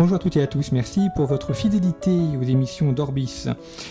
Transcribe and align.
Bonjour 0.00 0.16
à 0.16 0.18
toutes 0.18 0.38
et 0.38 0.42
à 0.42 0.46
tous, 0.46 0.72
merci 0.72 1.08
pour 1.14 1.26
votre 1.26 1.52
fidélité 1.52 2.10
aux 2.10 2.42
émissions 2.42 2.90
d'Orbis. 2.90 3.48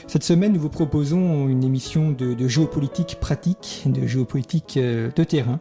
Cette 0.07 0.23
semaine, 0.23 0.53
nous 0.53 0.59
vous 0.59 0.69
proposons 0.69 1.47
une 1.47 1.63
émission 1.63 2.09
de, 2.09 2.33
de 2.33 2.47
géopolitique 2.47 3.17
pratique, 3.21 3.83
de 3.85 4.07
géopolitique 4.07 4.77
euh, 4.77 5.11
de 5.15 5.23
terrain, 5.23 5.59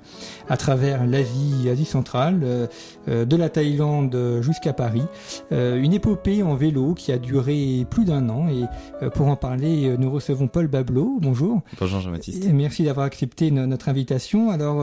à 0.49 0.57
travers 0.57 1.07
l'Asie, 1.07 1.69
Asie 1.71 1.85
centrale, 1.85 2.41
euh, 2.45 2.67
euh, 3.09 3.27
de 3.27 3.37
la 3.37 3.51
Thaïlande 3.51 4.41
jusqu'à 4.41 4.73
Paris. 4.73 5.03
une 5.51 5.93
épopée 5.93 6.43
en 6.43 6.55
vélo 6.55 6.95
qui 6.95 7.13
a 7.13 7.19
duré 7.19 7.85
plus 7.91 8.07
d'un 8.07 8.31
an 8.31 8.49
et 8.49 8.65
pour 9.11 9.27
en 9.27 9.37
parler, 9.37 9.97
nous 9.99 10.11
recevons 10.11 10.49
Paul 10.49 10.67
Bablo. 10.67 11.19
Bonjour. 11.21 11.61
Bonjour 11.79 12.01
Jean-Baptiste. 12.01 12.49
Merci 12.55 12.85
d'avoir 12.85 13.05
accepté 13.05 13.51
notre 13.51 13.91
invitation. 13.91 14.51
Alors, 14.51 14.83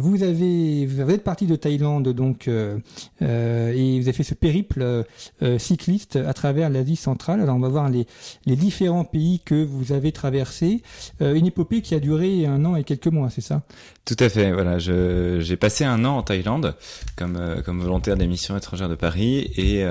vous 0.00 0.22
avez, 0.24 0.86
vous 0.86 1.00
êtes 1.08 1.22
parti 1.22 1.46
de 1.46 1.54
Thaïlande 1.54 2.08
donc 2.08 2.48
et 2.48 4.00
vous 4.00 4.08
avez 4.08 4.12
fait 4.12 4.24
ce 4.24 4.34
périple 4.34 4.95
cycliste 5.58 6.16
à 6.16 6.32
travers 6.32 6.70
l'Asie 6.70 6.96
centrale. 6.96 7.40
Alors 7.40 7.56
on 7.56 7.60
va 7.60 7.68
voir 7.68 7.88
les, 7.88 8.06
les 8.46 8.56
différents 8.56 9.04
pays 9.04 9.40
que 9.44 9.64
vous 9.64 9.92
avez 9.92 10.12
traversés. 10.12 10.82
Euh, 11.20 11.34
une 11.34 11.46
épopée 11.46 11.82
qui 11.82 11.94
a 11.94 12.00
duré 12.00 12.46
un 12.46 12.64
an 12.64 12.76
et 12.76 12.84
quelques 12.84 13.06
mois, 13.06 13.30
c'est 13.30 13.40
ça? 13.40 13.62
Tout 14.04 14.16
à 14.20 14.28
fait. 14.28 14.52
Voilà, 14.52 14.78
j'ai 14.78 15.56
passé 15.56 15.84
un 15.84 16.04
an 16.04 16.18
en 16.18 16.22
Thaïlande 16.22 16.74
comme 17.16 17.36
euh, 17.36 17.62
comme 17.62 17.80
volontaire 17.80 18.16
des 18.16 18.26
missions 18.26 18.56
étrangères 18.56 18.88
de 18.88 18.94
Paris 18.94 19.50
et, 19.56 19.84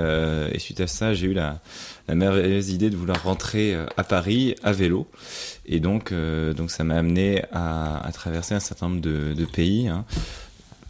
suite 0.58 0.80
à 0.80 0.86
ça, 0.86 1.14
j'ai 1.14 1.26
eu 1.26 1.34
la 1.34 1.60
la 2.08 2.14
merveilleuse 2.14 2.70
idée 2.70 2.88
de 2.88 2.96
vouloir 2.96 3.22
rentrer 3.24 3.76
à 3.96 4.04
Paris 4.04 4.54
à 4.62 4.72
vélo. 4.72 5.08
Et 5.66 5.80
donc, 5.80 6.14
donc 6.56 6.70
ça 6.70 6.84
m'a 6.84 6.94
amené 6.94 7.42
à, 7.52 8.08
traverser 8.12 8.54
un 8.54 8.60
certain 8.60 8.88
nombre 8.88 9.00
de, 9.00 9.34
de 9.34 9.44
pays. 9.44 9.88
Hein 9.88 10.04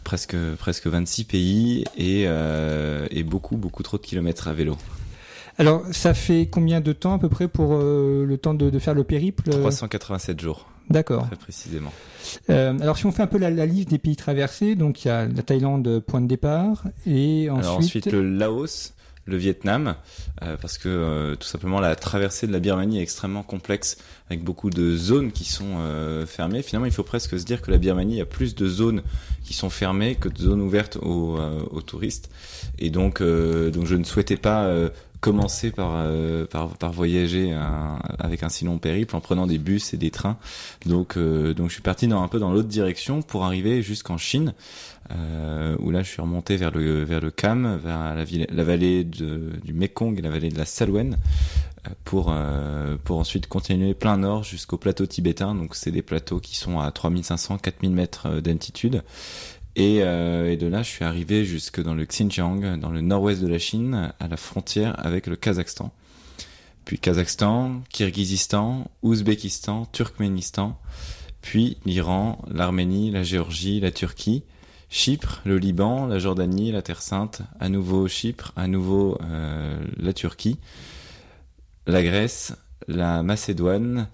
presque 0.07 0.37
presque 0.57 0.87
26 0.87 1.25
pays 1.25 1.83
et, 1.97 2.23
euh, 2.27 3.07
et 3.11 3.23
beaucoup 3.23 3.57
beaucoup 3.57 3.83
trop 3.83 3.97
de 3.97 4.01
kilomètres 4.03 4.47
à 4.47 4.53
vélo. 4.53 4.77
Alors, 5.57 5.83
ça 5.91 6.13
fait 6.13 6.47
combien 6.49 6.79
de 6.79 6.93
temps 6.93 7.13
à 7.13 7.19
peu 7.19 7.27
près 7.27 7.49
pour 7.49 7.73
euh, 7.73 8.25
le 8.25 8.37
temps 8.37 8.53
de, 8.53 8.69
de, 8.69 8.79
faire 8.79 8.93
le 8.93 9.03
périple 9.03 9.49
387 9.49 10.39
jours. 10.39 10.65
D'accord. 10.89 11.27
Très 11.27 11.35
précisément. 11.35 11.91
Euh, 12.49 12.79
alors, 12.79 12.97
si 12.97 13.05
on 13.05 13.11
fait 13.11 13.23
un 13.23 13.27
peu 13.27 13.37
la, 13.37 13.49
la, 13.49 13.65
liste 13.65 13.89
des 13.89 13.97
pays 13.97 14.15
traversés, 14.15 14.75
donc 14.75 15.03
il 15.03 15.09
y 15.09 15.11
a 15.11 15.25
la 15.25 15.41
Thaïlande, 15.41 15.99
point 15.99 16.21
de 16.21 16.27
départ, 16.27 16.85
et 17.05 17.49
ensuite. 17.49 17.65
Alors, 17.65 17.77
ensuite 17.79 18.05
le 18.05 18.21
Laos, 18.21 18.93
le 19.27 19.37
Vietnam, 19.37 19.95
euh, 20.41 20.57
parce 20.59 20.77
que 20.77 20.87
euh, 20.89 21.35
tout 21.35 21.47
simplement 21.47 21.79
la 21.79 21.95
traversée 21.95 22.47
de 22.47 22.53
la 22.53 22.59
Birmanie 22.59 22.99
est 22.99 23.03
extrêmement 23.03 23.43
complexe, 23.43 23.97
avec 24.29 24.43
beaucoup 24.43 24.69
de 24.69 24.95
zones 24.95 25.31
qui 25.31 25.43
sont 25.43 25.75
euh, 25.79 26.25
fermées. 26.25 26.63
Finalement, 26.63 26.85
il 26.85 26.93
faut 26.93 27.03
presque 27.03 27.37
se 27.37 27.43
dire 27.43 27.61
que 27.61 27.69
la 27.69 27.77
Birmanie 27.77 28.21
a 28.21 28.25
plus 28.25 28.55
de 28.55 28.67
zones 28.67 29.03
qui 29.47 29.53
sont 29.53 29.69
fermées 29.69 30.15
que 30.15 30.29
de 30.29 30.37
zones 30.37 30.61
ouvertes 30.61 30.97
aux, 30.97 31.37
aux 31.71 31.81
touristes. 31.81 32.29
Et 32.77 32.89
donc, 32.89 33.21
donc 33.21 33.85
je 33.85 33.95
ne 33.95 34.03
souhaitais 34.03 34.37
pas 34.37 34.69
commencer 35.19 35.71
par, 35.71 35.93
euh, 35.95 36.45
par, 36.45 36.69
par 36.77 36.91
voyager 36.91 37.51
un, 37.51 37.99
avec 38.19 38.43
un 38.43 38.49
si 38.49 38.65
long 38.65 38.77
périple 38.77 39.15
en 39.15 39.21
prenant 39.21 39.47
des 39.47 39.57
bus 39.57 39.93
et 39.93 39.97
des 39.97 40.11
trains. 40.11 40.37
Donc, 40.85 41.17
euh, 41.17 41.53
donc 41.53 41.69
je 41.69 41.73
suis 41.73 41.81
parti 41.81 42.07
dans 42.07 42.21
un 42.21 42.27
peu 42.27 42.39
dans 42.39 42.51
l'autre 42.51 42.67
direction 42.67 43.21
pour 43.21 43.43
arriver 43.43 43.81
jusqu'en 43.81 44.17
Chine, 44.17 44.53
euh, 45.11 45.75
où 45.79 45.91
là 45.91 46.03
je 46.03 46.09
suis 46.09 46.21
remonté 46.21 46.57
vers 46.57 46.71
le 46.71 47.03
vers 47.03 47.21
le 47.21 47.31
Cam, 47.31 47.79
vers 47.83 48.15
la, 48.15 48.23
ville, 48.23 48.47
la 48.51 48.63
vallée 48.63 49.03
de, 49.03 49.53
du 49.63 49.73
Mekong 49.73 50.17
et 50.19 50.21
la 50.21 50.29
vallée 50.29 50.49
de 50.49 50.57
la 50.57 50.65
Salwen 50.65 51.17
pour 52.03 52.33
pour 53.03 53.17
ensuite 53.17 53.47
continuer 53.47 53.93
plein 53.93 54.17
nord 54.17 54.43
jusqu'au 54.43 54.77
plateau 54.77 55.05
tibétain. 55.05 55.55
Donc 55.55 55.75
c'est 55.75 55.91
des 55.91 56.01
plateaux 56.01 56.39
qui 56.39 56.55
sont 56.55 56.79
à 56.79 56.91
3500 56.91 57.57
4000 57.57 57.91
mètres 57.91 58.39
d'altitude 58.39 59.03
et, 59.77 60.01
euh, 60.01 60.51
et, 60.51 60.57
de 60.57 60.65
là, 60.65 60.81
je 60.81 60.89
suis 60.89 61.05
arrivé 61.05 61.45
jusque 61.45 61.79
dans 61.83 61.93
le 61.93 62.03
Xinjiang, 62.03 62.79
dans 62.79 62.89
le 62.89 63.01
nord-ouest 63.01 63.39
de 63.43 63.47
la 63.47 63.59
Chine, 63.59 64.11
à 64.19 64.27
la 64.27 64.35
frontière 64.35 64.95
avec 65.05 65.27
le 65.27 65.35
Kazakhstan. 65.35 65.93
Puis 66.83 66.97
Kazakhstan, 66.97 67.83
Kirghizistan, 67.89 68.89
Ouzbékistan, 69.03 69.85
Turkménistan, 69.91 70.79
puis 71.41 71.77
l'Iran, 71.85 72.39
l'Arménie, 72.49 73.11
la 73.11 73.21
Géorgie, 73.21 73.79
la 73.79 73.91
Turquie, 73.91 74.41
Chypre, 74.89 75.41
le 75.45 75.59
Liban, 75.59 76.07
la 76.07 76.17
Jordanie, 76.17 76.71
la 76.71 76.81
Terre 76.81 77.03
Sainte, 77.03 77.43
à 77.59 77.69
nouveau 77.69 78.07
Chypre, 78.07 78.53
à 78.55 78.65
nouveau 78.67 79.19
euh, 79.21 79.79
la 79.97 80.13
Turquie, 80.13 80.57
la 81.87 82.03
Grèce, 82.03 82.55
la 82.87 83.23
Macédoine, 83.23 84.07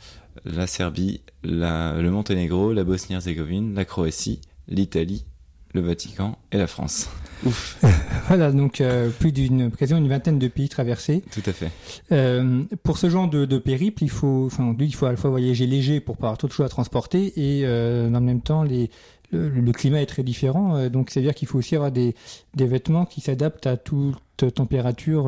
la 0.45 0.67
Serbie, 0.67 1.22
la, 1.44 2.01
le 2.01 2.09
Monténégro, 2.09 2.72
la 2.72 2.84
Bosnie-Herzégovine, 2.84 3.75
la 3.75 3.85
Croatie, 3.85 4.39
l'Italie 4.67 5.25
le 5.73 5.81
Vatican 5.81 6.38
et 6.51 6.57
la 6.57 6.67
France. 6.67 7.09
Ouf. 7.45 7.84
voilà, 8.28 8.51
donc 8.51 8.79
euh, 8.79 9.09
plus 9.09 9.31
d'une 9.31 9.72
quasiment 9.72 10.00
une 10.00 10.07
vingtaine 10.07 10.39
de 10.39 10.47
pays 10.47 10.69
traversés. 10.69 11.23
Tout 11.31 11.41
à 11.45 11.51
fait. 11.51 11.72
Euh, 12.11 12.63
pour 12.84 12.97
ce 12.97 13.09
genre 13.09 13.28
de, 13.28 13.45
de, 13.45 13.57
périple, 13.57 14.03
il 14.03 14.09
faut, 14.09 14.45
enfin, 14.45 14.75
il 14.79 14.95
faut 14.95 15.07
à 15.07 15.11
la 15.11 15.17
fois 15.17 15.29
voyager 15.29 15.66
léger 15.66 16.00
pour 16.00 16.17
pas 16.17 16.28
avoir 16.28 16.38
trop 16.38 16.47
de 16.47 16.53
choses 16.53 16.66
à 16.66 16.69
transporter 16.69 17.34
et 17.35 17.66
euh, 17.66 18.13
en 18.13 18.22
même 18.22 18.41
temps 18.41 18.63
les 18.63 18.90
le, 19.31 19.50
le, 19.50 19.72
climat 19.72 20.00
est 20.00 20.05
très 20.05 20.22
différent, 20.22 20.88
donc 20.90 21.09
c'est 21.09 21.19
à 21.19 21.23
dire 21.23 21.34
qu'il 21.34 21.47
faut 21.47 21.57
aussi 21.57 21.75
avoir 21.75 21.91
des, 21.91 22.13
des 22.53 22.67
vêtements 22.67 23.07
qui 23.07 23.19
s'adaptent 23.19 23.66
à 23.66 23.78
toute 23.78 24.16
température 24.53 25.28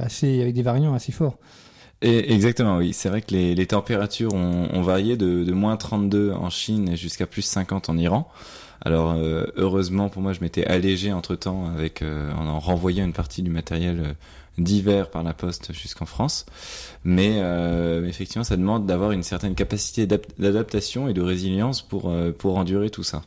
assez 0.00 0.42
avec 0.42 0.52
des 0.52 0.62
variants 0.62 0.94
assez 0.94 1.12
forts. 1.12 1.38
Et 2.02 2.32
exactement, 2.32 2.76
oui. 2.76 2.92
C'est 2.92 3.08
vrai 3.08 3.22
que 3.22 3.34
les, 3.34 3.66
températures 3.66 4.34
ont, 4.34 4.82
varié 4.82 5.16
de, 5.16 5.44
de 5.44 5.52
moins 5.52 5.76
32 5.76 6.32
en 6.32 6.50
Chine 6.50 6.96
jusqu'à 6.96 7.26
plus 7.26 7.42
50 7.42 7.88
en 7.88 7.96
Iran. 7.96 8.30
Alors 8.82 9.12
euh, 9.12 9.46
heureusement 9.56 10.08
pour 10.08 10.22
moi, 10.22 10.32
je 10.32 10.40
m'étais 10.40 10.64
allégé 10.64 11.12
entre 11.12 11.34
temps 11.34 11.66
avec 11.74 12.02
euh, 12.02 12.32
en, 12.34 12.58
renvoyant 12.60 13.04
une 13.04 13.12
partie 13.12 13.42
du 13.42 13.50
matériel 13.50 14.00
euh, 14.00 14.12
d'hiver 14.58 15.10
par 15.10 15.22
la 15.22 15.34
poste 15.34 15.72
jusqu'en 15.72 16.06
France. 16.06 16.46
Mais 17.04 17.38
effectivement, 18.08 18.42
ça 18.42 18.56
demande 18.56 18.86
d'avoir 18.86 19.12
une 19.12 19.22
certaine 19.22 19.54
capacité 19.54 20.06
d'adaptation 20.06 21.08
et 21.08 21.12
de 21.12 21.20
résilience 21.20 21.82
pour 21.82 22.10
pour 22.38 22.56
endurer 22.56 22.88
tout 22.88 23.02
ça. 23.02 23.22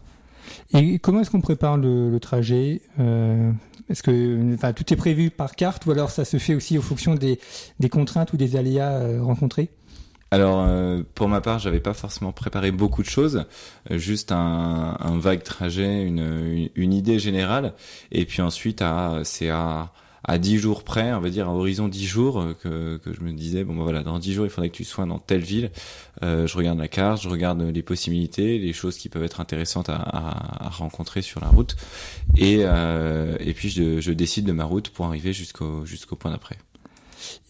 Et 0.73 0.99
comment 0.99 1.21
est-ce 1.21 1.31
qu'on 1.31 1.41
prépare 1.41 1.77
le, 1.77 2.09
le 2.11 2.19
trajet 2.19 2.81
Est-ce 3.89 4.03
que 4.03 4.53
enfin, 4.53 4.73
tout 4.73 4.93
est 4.93 4.97
prévu 4.97 5.31
par 5.31 5.55
carte 5.55 5.85
ou 5.85 5.91
alors 5.91 6.11
ça 6.11 6.25
se 6.25 6.37
fait 6.37 6.53
aussi 6.53 6.77
en 6.77 6.81
fonction 6.81 7.15
des, 7.15 7.39
des 7.79 7.89
contraintes 7.89 8.33
ou 8.33 8.37
des 8.37 8.55
aléas 8.55 9.21
rencontrés? 9.21 9.69
Alors, 10.31 10.63
euh, 10.67 11.01
pour 11.15 11.27
ma 11.27 11.41
part, 11.41 11.57
j'avais 11.57 11.79
pas 11.79 11.93
forcément 11.93 12.31
préparé 12.31 12.71
beaucoup 12.71 13.01
de 13.01 13.07
choses, 13.07 13.45
euh, 13.89 13.97
juste 13.97 14.31
un, 14.31 14.95
un, 14.99 15.17
vague 15.17 15.41
trajet, 15.41 16.03
une, 16.03 16.69
une, 16.75 16.93
idée 16.93 17.17
générale, 17.17 17.73
et 18.11 18.25
puis 18.25 18.43
ensuite, 18.43 18.83
c'est 19.23 19.49
à 19.49 19.91
à 20.23 20.37
10 20.37 20.57
jours 20.57 20.83
près, 20.83 21.13
on 21.13 21.19
va 21.19 21.29
dire 21.29 21.47
à 21.47 21.53
horizon 21.53 21.87
10 21.87 22.05
jours, 22.05 22.39
euh, 22.39 22.53
que, 22.53 22.97
que 22.97 23.13
je 23.13 23.21
me 23.21 23.31
disais, 23.31 23.63
bon 23.63 23.75
ben 23.75 23.83
voilà, 23.83 24.03
dans 24.03 24.19
10 24.19 24.33
jours, 24.33 24.45
il 24.45 24.49
faudrait 24.49 24.69
que 24.69 24.75
tu 24.75 24.83
sois 24.83 25.05
dans 25.05 25.19
telle 25.19 25.41
ville. 25.41 25.71
Euh, 26.23 26.47
je 26.47 26.57
regarde 26.57 26.77
la 26.77 26.87
carte, 26.87 27.21
je 27.21 27.29
regarde 27.29 27.61
les 27.61 27.83
possibilités, 27.83 28.57
les 28.59 28.73
choses 28.73 28.97
qui 28.97 29.09
peuvent 29.09 29.23
être 29.23 29.39
intéressantes 29.39 29.89
à, 29.89 29.95
à, 29.95 30.65
à 30.65 30.69
rencontrer 30.69 31.21
sur 31.21 31.41
la 31.41 31.47
route, 31.47 31.75
et, 32.37 32.59
euh, 32.61 33.35
et 33.39 33.53
puis 33.53 33.69
je, 33.69 34.01
je 34.01 34.11
décide 34.11 34.45
de 34.45 34.51
ma 34.51 34.65
route 34.65 34.89
pour 34.89 35.05
arriver 35.05 35.33
jusqu'au 35.33 35.85
jusqu'au 35.85 36.15
point 36.15 36.31
d'après. 36.31 36.57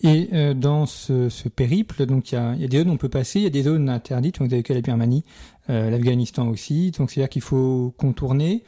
Et 0.02 0.30
euh, 0.34 0.54
dans 0.54 0.86
ce, 0.86 1.30
ce, 1.30 1.50
périple, 1.50 2.06
donc 2.06 2.32
il 2.32 2.36
y 2.36 2.38
a, 2.38 2.56
y 2.56 2.64
a, 2.64 2.68
des 2.68 2.80
zones 2.80 2.90
où 2.90 2.94
on 2.94 2.98
peut 2.98 3.10
passer, 3.10 3.40
il 3.40 3.44
y 3.44 3.48
a 3.48 3.52
des 3.52 3.64
zones 3.64 3.90
interdites, 3.90 4.40
donc 4.40 4.48
vous 4.48 4.54
avez 4.54 4.64
que 4.64 4.74
la 4.74 4.82
Birmanie, 4.82 5.24
euh, 5.70 5.90
l'Afghanistan 5.90 6.48
aussi, 6.48 6.92
donc 6.92 7.12
c'est-à-dire 7.12 7.30
qu'il 7.30 7.42
faut 7.42 7.94
contourner. 7.98 8.64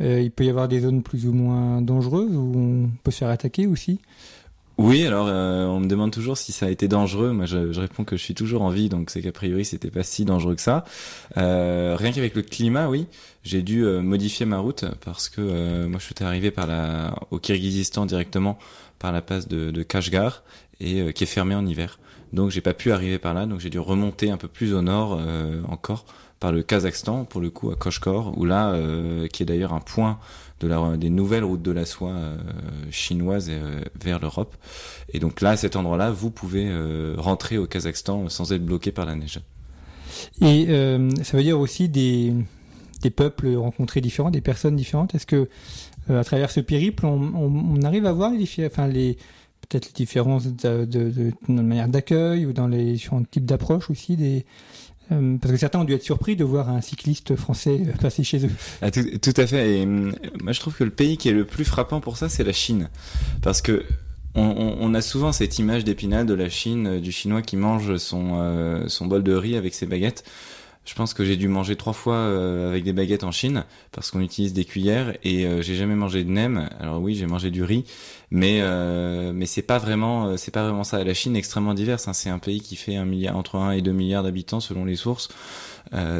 Euh, 0.00 0.20
il 0.20 0.30
peut 0.30 0.44
y 0.44 0.50
avoir 0.50 0.68
des 0.68 0.80
zones 0.80 1.02
plus 1.02 1.26
ou 1.26 1.32
moins 1.32 1.80
dangereuses 1.80 2.34
où 2.34 2.52
on 2.56 2.90
peut 3.02 3.10
se 3.10 3.18
faire 3.18 3.30
attaquer 3.30 3.66
aussi. 3.66 4.00
Oui, 4.76 5.06
alors 5.06 5.28
euh, 5.28 5.66
on 5.66 5.78
me 5.78 5.86
demande 5.86 6.10
toujours 6.10 6.36
si 6.36 6.50
ça 6.50 6.66
a 6.66 6.68
été 6.68 6.88
dangereux. 6.88 7.32
Moi, 7.32 7.46
je, 7.46 7.72
je 7.72 7.80
réponds 7.80 8.02
que 8.02 8.16
je 8.16 8.22
suis 8.22 8.34
toujours 8.34 8.62
en 8.62 8.70
vie, 8.70 8.88
donc 8.88 9.10
c'est 9.10 9.22
qu'a 9.22 9.30
priori 9.30 9.64
c'était 9.64 9.90
pas 9.90 10.02
si 10.02 10.24
dangereux 10.24 10.56
que 10.56 10.60
ça. 10.60 10.84
Euh, 11.36 11.94
rien 11.96 12.10
qu'avec 12.10 12.34
le 12.34 12.42
climat, 12.42 12.88
oui, 12.88 13.06
j'ai 13.44 13.62
dû 13.62 13.84
euh, 13.84 14.02
modifier 14.02 14.46
ma 14.46 14.58
route 14.58 14.84
parce 15.04 15.28
que 15.28 15.40
euh, 15.40 15.88
moi 15.88 16.00
je 16.00 16.06
suis 16.06 16.24
arrivé 16.24 16.50
par 16.50 16.66
la 16.66 17.14
au 17.30 17.38
Kirghizistan 17.38 18.04
directement 18.04 18.58
par 18.98 19.12
la 19.12 19.22
passe 19.22 19.46
de, 19.46 19.70
de 19.70 19.82
Kashgar 19.84 20.42
et 20.80 21.02
euh, 21.02 21.12
qui 21.12 21.22
est 21.22 21.28
fermée 21.28 21.54
en 21.54 21.64
hiver. 21.64 22.00
Donc 22.32 22.50
j'ai 22.50 22.60
pas 22.60 22.74
pu 22.74 22.90
arriver 22.90 23.20
par 23.20 23.32
là, 23.32 23.46
donc 23.46 23.60
j'ai 23.60 23.70
dû 23.70 23.78
remonter 23.78 24.32
un 24.32 24.38
peu 24.38 24.48
plus 24.48 24.74
au 24.74 24.82
nord 24.82 25.20
encore 25.68 26.04
par 26.44 26.52
le 26.52 26.62
Kazakhstan, 26.62 27.24
pour 27.24 27.40
le 27.40 27.48
coup 27.48 27.70
à 27.70 27.74
Koshkor, 27.74 28.36
où 28.36 28.44
là, 28.44 28.78
qui 29.32 29.42
est 29.42 29.46
d'ailleurs 29.46 29.72
un 29.72 29.80
point 29.80 30.18
de 30.60 30.68
la, 30.68 30.98
des 30.98 31.08
nouvelles 31.08 31.42
routes 31.42 31.62
de 31.62 31.70
la 31.70 31.86
soie 31.86 32.14
chinoises 32.90 33.50
vers 33.98 34.20
l'Europe. 34.20 34.54
Et 35.14 35.20
donc 35.20 35.40
là, 35.40 35.52
à 35.52 35.56
cet 35.56 35.74
endroit-là, 35.74 36.10
vous 36.10 36.30
pouvez 36.30 36.70
rentrer 37.16 37.56
au 37.56 37.66
Kazakhstan 37.66 38.28
sans 38.28 38.52
être 38.52 38.62
bloqué 38.62 38.92
par 38.92 39.06
la 39.06 39.14
neige. 39.14 39.40
Et 40.42 40.66
ça 41.22 41.34
veut 41.38 41.42
dire 41.42 41.58
aussi 41.58 41.88
des, 41.88 42.34
des 43.00 43.10
peuples 43.10 43.54
rencontrés 43.56 44.02
différents, 44.02 44.30
des 44.30 44.42
personnes 44.42 44.76
différentes. 44.76 45.14
Est-ce 45.14 45.24
que 45.24 45.48
à 46.10 46.24
travers 46.24 46.50
ce 46.50 46.60
périple, 46.60 47.06
on, 47.06 47.80
arrive 47.84 48.04
à 48.04 48.12
voir 48.12 48.32
les, 48.32 48.66
enfin 48.66 48.86
les 48.86 49.16
peut-être 49.62 49.86
les 49.86 49.92
différences 49.92 50.46
de, 50.46 50.84
de, 50.84 51.32
manière 51.48 51.88
d'accueil 51.88 52.44
ou 52.44 52.52
dans 52.52 52.68
les 52.68 52.92
différents 52.92 53.22
types 53.22 53.46
d'approches 53.46 53.88
aussi 53.88 54.16
des 54.16 54.44
euh, 55.12 55.36
parce 55.40 55.52
que 55.52 55.58
certains 55.58 55.80
ont 55.80 55.84
dû 55.84 55.92
être 55.92 56.02
surpris 56.02 56.36
de 56.36 56.44
voir 56.44 56.68
un 56.68 56.80
cycliste 56.80 57.36
français 57.36 57.80
passer 58.00 58.24
chez 58.24 58.46
eux. 58.46 58.50
Ah, 58.82 58.90
tout, 58.90 59.34
à 59.36 59.46
fait. 59.46 59.82
Hum, 59.82 60.14
moi, 60.42 60.52
je 60.52 60.60
trouve 60.60 60.74
que 60.74 60.84
le 60.84 60.90
pays 60.90 61.16
qui 61.16 61.28
est 61.28 61.32
le 61.32 61.44
plus 61.44 61.64
frappant 61.64 62.00
pour 62.00 62.16
ça, 62.16 62.28
c'est 62.28 62.44
la 62.44 62.52
Chine, 62.52 62.88
parce 63.42 63.60
que 63.60 63.84
on, 64.36 64.94
a 64.94 65.00
souvent 65.00 65.30
cette 65.30 65.60
image 65.60 65.84
d'épinal 65.84 66.26
de 66.26 66.34
la 66.34 66.48
Chine, 66.48 66.86
euh, 66.88 67.00
du 67.00 67.12
Chinois 67.12 67.40
qui 67.40 67.56
mange 67.56 67.90
euh, 67.90 68.88
son 68.88 69.06
bol 69.06 69.22
de 69.22 69.32
riz 69.32 69.56
avec 69.56 69.74
ses 69.74 69.86
baguettes. 69.86 70.24
Je 70.84 70.94
pense 70.94 71.14
que 71.14 71.24
j'ai 71.24 71.36
dû 71.36 71.48
manger 71.48 71.76
trois 71.76 71.94
fois 71.94 72.16
euh, 72.16 72.68
avec 72.68 72.84
des 72.84 72.92
baguettes 72.92 73.24
en 73.24 73.32
Chine 73.32 73.64
parce 73.90 74.10
qu'on 74.10 74.20
utilise 74.20 74.52
des 74.52 74.66
cuillères 74.66 75.16
et 75.24 75.46
euh, 75.46 75.62
j'ai 75.62 75.76
jamais 75.76 75.94
mangé 75.94 76.24
de 76.24 76.30
nem. 76.30 76.68
Alors 76.78 77.00
oui, 77.00 77.14
j'ai 77.14 77.26
mangé 77.26 77.50
du 77.50 77.62
riz, 77.62 77.84
mais 78.30 78.58
euh, 78.60 79.32
mais 79.34 79.46
c'est 79.46 79.62
pas 79.62 79.78
vraiment 79.78 80.36
c'est 80.36 80.50
pas 80.50 80.62
vraiment 80.62 80.84
ça. 80.84 81.02
La 81.02 81.14
Chine 81.14 81.36
est 81.36 81.38
extrêmement 81.38 81.72
diverse. 81.72 82.06
Hein. 82.06 82.12
C'est 82.12 82.28
un 82.28 82.38
pays 82.38 82.60
qui 82.60 82.76
fait 82.76 82.96
un 82.96 83.06
milliard 83.06 83.36
entre 83.36 83.56
1 83.56 83.72
et 83.72 83.80
2 83.80 83.92
milliards 83.92 84.22
d'habitants 84.22 84.60
selon 84.60 84.84
les 84.84 84.96
sources. 84.96 85.28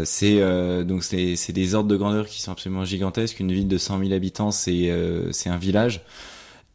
c'est 0.05 0.41
donc 0.85 1.05
c'est 1.05 1.37
c'est 1.37 1.53
des 1.53 1.75
ordres 1.75 1.91
de 1.91 1.97
grandeur 1.97 2.27
qui 2.27 2.41
sont 2.41 2.53
absolument 2.53 2.85
gigantesques. 2.85 3.41
Une 3.41 3.53
ville 3.53 3.69
de 3.69 3.79
100 3.79 3.99
000 3.99 4.13
habitants, 4.13 4.51
c'est 4.51 4.91
c'est 5.33 5.51
un 5.51 5.59
village. 5.59 6.03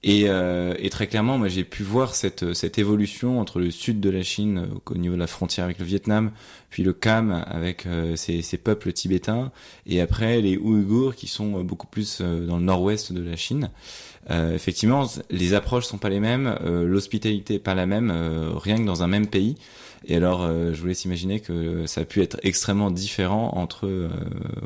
Et, 0.01 0.30
euh, 0.30 0.75
et, 0.80 0.90
très 0.90 1.07
clairement, 1.07 1.38
moi, 1.38 1.50
j'ai 1.50 1.66
pu 1.66 1.84
voir 1.84 2.16
cette, 2.16 2.54
cette 2.54 2.80
évolution 2.80 3.42
entre 3.42 3.60
le 3.60 3.69
sud 3.69 4.00
de 4.00 4.10
la 4.10 4.24
Chine, 4.24 4.69
au 4.86 4.96
niveau 4.96 5.16
de 5.16 5.19
la 5.19 5.28
frontière 5.28 5.66
avec 5.66 5.78
le 5.80 5.86
Vietnam, 5.86 6.31
puis 6.69 6.84
le 6.84 6.94
Cam 6.94 7.44
avec 7.48 7.86
euh, 7.86 8.16
ces, 8.16 8.57
peuples 8.57 8.94
tibétains, 8.94 9.51
et 9.86 10.01
après 10.01 10.42
les 10.42 10.57
Ouïghours 10.57 11.16
qui 11.16 11.28
sont 11.28 11.63
beaucoup 11.63 11.88
plus 11.88 12.19
euh, 12.22 12.46
dans 12.46 12.57
le 12.57 12.63
nord-ouest 12.63 13.12
de 13.12 13.22
la 13.22 13.36
Chine. 13.36 13.72
Euh, 14.30 14.54
effectivement, 14.54 15.07
les 15.30 15.54
approches 15.54 15.86
sont 15.86 15.98
pas 15.98 16.10
les 16.10 16.19
mêmes, 16.19 16.56
l'hospitalité 16.63 17.57
pas 17.57 17.74
la 17.74 17.86
même, 17.86 18.12
rien 18.56 18.78
que 18.78 18.84
dans 18.84 19.01
un 19.01 19.07
même 19.07 19.28
pays. 19.28 19.56
Et 20.06 20.16
alors, 20.16 20.48
je 20.48 20.80
vous 20.80 20.88
laisse 20.88 21.06
imaginer 21.06 21.40
que 21.40 21.86
ça 21.86 22.01
a 22.01 22.06
pu 22.06 22.22
être 22.22 22.38
extrêmement 22.44 22.90
différent 22.90 23.51
entre 23.56 24.10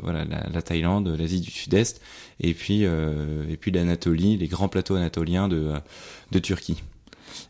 voilà 0.02 0.24
la, 0.24 0.46
la 0.48 0.62
Thaïlande, 0.62 1.08
l'Asie 1.18 1.40
du 1.40 1.50
Sud-Est 1.50 2.00
et 2.40 2.54
puis 2.54 2.84
euh, 2.84 3.44
et 3.48 3.56
puis 3.56 3.70
l'Anatolie, 3.70 4.36
les 4.36 4.48
grands 4.48 4.68
plateaux 4.68 4.94
anatoliens 4.94 5.48
de 5.48 5.72
de 6.32 6.38
Turquie. 6.38 6.82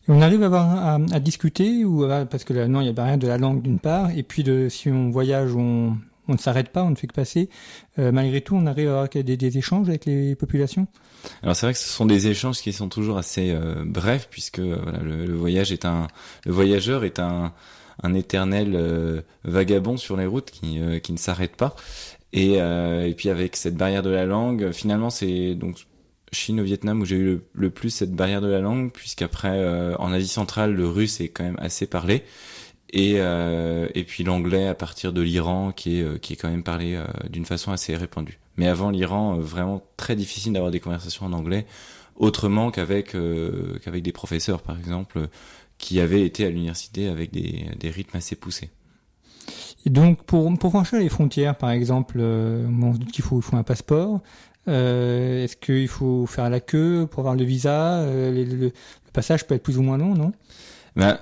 on 0.08 0.20
arrive 0.22 0.42
à, 0.42 0.46
avoir, 0.46 0.76
à, 0.76 0.94
à 1.12 1.20
discuter 1.20 1.84
ou 1.84 2.06
parce 2.30 2.44
que 2.44 2.52
là, 2.52 2.68
non, 2.68 2.80
il 2.80 2.86
y 2.86 2.90
a 2.90 2.92
barrière 2.92 3.18
de 3.18 3.26
la 3.26 3.38
langue 3.38 3.62
d'une 3.62 3.78
part, 3.78 4.10
et 4.10 4.22
puis 4.22 4.42
de 4.42 4.68
si 4.68 4.88
on 4.90 5.10
voyage, 5.10 5.54
on, 5.54 5.96
on 6.28 6.32
ne 6.32 6.38
s'arrête 6.38 6.70
pas, 6.70 6.82
on 6.82 6.90
ne 6.90 6.94
fait 6.94 7.06
que 7.06 7.14
passer. 7.14 7.48
Euh, 7.98 8.12
malgré 8.12 8.40
tout, 8.40 8.54
on 8.56 8.66
arrive 8.66 8.88
à 8.88 9.02
avoir 9.02 9.08
des, 9.08 9.58
échanges 9.58 9.88
avec 9.88 10.04
les 10.06 10.34
populations. 10.34 10.86
Alors 11.42 11.56
c'est 11.56 11.66
vrai 11.66 11.72
que 11.72 11.78
ce 11.78 11.88
sont 11.88 12.06
des 12.06 12.28
échanges 12.28 12.60
qui 12.60 12.72
sont 12.72 12.88
toujours 12.88 13.18
assez 13.18 13.50
euh, 13.50 13.84
brefs 13.84 14.28
puisque 14.30 14.58
euh, 14.58 14.76
le, 15.02 15.26
le, 15.26 15.26
le 15.26 16.52
voyageur 16.52 17.04
est 17.04 17.18
un, 17.18 17.52
un 18.02 18.14
éternel 18.14 19.22
vagabond 19.44 19.96
sur 19.96 20.16
les 20.16 20.26
routes 20.26 20.50
qui, 20.50 20.78
ne 20.78 21.16
s'arrête 21.16 21.56
pas. 21.56 21.76
Et, 22.32 22.54
et 22.54 23.14
puis 23.16 23.28
avec 23.28 23.54
cette 23.54 23.76
barrière 23.76 24.02
de 24.02 24.10
la 24.10 24.26
langue, 24.26 24.72
finalement 24.72 25.10
c'est 25.10 25.54
donc 25.54 25.76
Chine 26.32 26.58
au 26.58 26.64
Vietnam 26.64 27.00
où 27.00 27.04
j'ai 27.04 27.14
eu 27.14 27.40
le, 27.52 27.70
plus 27.70 27.90
cette 27.90 28.12
barrière 28.12 28.40
de 28.40 28.48
la 28.48 28.58
langue, 28.58 28.90
puisqu'après 28.90 29.94
en 30.00 30.12
Asie 30.12 30.26
centrale 30.26 30.74
le 30.74 30.88
russe 30.88 31.20
est 31.20 31.28
quand 31.28 31.44
même 31.44 31.58
assez 31.60 31.86
parlé. 31.86 32.24
Et, 32.96 33.14
euh, 33.16 33.88
et 33.94 34.04
puis 34.04 34.22
l'anglais 34.22 34.68
à 34.68 34.74
partir 34.74 35.12
de 35.12 35.20
l'Iran 35.20 35.72
qui 35.72 35.98
est, 35.98 36.02
euh, 36.02 36.16
qui 36.16 36.32
est 36.32 36.36
quand 36.36 36.48
même 36.48 36.62
parlé 36.62 36.94
euh, 36.94 37.04
d'une 37.28 37.44
façon 37.44 37.72
assez 37.72 37.96
répandue. 37.96 38.38
Mais 38.56 38.68
avant 38.68 38.90
l'Iran, 38.90 39.36
vraiment 39.36 39.82
très 39.96 40.14
difficile 40.14 40.52
d'avoir 40.52 40.70
des 40.70 40.78
conversations 40.78 41.26
en 41.26 41.32
anglais, 41.32 41.66
autrement 42.14 42.70
qu'avec 42.70 43.16
qu'avec 43.84 44.02
des 44.04 44.12
professeurs 44.12 44.62
par 44.62 44.78
exemple, 44.78 45.28
qui 45.76 45.98
avaient 45.98 46.24
été 46.24 46.46
à 46.46 46.50
l'université 46.50 47.08
avec 47.08 47.32
des, 47.32 47.66
des 47.80 47.90
rythmes 47.90 48.16
assez 48.16 48.36
poussés. 48.36 48.70
Et 49.86 49.90
donc, 49.90 50.22
pour, 50.24 50.56
pour 50.58 50.70
franchir 50.70 50.98
les 50.98 51.08
frontières, 51.08 51.56
par 51.56 51.70
exemple, 51.70 52.16
euh, 52.18 52.66
on 52.82 52.94
se 52.94 52.98
dit 52.98 53.06
qu'il 53.06 53.24
faut, 53.24 53.38
il 53.38 53.42
faut 53.42 53.56
un 53.56 53.62
passeport. 53.62 54.20
Euh, 54.66 55.44
Est-ce 55.44 55.56
qu'il 55.56 55.88
faut 55.88 56.26
faire 56.26 56.48
la 56.48 56.60
queue 56.60 57.06
pour 57.10 57.20
avoir 57.20 57.34
le 57.34 57.44
visa? 57.44 57.98
Euh, 57.98 58.32
le, 58.32 58.44
le, 58.44 58.56
le, 58.56 58.72
passage 59.12 59.46
peut 59.46 59.54
être 59.54 59.62
plus 59.62 59.78
ou 59.78 59.82
moins 59.82 59.98
long, 59.98 60.14
non? 60.14 60.32
Ben, 60.96 61.18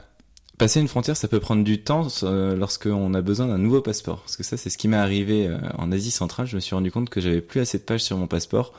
Passer 0.59 0.81
une 0.81 0.89
frontière, 0.89 1.17
ça 1.17 1.29
peut 1.29 1.41
prendre 1.41 1.65
du 1.65 1.83
temps 1.83 2.07
euh, 2.23 2.55
lorsqu'on 2.55 3.15
a 3.15 3.21
besoin 3.23 3.47
d'un 3.47 3.59
nouveau 3.59 3.81
passeport. 3.81 4.21
Parce 4.21 4.37
que 4.37 4.43
ça, 4.43 4.57
c'est 4.57 4.71
ce 4.71 4.79
qui 4.79 4.87
m'est 4.87 4.97
arrivé 4.97 5.49
euh, 5.49 5.59
en 5.79 5.91
Asie 5.91 6.11
centrale. 6.11 6.47
Je 6.47 6.57
me 6.57 6.61
suis 6.61 6.75
rendu 6.75 6.93
compte 6.93 7.09
que 7.09 7.21
j'avais 7.21 7.41
plus 7.41 7.61
assez 7.61 7.79
de 7.79 7.83
pages 7.83 8.03
sur 8.03 8.17
mon 8.19 8.27
passeport 8.27 8.73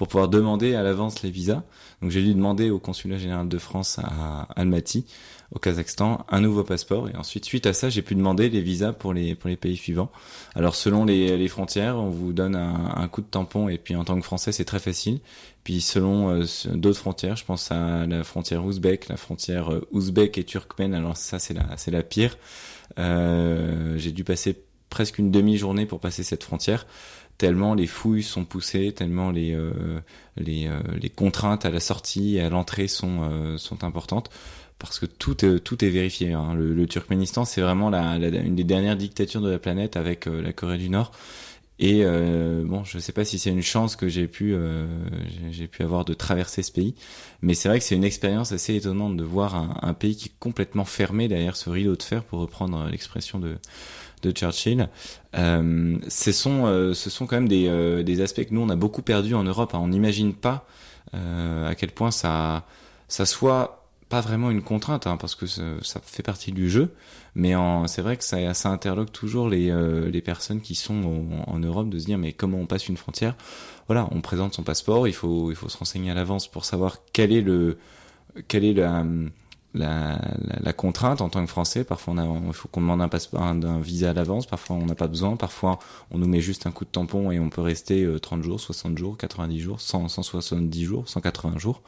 pour 0.00 0.08
pouvoir 0.08 0.28
demander 0.28 0.74
à 0.76 0.82
l'avance 0.82 1.22
les 1.22 1.30
visas. 1.30 1.62
Donc 2.00 2.10
j'ai 2.10 2.22
dû 2.22 2.32
demander 2.32 2.70
au 2.70 2.78
consulat 2.78 3.18
général 3.18 3.48
de 3.48 3.58
France 3.58 3.98
à 3.98 4.48
Almaty 4.56 5.04
au 5.52 5.58
Kazakhstan 5.58 6.24
un 6.30 6.40
nouveau 6.40 6.64
passeport 6.64 7.10
et 7.10 7.16
ensuite 7.16 7.44
suite 7.44 7.66
à 7.66 7.74
ça 7.74 7.90
j'ai 7.90 8.00
pu 8.00 8.14
demander 8.14 8.48
les 8.48 8.62
visas 8.62 8.94
pour 8.94 9.12
les 9.12 9.34
pour 9.34 9.50
les 9.50 9.58
pays 9.58 9.76
suivants. 9.76 10.10
Alors 10.54 10.74
selon 10.74 11.04
les, 11.04 11.36
les 11.36 11.48
frontières 11.48 11.98
on 11.98 12.08
vous 12.08 12.32
donne 12.32 12.56
un, 12.56 13.08
coup 13.08 13.20
de 13.20 13.26
tampon 13.26 13.68
et 13.68 13.76
puis 13.76 13.94
en 13.94 14.04
tant 14.04 14.18
que 14.18 14.24
français 14.24 14.52
c'est 14.52 14.64
très 14.64 14.78
facile. 14.78 15.20
Puis 15.64 15.82
selon 15.82 16.30
euh, 16.30 16.44
d'autres 16.72 17.00
frontières, 17.00 17.36
je 17.36 17.44
pense 17.44 17.70
à 17.70 18.06
la 18.06 18.24
frontière 18.24 18.64
ouzbek, 18.64 19.06
la 19.08 19.18
frontière 19.18 19.70
euh, 19.70 19.86
ouzbek 19.90 20.38
et 20.38 20.44
turkmène. 20.44 20.94
Alors 20.94 21.18
ça 21.18 21.38
c'est 21.38 21.52
la 21.52 21.76
c'est 21.76 21.90
la 21.90 22.02
pire. 22.02 22.38
Euh, 22.98 23.98
j'ai 23.98 24.12
dû 24.12 24.24
passer 24.24 24.64
presque 24.88 25.18
une 25.18 25.30
demi-journée 25.30 25.84
pour 25.84 26.00
passer 26.00 26.22
cette 26.22 26.42
frontière 26.42 26.86
tellement 27.40 27.72
les 27.72 27.86
fouilles 27.86 28.22
sont 28.22 28.44
poussées, 28.44 28.92
tellement 28.92 29.30
les 29.30 29.54
euh, 29.54 29.72
les, 30.36 30.66
euh, 30.66 30.78
les 31.00 31.08
contraintes 31.08 31.64
à 31.64 31.70
la 31.70 31.80
sortie 31.80 32.36
et 32.36 32.42
à 32.42 32.50
l'entrée 32.50 32.86
sont 32.86 33.22
euh, 33.22 33.56
sont 33.56 33.82
importantes 33.82 34.28
parce 34.78 34.98
que 34.98 35.06
tout 35.06 35.42
est, 35.46 35.58
tout 35.60 35.82
est 35.82 35.88
vérifié. 35.88 36.34
Hein. 36.34 36.52
Le, 36.54 36.74
le, 36.74 36.86
Turkménistan, 36.86 37.46
c'est 37.46 37.62
vraiment 37.62 37.88
la, 37.88 38.16
une 38.16 38.56
des 38.56 38.64
dernières 38.64 38.96
dictatures 38.96 39.40
de 39.40 39.50
la 39.50 39.58
planète 39.58 39.96
avec 39.96 40.26
la 40.26 40.52
Corée 40.52 40.78
du 40.78 40.90
Nord. 40.90 41.12
Et 41.82 42.02
euh, 42.04 42.62
bon, 42.64 42.84
je 42.84 42.98
sais 42.98 43.12
pas 43.12 43.24
si 43.24 43.38
c'est 43.38 43.48
une 43.48 43.62
chance 43.62 43.96
que 43.96 44.06
j'ai 44.06 44.28
pu 44.28 44.52
euh, 44.54 44.86
j'ai 45.50 45.66
pu 45.66 45.82
avoir 45.82 46.04
de 46.04 46.12
traverser 46.12 46.62
ce 46.62 46.70
pays, 46.70 46.94
mais 47.40 47.54
c'est 47.54 47.70
vrai 47.70 47.78
que 47.78 47.84
c'est 47.84 47.94
une 47.96 48.04
expérience 48.04 48.52
assez 48.52 48.74
étonnante 48.76 49.16
de 49.16 49.24
voir 49.24 49.54
un, 49.82 49.94
pays 49.94 50.14
qui 50.14 50.28
est 50.28 50.32
complètement 50.38 50.84
fermé 50.84 51.26
derrière 51.26 51.56
ce 51.56 51.70
rideau 51.70 51.96
de 51.96 52.02
fer, 52.02 52.22
pour 52.22 52.40
reprendre 52.40 52.86
l'expression 52.90 53.38
de 53.38 53.56
de 54.22 54.30
Churchill. 54.30 54.88
Euh, 55.36 55.96
ce 56.08 56.32
sont 56.32 56.66
euh, 56.66 56.94
ce 56.94 57.10
sont 57.10 57.26
quand 57.26 57.36
même 57.36 57.48
des 57.48 57.68
euh, 57.68 58.02
des 58.02 58.20
aspects 58.20 58.44
que 58.44 58.52
nous 58.54 58.60
on 58.60 58.68
a 58.68 58.76
beaucoup 58.76 59.02
perdu 59.02 59.34
en 59.34 59.44
Europe. 59.44 59.74
Hein. 59.74 59.80
On 59.82 59.88
n'imagine 59.88 60.34
pas 60.34 60.66
à 61.12 61.74
quel 61.74 61.90
point 61.90 62.12
ça 62.12 62.64
ça 63.08 63.26
soit 63.26 63.79
pas 64.10 64.20
vraiment 64.20 64.50
une 64.50 64.60
contrainte, 64.60 65.06
hein, 65.06 65.16
parce 65.16 65.36
que 65.36 65.46
ça 65.46 66.00
fait 66.02 66.24
partie 66.24 66.50
du 66.50 66.68
jeu, 66.68 66.92
mais 67.36 67.54
c'est 67.86 68.02
vrai 68.02 68.16
que 68.16 68.24
ça, 68.24 68.52
ça 68.54 68.68
interloque 68.68 69.12
toujours 69.12 69.48
les, 69.48 69.70
euh, 69.70 70.10
les 70.10 70.20
personnes 70.20 70.60
qui 70.60 70.74
sont 70.74 71.28
en, 71.46 71.58
Europe 71.60 71.88
de 71.88 71.98
se 71.98 72.06
dire 72.06 72.18
mais 72.18 72.32
comment 72.32 72.58
on 72.58 72.66
passe 72.66 72.88
une 72.88 72.96
frontière? 72.96 73.36
Voilà, 73.86 74.08
on 74.10 74.20
présente 74.20 74.52
son 74.52 74.64
passeport, 74.64 75.06
il 75.06 75.14
faut, 75.14 75.52
il 75.52 75.54
faut 75.54 75.68
se 75.68 75.78
renseigner 75.78 76.10
à 76.10 76.14
l'avance 76.14 76.48
pour 76.48 76.64
savoir 76.64 76.98
quel 77.12 77.32
est 77.32 77.40
le, 77.40 77.78
quelle 78.48 78.64
est 78.64 78.74
la, 78.74 79.04
la, 79.74 80.20
la, 80.60 80.72
contrainte 80.72 81.20
en 81.20 81.28
tant 81.28 81.44
que 81.44 81.50
Français. 81.50 81.84
Parfois, 81.84 82.14
on 82.14 82.18
a, 82.18 82.46
il 82.48 82.52
faut 82.52 82.66
qu'on 82.66 82.80
demande 82.80 83.02
un 83.02 83.08
passeport, 83.08 83.42
un, 83.42 83.62
un 83.62 83.80
visa 83.80 84.10
à 84.10 84.12
l'avance. 84.12 84.46
Parfois, 84.46 84.74
on 84.74 84.86
n'a 84.86 84.96
pas 84.96 85.06
besoin. 85.06 85.36
Parfois, 85.36 85.78
on 86.10 86.18
nous 86.18 86.26
met 86.26 86.40
juste 86.40 86.66
un 86.66 86.72
coup 86.72 86.84
de 86.84 86.90
tampon 86.90 87.30
et 87.30 87.38
on 87.38 87.48
peut 87.48 87.60
rester 87.60 88.08
30 88.20 88.40
euh, 88.40 88.42
jours, 88.42 88.60
60 88.60 88.98
jours, 88.98 89.16
90 89.16 89.60
jours, 89.60 89.80
100, 89.80 90.08
170 90.08 90.84
jours, 90.84 91.08
180 91.08 91.58
jours. 91.58 91.82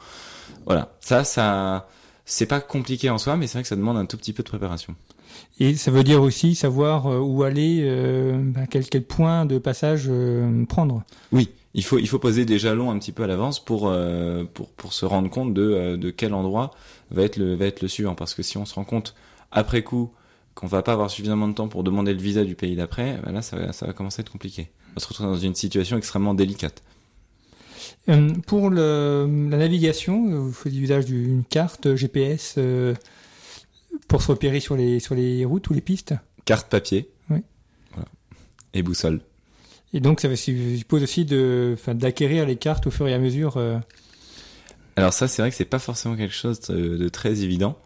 Voilà, 0.65 0.93
ça, 1.01 1.25
ça 1.25 1.87
c'est 2.25 2.45
pas 2.45 2.61
compliqué 2.61 3.09
en 3.09 3.17
soi, 3.17 3.37
mais 3.37 3.47
c'est 3.47 3.53
vrai 3.53 3.63
que 3.63 3.67
ça 3.67 3.75
demande 3.75 3.97
un 3.97 4.05
tout 4.05 4.17
petit 4.17 4.33
peu 4.33 4.43
de 4.43 4.47
préparation. 4.49 4.95
Et 5.59 5.75
ça 5.75 5.91
veut 5.91 6.03
dire 6.03 6.21
aussi 6.21 6.55
savoir 6.55 7.07
euh, 7.07 7.19
où 7.19 7.43
aller, 7.43 7.81
euh, 7.83 8.37
bah, 8.37 8.61
quel, 8.69 8.85
quel 8.85 9.03
point 9.03 9.45
de 9.45 9.57
passage 9.57 10.05
euh, 10.07 10.65
prendre. 10.65 11.03
Oui, 11.31 11.49
il 11.73 11.83
faut 11.83 11.99
il 11.99 12.07
faut 12.07 12.19
poser 12.19 12.45
des 12.45 12.59
jalons 12.59 12.91
un 12.91 12.99
petit 12.99 13.11
peu 13.11 13.23
à 13.23 13.27
l'avance 13.27 13.63
pour 13.63 13.87
euh, 13.87 14.43
pour 14.53 14.69
pour 14.69 14.93
se 14.93 15.05
rendre 15.05 15.29
compte 15.29 15.53
de 15.53 15.95
de 15.95 16.09
quel 16.11 16.33
endroit 16.33 16.71
va 17.11 17.23
être 17.23 17.37
le 17.37 17.55
va 17.55 17.65
être 17.65 17.81
le 17.81 17.87
suivant 17.87 18.15
parce 18.15 18.33
que 18.33 18.43
si 18.43 18.57
on 18.57 18.65
se 18.65 18.75
rend 18.75 18.83
compte 18.83 19.15
après 19.51 19.83
coup 19.83 20.11
qu'on 20.55 20.67
va 20.67 20.83
pas 20.83 20.93
avoir 20.93 21.09
suffisamment 21.09 21.47
de 21.47 21.53
temps 21.53 21.67
pour 21.67 21.83
demander 21.83 22.13
le 22.13 22.21
visa 22.21 22.43
du 22.43 22.53
pays 22.55 22.75
d'après, 22.75 23.19
bah 23.23 23.31
là 23.31 23.41
ça 23.41 23.57
va 23.57 23.73
ça 23.73 23.87
va 23.87 23.93
commencer 23.93 24.19
à 24.19 24.21
être 24.21 24.31
compliqué. 24.31 24.69
On 24.91 24.93
va 24.95 25.01
se 25.01 25.07
retrouver 25.07 25.29
dans 25.29 25.37
une 25.37 25.55
situation 25.55 25.97
extrêmement 25.97 26.35
délicate. 26.35 26.83
Euh, 28.09 28.33
pour 28.47 28.69
le, 28.69 29.47
la 29.49 29.57
navigation, 29.57 30.29
vous 30.29 30.51
faites 30.51 30.73
l'usage 30.73 31.05
d'une 31.05 31.43
carte 31.43 31.95
GPS 31.95 32.55
euh, 32.57 32.93
pour 34.07 34.21
se 34.21 34.31
repérer 34.31 34.59
sur 34.59 34.75
les, 34.75 34.99
sur 34.99 35.15
les 35.15 35.45
routes 35.45 35.69
ou 35.69 35.73
les 35.73 35.81
pistes 35.81 36.13
Carte 36.45 36.69
papier. 36.69 37.09
Oui. 37.29 37.39
Voilà. 37.91 38.09
Et 38.73 38.83
boussole. 38.83 39.21
Et 39.93 39.99
donc 39.99 40.19
ça 40.19 40.35
suppose 40.35 41.03
aussi 41.03 41.25
d'acquérir 41.25 42.45
les 42.45 42.55
cartes 42.55 42.87
au 42.87 42.91
fur 42.91 43.07
et 43.07 43.13
à 43.13 43.19
mesure. 43.19 43.57
Alors 44.95 45.13
ça, 45.13 45.27
c'est 45.27 45.41
vrai 45.41 45.49
que 45.49 45.55
c'est 45.55 45.65
pas 45.65 45.79
forcément 45.79 46.15
quelque 46.15 46.33
chose 46.33 46.59
de, 46.61 47.09
très 47.09 47.41
évident 47.41 47.77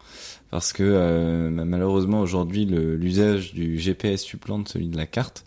parce 0.50 0.72
que 0.72 0.82
euh, 0.82 1.50
malheureusement 1.50 2.20
aujourd'hui 2.20 2.64
l'usage 2.64 3.52
du 3.52 3.78
GPS 3.78 4.22
supplante 4.22 4.68
celui 4.68 4.88
de 4.88 4.96
la 4.96 5.06
carte. 5.06 5.44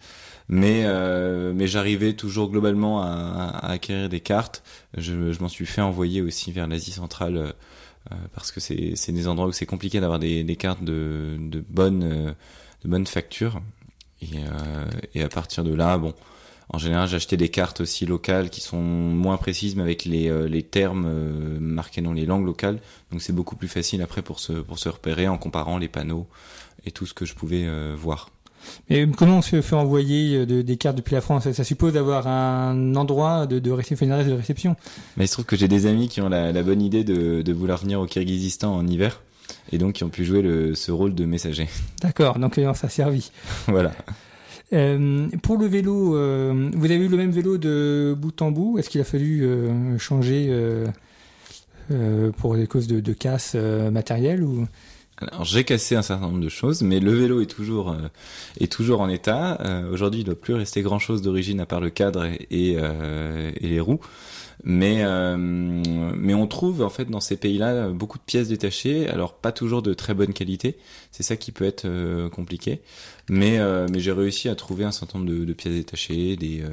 Mais 0.50 0.84
euh, 0.86 1.54
mais 1.56 1.68
j'arrivais 1.68 2.14
toujours 2.14 2.50
globalement 2.50 3.02
à, 3.02 3.08
à, 3.08 3.72
acquérir 3.72 4.10
des 4.10 4.20
cartes. 4.20 4.64
Je, 4.98 5.32
je 5.32 5.40
m'en 5.42 5.48
suis 5.48 5.66
fait 5.66 5.82
envoyer 5.82 6.22
aussi 6.22 6.52
vers 6.52 6.68
l'Asie 6.68 6.92
centrale 6.92 7.38
euh, 7.38 8.16
parce 8.34 8.52
que 8.52 8.60
c'est 8.60 8.94
c'est 8.96 9.12
des 9.12 9.28
endroits 9.28 9.48
où 9.48 9.52
c'est 9.52 9.66
compliqué 9.66 10.00
d'avoir 10.00 10.20
des, 10.20 10.44
des 10.44 10.56
cartes 10.56 10.84
de 10.84 11.38
de 11.40 11.64
bonne 11.70 12.36
de 12.84 12.90
bonne 12.90 13.08
facture. 13.08 13.62
Et, 14.22 14.38
et 15.16 15.24
à 15.24 15.30
partir 15.30 15.64
de 15.64 15.74
là, 15.74 15.98
bon, 15.98 16.14
en 16.74 16.78
général, 16.78 17.10
j'achetais 17.10 17.36
des 17.36 17.50
cartes 17.50 17.82
aussi 17.82 18.06
locales 18.06 18.50
qui 18.50 18.62
sont 18.62 18.82
moins 18.82 19.36
précises, 19.36 19.76
mais 19.76 19.84
avec 19.84 20.06
les, 20.06 20.30
euh, 20.30 20.48
les 20.48 20.64
termes 20.64 21.06
euh, 21.06 21.60
marqués 21.60 22.02
dans 22.02 22.14
les 22.14 22.26
langues 22.26 22.46
locales. 22.46 22.80
Donc 23.12 23.22
c'est 23.22 23.34
beaucoup 23.34 23.58
plus 23.58 23.68
facile 23.68 24.02
après 24.02 24.22
pour 24.22 24.40
se, 24.40 24.54
pour 24.54 24.80
se 24.80 24.88
repérer 24.88 25.28
en 25.28 25.38
comparant 25.38 25.78
les 25.78 25.90
panneaux 25.90 26.28
et 26.86 26.92
tout 26.92 27.06
ce 27.06 27.14
que 27.14 27.26
je 27.26 27.36
pouvais 27.36 27.66
euh, 27.66 27.94
voir. 27.98 28.31
Mais 28.89 29.08
comment 29.18 29.38
on 29.39 29.41
se 29.41 29.62
fait 29.62 29.75
envoyer 29.75 30.46
des 30.46 30.77
cartes 30.77 30.98
depuis 30.98 31.13
la 31.13 31.22
France? 31.22 31.50
Ça 31.51 31.63
suppose 31.63 31.94
d'avoir 31.94 32.27
un 32.27 32.96
endroit 32.96 33.48
de, 33.48 33.60
de 33.60 33.72
réception, 33.72 34.06
une 34.06 34.12
adresse 34.12 34.27
de 34.27 34.34
réception. 34.38 34.75
Mais 35.18 35.25
il 35.25 35.27
se 35.27 35.34
trouve 35.34 35.46
que 35.46 35.56
j'ai 35.56 35.68
des 35.68 35.86
amis 35.86 36.08
qui 36.10 36.22
ont 36.22 36.30
la, 36.30 36.51
la 36.51 36.63
bonne 36.63 36.82
idée 36.82 37.03
de, 37.03 37.41
de 37.41 37.53
vouloir 37.53 37.80
venir 37.80 38.00
au 38.00 38.06
Kyrgyzstan 38.06 38.75
en 38.75 38.88
hiver 38.88 39.22
et 39.72 39.77
donc 39.77 39.94
qui 39.94 40.03
ont 40.03 40.10
pu 40.10 40.25
jouer 40.25 40.41
le, 40.41 40.75
ce 40.75 40.91
rôle 40.91 41.15
de 41.15 41.25
messager. 41.25 41.68
D'accord, 42.01 42.39
donc 42.39 42.56
ça 42.56 42.88
a 42.88 42.89
servi. 42.89 43.32
voilà. 43.68 43.91
Euh, 44.74 45.27
pour 45.44 45.58
le 45.58 45.65
vélo, 45.65 46.15
euh, 46.15 46.70
vous 46.74 46.86
avez 46.86 47.03
eu 47.06 47.10
le 47.10 47.18
même 47.18 47.32
vélo 47.32 47.58
de 47.58 48.15
bout 48.18 48.41
en 48.41 48.51
bout? 48.51 48.77
Est-ce 48.77 48.89
qu'il 48.89 49.01
a 49.01 49.06
fallu 49.06 49.44
euh, 49.44 49.98
changer 49.98 50.48
euh, 50.50 52.32
pour 52.38 52.56
des 52.56 52.68
causes 52.68 52.88
de, 52.88 53.00
de 53.00 53.13
casse 53.13 53.56
matérielle 53.56 54.44
ou? 54.44 54.65
Alors 55.22 55.46
j'ai 55.46 55.63
cassé 55.63 55.96
un 55.96 56.01
certain 56.01 56.28
nombre 56.28 56.40
de 56.40 56.50
choses, 56.50 56.82
mais 56.82 57.00
le 57.00 57.13
vélo 57.13 57.42
est 57.42 57.46
toujours 57.46 57.96
est 58.60 58.72
toujours 58.72 59.01
en 59.01 59.10
état. 59.10 59.60
Aujourd'hui, 59.92 60.22
il 60.22 60.24
ne 60.24 60.32
doit 60.32 60.40
plus 60.40 60.54
rester 60.54 60.82
grand 60.82 61.00
chose 61.00 61.22
d'origine 61.22 61.60
à 61.60 61.66
part 61.66 61.82
le 61.82 61.90
cadre 61.90 62.25
et, 62.25 62.48
et, 62.50 62.74
et 62.74 63.68
les 63.68 63.80
roues. 63.80 64.01
Mais 64.63 65.04
euh, 65.04 65.38
mais 65.38 66.36
on 66.36 66.46
trouve 66.46 66.84
en 66.84 66.90
fait 66.90 67.06
dans 67.10 67.20
ces 67.20 67.36
pays-là 67.36 67.90
beaucoup 67.90 68.20
de 68.20 68.24
pièces 68.24 68.50
détachées, 68.50 69.08
alors 69.10 69.34
pas 69.34 69.51
toujours 69.51 69.82
de 69.82 69.94
très 69.96 70.13
bonne 70.13 70.34
qualité. 70.34 70.78
C'est 71.12 71.24
ça 71.24 71.36
qui 71.36 71.51
peut 71.51 71.66
être 71.66 71.86
euh, 71.86 72.30
compliqué. 72.30 72.82
Mais 73.28 73.58
euh, 73.58 73.88
mais 73.92 74.00
j'ai 74.00 74.12
réussi 74.12 74.50
à 74.50 74.56
trouver 74.56 74.84
un 74.84 74.92
certain 74.92 75.18
nombre 75.18 75.32
de, 75.32 75.46
de 75.46 75.54
pièces 75.54 75.74
détachées, 75.74 76.36
des 76.36 76.63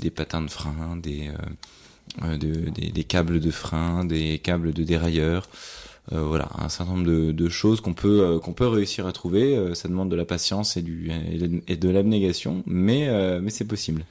des 0.00 0.10
patins 0.10 0.42
de 0.42 0.50
frein, 0.50 0.96
des, 0.96 1.30
de, 2.22 2.70
des 2.70 2.90
des 2.90 3.04
câbles 3.04 3.38
de 3.38 3.50
frein, 3.52 4.04
des 4.04 4.40
câbles 4.40 4.72
de 4.72 4.82
dérailleur. 4.82 5.48
Euh, 6.12 6.22
voilà, 6.22 6.48
un 6.58 6.68
certain 6.68 6.92
nombre 6.92 7.06
de, 7.06 7.32
de 7.32 7.48
choses 7.48 7.80
qu'on 7.80 7.92
peut 7.92 8.38
qu'on 8.42 8.54
peut 8.54 8.66
réussir 8.66 9.06
à 9.06 9.12
trouver. 9.12 9.74
ça 9.74 9.88
demande 9.88 10.10
de 10.10 10.16
la 10.16 10.24
patience 10.24 10.76
et 10.76 10.82
du 10.82 11.10
et 11.66 11.76
de 11.76 11.88
l'abnégation, 11.90 12.62
mais 12.66 13.08
mais 13.40 13.50
c'est 13.50 13.66
possible. 13.66 14.04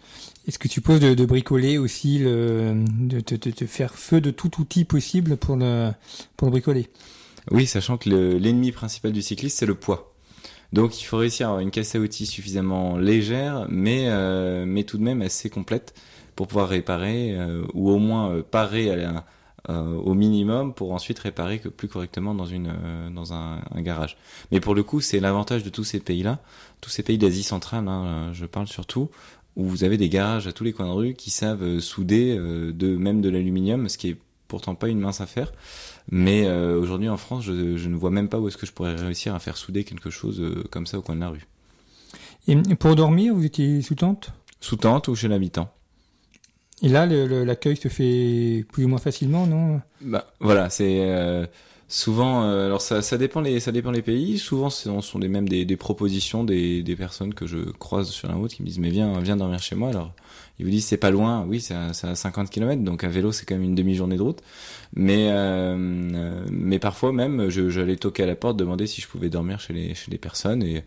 Est-ce 0.48 0.60
que 0.60 0.68
tu 0.68 0.80
poses 0.80 1.02
de, 1.02 1.14
de, 1.14 1.26
bricoler 1.26 1.78
aussi, 1.78 2.20
le, 2.20 2.86
de 3.02 3.20
te 3.20 3.66
faire 3.66 3.96
feu 3.96 4.22
de 4.22 4.32
tout 4.32 4.62
outil 4.62 4.86
possible 4.86 5.36
pour 5.36 5.58
le, 5.58 5.92
pour 6.38 6.48
le 6.48 6.52
bricoler? 6.52 6.88
Oui, 7.52 7.66
sachant 7.66 7.98
que 7.98 8.10
l'ennemi 8.10 8.72
principal 8.72 9.12
du 9.12 9.22
cycliste, 9.22 9.58
c'est 9.58 9.66
le 9.66 9.76
poids. 9.76 10.14
Donc 10.74 11.02
il 11.02 11.06
faut 11.06 11.18
réussir 11.18 11.48
à 11.48 11.50
avoir 11.52 11.62
une 11.62 11.72
caisse 11.72 11.96
à 11.96 12.00
outils 12.00 12.26
suffisamment 12.26 12.98
légère, 12.98 13.66
mais, 13.70 14.08
euh, 14.08 14.66
mais 14.68 14.84
tout 14.84 14.98
de 14.98 15.04
même 15.04 15.22
assez 15.22 15.50
complète 15.50 15.94
pour 16.36 16.48
pouvoir 16.48 16.70
réparer, 16.70 17.36
euh, 17.36 17.64
ou 17.74 17.90
au 17.90 17.98
moins 17.98 18.32
euh, 18.32 18.44
parer 18.44 18.92
à 18.92 19.26
au 19.70 20.14
minimum 20.14 20.74
pour 20.74 20.94
ensuite 20.94 21.20
réparer 21.20 21.60
que 21.60 21.68
plus 21.68 21.90
correctement 21.90 22.34
dans, 22.34 22.46
une, 22.46 22.74
dans 23.14 23.34
un, 23.34 23.60
un 23.70 23.82
garage. 23.82 24.16
Mais 24.52 24.62
pour 24.62 24.76
le 24.76 24.84
coup, 24.84 25.02
c'est 25.02 25.20
l'avantage 25.20 25.64
de 25.64 25.70
tous 25.70 25.84
ces 25.84 26.00
pays-là, 26.00 26.40
tous 26.80 26.90
ces 26.90 27.04
pays 27.04 27.18
d'Asie 27.18 27.44
centrale, 27.44 27.88
hein, 27.88 28.32
je 28.34 28.46
parle 28.46 28.68
surtout, 28.68 29.10
où 29.58 29.66
vous 29.66 29.84
avez 29.84 29.98
des 29.98 30.08
garages 30.08 30.48
à 30.48 30.54
tous 30.54 30.64
les 30.64 30.72
coins 30.72 30.86
de 30.86 30.92
rue 30.92 31.14
qui 31.16 31.32
savent 31.32 31.64
euh, 31.64 31.80
souder 31.80 32.38
euh, 32.38 32.72
de 32.72 32.96
même 32.96 33.22
de 33.22 33.30
l'aluminium, 33.30 33.90
ce 33.90 33.98
qui 33.98 34.10
est 34.10 34.18
pourtant 34.48 34.76
pas 34.76 34.88
une 34.88 35.00
mince 35.00 35.20
affaire. 35.20 35.52
Mais 36.10 36.46
euh, 36.46 36.80
aujourd'hui 36.80 37.10
en 37.10 37.18
France, 37.18 37.44
je, 37.44 37.76
je, 37.76 37.90
ne 37.90 37.96
vois 37.96 38.12
même 38.12 38.30
pas 38.30 38.40
où 38.40 38.48
est-ce 38.48 38.56
que 38.56 38.68
je 38.68 38.72
pourrais 38.72 38.96
réussir 38.96 39.36
à 39.36 39.40
faire 39.40 39.58
souder 39.58 39.84
quelque 39.84 40.12
chose 40.12 40.42
comme 40.70 40.86
ça 40.86 41.00
au 41.00 41.02
coin 41.02 41.16
de 41.16 41.22
la 41.22 41.30
rue. 41.30 41.46
Et 42.48 42.56
pour 42.76 42.96
dormir, 42.96 43.34
vous 43.34 43.44
étiez 43.44 43.82
sous 43.82 43.96
tente? 43.96 44.32
Sous 44.62 44.78
tente 44.78 45.10
ou 45.10 45.16
chez 45.16 45.28
l'habitant. 45.28 45.70
Et 46.84 46.90
là, 46.90 47.06
l'accueil 47.06 47.76
se 47.76 47.88
fait 47.88 48.66
plus 48.72 48.86
ou 48.86 48.88
moins 48.88 49.00
facilement, 49.00 49.48
non? 49.48 49.82
Bah 50.02 50.28
voilà, 50.40 50.70
c'est 50.70 51.48
Souvent, 51.90 52.44
euh, 52.44 52.66
alors 52.66 52.82
ça, 52.82 53.02
ça 53.02 53.18
dépend 53.18 53.40
les, 53.40 53.62
ça 53.62 53.72
dépend 53.72 53.92
les 53.92 54.02
pays. 54.02 54.38
Souvent, 54.40 54.70
ce 54.70 54.90
sont 55.02 55.20
des 55.20 55.30
même 55.30 55.48
des, 55.48 55.64
des 55.64 55.78
propositions 55.78 56.44
des, 56.44 56.84
des 56.84 56.96
personnes 56.98 57.34
que 57.34 57.48
je 57.48 57.60
croise 57.72 58.10
sur 58.10 58.28
la 58.28 58.36
route 58.36 58.54
qui 58.54 58.62
me 58.62 58.68
disent 58.68 58.80
mais 58.80 58.90
viens, 58.90 59.22
viens 59.22 59.38
dormir 59.38 59.60
chez 59.60 59.76
moi. 59.76 59.90
Alors 59.90 60.12
ils 60.60 60.66
vous 60.66 60.72
disent 60.72 60.86
c'est 60.86 60.98
pas 60.98 61.12
loin, 61.12 61.46
oui, 61.48 61.62
c'est 61.62 61.76
à, 61.76 61.92
à, 62.04 62.16
50 62.16 62.50
km, 62.50 62.84
donc 62.84 63.06
à 63.06 63.08
vélo 63.08 63.32
c'est 63.32 63.46
quand 63.46 63.56
même 63.56 63.64
une 63.64 63.76
demi-journée 63.76 64.18
de 64.18 64.22
route. 64.22 64.42
Mais 64.96 65.30
euh, 65.30 66.46
mais 66.52 66.78
parfois 66.78 67.14
même, 67.14 67.50
j'allais 67.50 67.96
toquer 67.96 68.24
à 68.24 68.26
la 68.26 68.36
porte, 68.36 68.58
demander 68.58 68.86
si 68.86 69.00
je 69.00 69.08
pouvais 69.08 69.30
dormir 69.30 69.62
chez 69.62 69.72
les 69.72 69.96
chez 69.96 70.12
les 70.12 70.18
personnes 70.18 70.64
et 70.64 70.84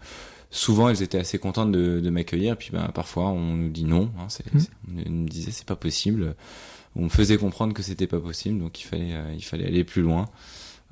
souvent 0.50 0.88
elles 0.88 1.02
étaient 1.02 1.19
assez 1.19 1.38
contentes 1.38 1.73
de, 1.73 2.00
de 2.00 2.11
m'accueillir. 2.11 2.57
Puis 2.57 2.71
ben 2.73 2.90
parfois 2.95 3.28
on 3.28 3.57
nous 3.57 3.71
dit 3.71 3.85
non, 3.85 4.11
hein, 4.19 4.26
c'est, 4.28 4.52
mmh. 4.52 4.61
on 5.07 5.11
nous 5.11 5.28
disait 5.28 5.50
c'est 5.50 5.66
pas 5.66 5.76
possible. 5.76 6.35
On 6.97 7.04
me 7.04 7.09
faisait 7.09 7.37
comprendre 7.37 7.73
que 7.73 7.83
c'était 7.83 8.09
pas 8.09 8.21
possible, 8.21 8.59
donc 8.59 8.80
il 8.80 8.85
fallait 8.85 9.14
euh, 9.14 9.35
il 9.35 9.45
fallait 9.45 9.66
aller 9.66 9.85
plus 9.85 10.02
loin. 10.02 10.28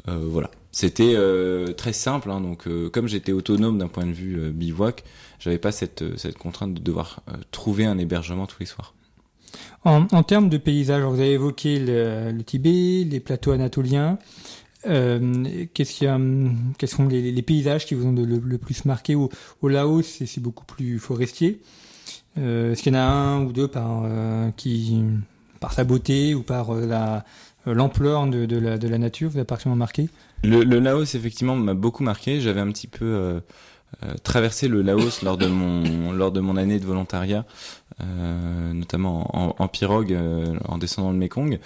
Euh, 0.07 0.27
voilà. 0.29 0.51
C'était 0.71 1.15
euh, 1.17 1.73
très 1.73 1.93
simple, 1.93 2.31
hein, 2.31 2.41
donc 2.41 2.69
euh, 2.69 2.89
comme 2.89 3.09
j'étais 3.09 3.33
autonome 3.33 3.79
d'un 3.79 3.89
point 3.89 4.07
de 4.07 4.13
vue 4.13 4.53
bivouac, 4.53 5.03
j'avais 5.41 5.59
pas 5.59 5.73
cette, 5.73 6.17
cette 6.17 6.39
contrainte 6.39 6.75
de 6.75 6.81
devoir 6.81 7.21
trouver 7.51 7.85
un 7.85 7.99
hébergement 7.99 8.47
tous 8.47 8.61
les 8.61 8.67
soirs. 8.67 8.95
En, 9.85 10.07
en 10.13 10.23
termes 10.23 10.49
de 10.49 10.59
paysage, 10.59 11.03
vous 11.03 11.19
avez 11.19 11.33
évoqué 11.33 11.81
le, 11.81 12.31
le 12.31 12.45
Tibet, 12.45 13.05
les 13.05 13.19
plateaux 13.19 13.51
anatoliens. 13.51 14.19
Euh, 14.87 15.67
qu'est-ce 15.75 15.93
qu'il 15.93 16.07
a, 16.07 16.19
quels 16.79 16.89
sont 16.89 17.09
les, 17.09 17.43
paysages 17.43 17.85
qui 17.87 17.95
vous 17.95 18.07
ont 18.07 18.13
le, 18.13 18.59
plus 18.59 18.85
marqué 18.85 19.15
au, 19.15 19.31
Laos 19.63 20.23
C'est 20.25 20.41
beaucoup 20.41 20.65
plus 20.65 20.99
forestier. 20.99 21.61
Euh, 22.39 22.73
Est-ce 22.73 22.83
qu'il 22.83 22.95
y 22.95 22.97
en 22.97 23.01
a 23.01 23.03
un 23.03 23.45
ou 23.45 23.53
deux 23.53 23.69
par 23.69 24.05
qui, 24.57 25.03
par 25.61 25.73
sa 25.73 25.85
beauté 25.85 26.35
ou 26.35 26.43
par 26.43 26.75
la 26.75 27.25
euh, 27.69 27.75
l'ampleur 27.75 28.27
de, 28.27 28.59
la, 28.59 28.79
de 28.79 28.89
la 28.89 28.99
nature 28.99 29.31
vous 29.31 29.39
a 29.39 29.45
particulièrement 29.45 29.79
marqué? 29.79 30.09
Le, 30.45 30.63
Laos, 30.79 31.15
effectivement, 31.15 31.57
m'a 31.57 31.75
beaucoup 31.75 32.03
marqué. 32.03 32.41
J'avais 32.41 32.61
un 32.61 32.71
petit 32.71 32.87
peu 32.87 33.05
euh, 33.05 33.19
euh, 33.19 33.41
traversé 34.23 34.69
le 34.69 34.83
Laos 34.83 35.23
lors 35.23 35.37
de 35.37 35.47
mon, 35.47 36.13
lors 36.13 36.31
de 36.31 36.41
mon 36.41 36.57
année 36.57 36.79
de 36.79 36.85
volontariat, 36.85 37.45
euh, 38.01 38.73
notamment 38.73 39.37
en, 39.37 39.57
en 39.59 39.69
pirogue, 39.69 40.13
euh, 40.13 40.57
en 40.69 40.79
descendant 40.79 41.11
le 41.11 41.19
Mekong. 41.19 41.59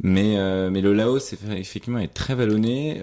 Mais, 0.00 0.36
mais 0.70 0.80
le 0.80 0.92
Laos, 0.92 1.32
effectivement, 1.32 1.98
est 1.98 2.14
très 2.14 2.34
vallonné, 2.34 3.02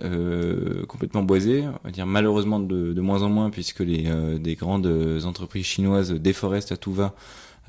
complètement 0.88 1.24
boisé. 1.24 1.66
On 1.68 1.88
va 1.88 1.92
dire 1.92 2.06
malheureusement 2.06 2.60
de, 2.60 2.94
de 2.94 3.02
moins 3.02 3.24
en 3.24 3.30
moins, 3.30 3.50
puisque 3.50 3.82
les 3.82 4.10
des 4.40 4.56
grandes 4.56 4.88
entreprises 5.26 5.66
chinoises 5.66 6.12
déforestent 6.14 6.72
à 6.72 6.78
tout 6.78 6.94
va 6.94 7.14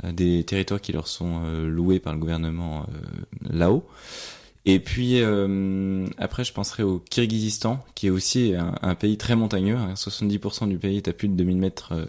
des 0.04 0.44
territoires 0.44 0.80
qui 0.80 0.92
leur 0.92 1.08
sont 1.08 1.42
loués 1.66 1.98
par 1.98 2.12
le 2.12 2.20
gouvernement 2.20 2.86
là-haut. 3.50 3.84
Et 4.68 4.80
puis 4.80 5.22
euh, 5.22 6.04
après, 6.18 6.44
je 6.44 6.52
penserai 6.52 6.82
au 6.82 6.98
Kyrgyzstan, 6.98 7.82
qui 7.94 8.08
est 8.08 8.10
aussi 8.10 8.52
un, 8.54 8.94
pays 8.94 9.16
très 9.16 9.34
montagneux. 9.34 9.78
70% 9.94 10.64
hein. 10.64 10.66
du 10.66 10.76
pays 10.76 10.98
est 10.98 11.08
à 11.08 11.14
plus 11.14 11.28
de 11.28 11.32
2000 11.32 11.56
mètres 11.56 11.94
euh, 11.94 12.04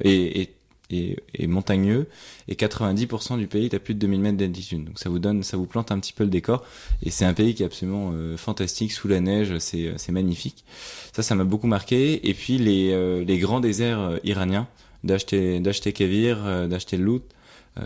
et, 0.92 1.48
montagneux, 1.48 2.08
et 2.50 2.56
90% 2.56 3.38
du 3.38 3.48
pays 3.48 3.68
est 3.68 3.74
à 3.76 3.80
plus 3.80 3.94
de 3.94 4.00
2000 4.00 4.20
mètres 4.20 4.38
d'altitude. 4.38 4.84
Donc 4.84 5.00
ça 5.00 5.08
vous 5.08 5.20
donne, 5.20 5.42
ça 5.42 5.56
vous 5.56 5.68
plante 5.68 5.94
un 5.94 6.00
petit 6.02 6.12
peu 6.12 6.26
le 6.26 6.30
décor. 6.30 6.66
Et 7.02 7.12
c'est 7.12 7.24
un 7.24 7.34
pays 7.34 7.56
qui 7.56 7.64
est 7.64 7.66
absolument 7.66 8.12
euh, 8.14 8.36
fantastique 8.36 8.92
sous 8.92 9.08
la 9.08 9.22
neige, 9.22 9.58
c'est 9.60 9.94
c'est 9.96 10.12
magnifique. 10.12 10.66
Ça, 11.14 11.24
ça 11.24 11.36
m'a 11.36 11.46
beaucoup 11.46 11.68
marqué. 11.68 12.28
Et 12.28 12.34
puis 12.34 12.58
les 12.58 12.92
euh, 12.92 13.24
les 13.24 13.38
grands 13.38 13.62
déserts 13.62 14.20
iraniens, 14.26 14.68
d'acheter 15.06 15.62
d'acheter 15.62 15.94
Kavir, 15.94 16.68
d'acheter 16.68 16.98
Lout, 16.98 17.24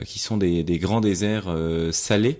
qui 0.03 0.17
sont 0.17 0.37
des, 0.37 0.63
des 0.63 0.79
grands 0.79 1.01
déserts 1.01 1.55
salés 1.91 2.39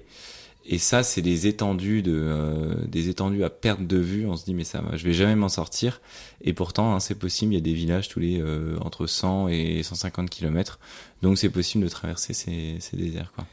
et 0.66 0.78
ça, 0.78 1.04
c'est 1.04 1.22
des 1.22 1.48
étendues 1.48 2.02
de, 2.02 2.14
euh, 2.16 2.76
des 2.88 3.10
étendues 3.10 3.44
à 3.44 3.50
perte 3.50 3.86
de 3.86 3.98
vue. 3.98 4.26
On 4.26 4.38
se 4.38 4.46
dit 4.46 4.54
mais 4.54 4.64
ça, 4.64 4.82
je 4.94 5.04
vais 5.04 5.14
jamais 5.14 5.36
m'en 5.36 5.50
sortir. 5.50 6.00
Et 6.42 6.54
pourtant, 6.54 6.96
hein, 6.96 7.00
c'est 7.02 7.16
possible. 7.16 7.52
Il 7.52 7.56
y 7.56 7.58
a 7.58 7.62
des 7.62 7.74
villages 7.74 8.08
tous 8.08 8.20
les 8.20 8.40
euh, 8.40 8.78
entre 8.80 9.06
100 9.06 9.50
et 9.50 9.84
150 9.84 10.30
km. 10.30 10.80
Donc 11.22 11.38
c'est 11.38 11.50
possible 11.50 11.84
de 11.84 11.90
traverser 11.90 12.34
ces, 12.34 12.78
ces 12.80 12.96
déserts. 12.96 13.34
Quoi. 13.36 13.46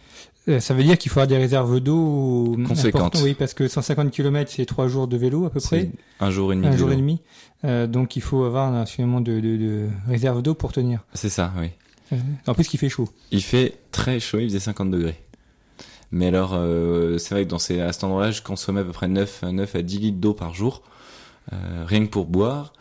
Euh, 0.49 0.61
ça 0.61 0.73
veut 0.73 0.85
dire 0.85 0.97
qu'il 0.99 1.11
faut 1.11 1.19
avoir 1.19 1.27
des 1.27 1.37
réserves 1.37 1.81
d'eau 1.81 2.57
conséquentes. 2.67 3.19
Oui, 3.25 3.35
parce 3.35 3.55
que 3.55 3.67
150 3.67 4.13
km, 4.13 4.51
c'est 4.55 4.65
trois 4.65 4.87
jours 4.87 5.09
de 5.09 5.17
vélo 5.17 5.47
à 5.47 5.51
peu 5.51 5.61
près. 5.61 5.91
Un 6.21 6.31
jour 6.31 6.53
et 6.53 6.57
demi. 6.57 6.69
Un 6.69 6.77
jour 6.77 6.93
et 6.93 6.97
demi. 6.97 7.21
donc 7.89 8.15
il 8.15 8.23
faut 8.23 8.45
avoir 8.45 8.87
suffisamment 8.87 9.21
de, 9.21 9.41
de, 9.41 9.57
de 9.57 9.89
réserves 10.07 10.43
d'eau 10.43 10.55
pour 10.55 10.73
tenir. 10.73 11.05
C'est 11.15 11.29
ça, 11.29 11.53
oui. 11.59 11.71
en 12.47 12.55
plus, 12.55 12.73
il 12.73 12.79
fait 12.79 12.89
chaud. 12.89 13.09
Il 13.33 13.43
fait 13.43 13.79
très 13.91 14.21
chaud, 14.21 14.39
il 14.39 14.49
faisait 14.49 14.61
50 14.61 14.91
degrés. 14.93 15.21
Mais 16.13 16.27
alors, 16.27 16.53
euh, 16.55 17.19
c'est 17.19 17.35
vrai 17.35 17.45
que 17.45 17.51
dans 17.51 17.59
ces, 17.59 17.81
à 17.81 17.93
cet 17.93 18.05
endroit-là, 18.05 18.31
je 18.33 18.43
consommais 18.43 18.81
à 18.81 18.85
peu 18.85 18.93
près 18.93 19.09
9, 19.09 19.45
9 19.45 19.77
à 19.77 19.83
10 19.83 19.99
litres 19.99 20.19
d'eau 20.19 20.35
par 20.35 20.55
jour, 20.55 20.83
euh, 21.53 21.85
rien 21.87 22.05
que 22.05 22.11
pour 22.11 22.27
boire. 22.27 22.73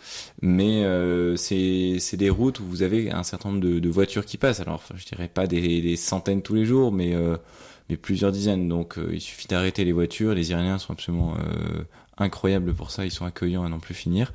Mais 0.41 0.83
euh, 0.83 1.35
c'est 1.35 2.17
des 2.17 2.29
routes 2.29 2.59
où 2.59 2.65
vous 2.65 2.81
avez 2.83 3.11
un 3.11 3.23
certain 3.23 3.49
nombre 3.49 3.61
de, 3.61 3.89
voitures 3.89 4.25
qui 4.25 4.37
passent. 4.37 4.59
Alors, 4.59 4.83
je 4.95 5.05
dirais 5.05 5.27
pas 5.27 5.47
des, 5.47 5.95
centaines 5.95 6.41
tous 6.41 6.55
les 6.55 6.65
jours, 6.65 6.91
mais, 6.91 7.15
euh, 7.15 7.37
mais 7.89 7.97
plusieurs 7.97 8.31
dizaines. 8.31 8.67
Donc, 8.67 8.95
il 9.11 9.21
suffit 9.21 9.47
d'arrêter 9.47 9.85
les 9.85 9.91
voitures. 9.91 10.33
Les 10.33 10.51
Iraniens 10.51 10.77
sont 10.77 10.93
absolument 10.93 11.35
incroyables 12.17 12.73
pour 12.73 12.91
ça. 12.91 13.05
Ils 13.05 13.11
sont 13.11 13.25
accueillants 13.25 13.63
à 13.63 13.69
n'en 13.69 13.79
plus 13.79 13.95
finir. 13.95 14.33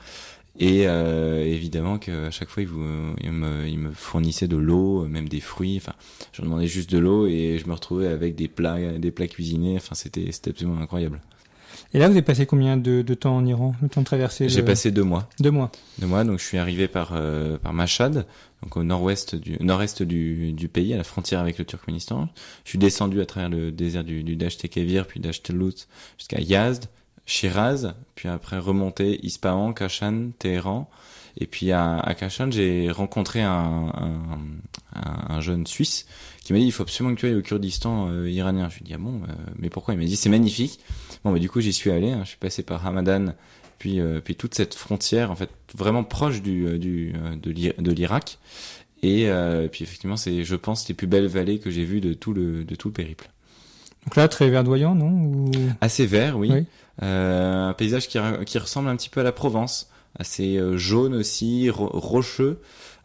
Et 0.61 0.87
euh, 0.87 1.45
évidemment 1.45 1.99
qu'à 1.99 2.31
chaque 2.31 2.49
fois, 2.49 2.63
ils, 2.63 2.69
vous, 2.69 2.85
ils, 3.21 3.33
me, 3.33 3.67
ils 3.67 3.79
me 3.79 3.91
fournissaient 3.93 4.47
de 4.47 4.57
l'eau, 4.57 5.05
même 5.07 5.29
des 5.29 5.41
fruits. 5.41 5.77
Enfin, 5.79 5.95
je 6.33 6.43
demandais 6.43 6.69
juste 6.69 6.91
de 6.93 6.99
l'eau 6.99 7.27
et 7.27 7.59
je 7.61 7.67
me 7.69 7.75
retrouvais 7.75 8.07
avec 8.07 8.37
des 8.37 8.47
plats, 8.47 8.79
des 8.99 9.11
plats 9.11 9.27
cuisinés. 9.27 9.75
Enfin, 9.77 9.95
c'était, 9.97 10.29
absolument 10.49 10.81
incroyable. 10.81 11.21
Et 11.93 11.99
là, 11.99 12.07
vous 12.07 12.13
avez 12.13 12.23
passé 12.23 12.47
combien 12.47 12.77
de, 12.77 13.03
de 13.03 13.15
temps 13.15 13.37
en 13.37 13.45
Iran, 13.45 13.75
le 13.83 13.89
temps 13.89 14.01
de 14.01 14.07
traverser 14.07 14.49
J'ai 14.49 14.61
le- 14.61 14.65
passé 14.65 14.93
deux 14.93 15.03
mois. 15.03 15.29
deux 15.41 15.51
mois. 15.51 15.73
Deux 15.99 16.07
mois, 16.07 16.23
donc 16.23 16.39
je 16.39 16.45
suis 16.45 16.59
arrivé 16.59 16.87
par 16.87 17.11
euh, 17.15 17.59
par 17.59 17.73
Mashhad, 17.73 18.27
donc 18.63 18.77
au 18.77 18.85
nord-ouest 18.85 19.35
du 19.35 19.57
nord-est 19.61 20.03
du, 20.05 20.53
du 20.53 20.69
pays, 20.69 20.95
à 20.95 20.97
la 20.97 21.05
frontière 21.05 21.41
avec 21.41 21.59
le 21.59 21.65
Turkménistan. 21.65 22.29
Je 22.65 22.71
suis 22.71 22.79
descendu 22.79 23.21
à 23.21 23.27
travers 23.27 23.49
le 23.51 23.73
désert 23.73 24.05
du, 24.05 24.23
du 24.23 24.37
Dasht 24.37 24.69
Kevir, 24.69 25.07
puis 25.07 25.19
Dasht 25.19 25.51
Lut 25.53 25.89
jusqu'à 26.17 26.41
Yazd, 26.41 26.87
Shiraz, 27.27 27.95
puis 28.15 28.29
après 28.29 28.59
remonter 28.59 29.25
Ispahan, 29.25 29.73
Kashan, 29.73 30.31
Téhéran. 30.39 30.89
Et 31.37 31.47
puis 31.47 31.73
à, 31.73 31.99
à 31.99 32.15
Kashan, 32.15 32.51
j'ai 32.53 32.91
rencontré 32.91 33.43
un, 33.43 33.51
un, 33.53 34.21
un, 34.95 35.35
un 35.35 35.41
jeune 35.41 35.67
Suisse 35.67 36.07
qui 36.45 36.53
m'a 36.53 36.59
dit 36.61 36.67
il 36.67 36.71
faut 36.73 36.83
absolument 36.85 37.15
que 37.15 37.21
tu 37.21 37.27
ailles 37.27 37.35
au 37.35 37.43
Kurdistan 37.43 38.09
euh, 38.09 38.31
iranien. 38.31 38.69
Je 38.69 38.77
lui 38.77 38.83
ai 38.85 38.87
dit 38.89 38.95
ah 38.95 38.99
bon, 38.99 39.23
euh, 39.29 39.33
mais 39.59 39.69
pourquoi? 39.71 39.95
Il 39.95 39.99
m'a 39.99 40.05
dit 40.05 40.15
c'est 40.17 40.29
magnifique. 40.29 40.79
Bon 41.25 41.33
bah 41.33 41.39
du 41.41 41.49
coup 41.51 41.61
j'y 41.61 41.73
suis 41.73 41.91
allé. 41.91 42.13
hein. 42.13 42.21
Je 42.23 42.29
suis 42.29 42.39
passé 42.39 42.63
par 42.63 42.87
Hamadan, 42.87 43.35
puis 43.79 43.99
euh, 43.99 44.21
puis 44.21 44.37
toute 44.37 44.55
cette 44.55 44.75
frontière 44.75 45.31
en 45.33 45.35
fait 45.35 45.51
vraiment 45.75 46.05
proche 46.05 46.41
du 46.43 46.79
du 46.79 47.15
de 47.43 47.51
l'I- 47.51 47.73
de 47.79 47.91
l'Irak. 47.91 48.39
Et 49.03 49.29
puis 49.73 49.83
effectivement 49.85 50.17
c'est 50.17 50.45
je 50.45 50.55
pense 50.57 50.89
les 50.89 50.95
plus 50.95 51.07
belles 51.07 51.27
vallées 51.27 51.59
que 51.59 51.71
j'ai 51.71 51.85
vues 51.85 52.01
de 52.01 52.15
tout 52.15 52.33
le 52.33 52.65
de 52.65 52.75
tout 52.77 52.89
le 52.89 52.95
périple. 52.95 53.29
Donc 54.05 54.17
là, 54.17 54.29
très 54.29 54.51
verdoyant, 54.51 54.95
non? 54.95 55.11
Ou... 55.11 55.51
Assez 55.81 56.05
vert, 56.07 56.39
oui. 56.39 56.51
Oui. 56.53 56.65
Euh, 57.03 57.69
un 57.69 57.73
paysage 57.75 58.09
qui, 58.09 58.19
qui 58.47 58.59
ressemble 58.59 58.89
un 58.89 58.97
petit 58.97 59.11
peu 59.11 59.21
à 59.21 59.25
la 59.25 59.33
Provence, 59.33 59.91
assez 60.19 60.57
euh, 60.59 60.77
jaune 60.77 61.15
aussi, 61.15 61.69
ro- 61.71 61.91
rocheux, 61.93 62.61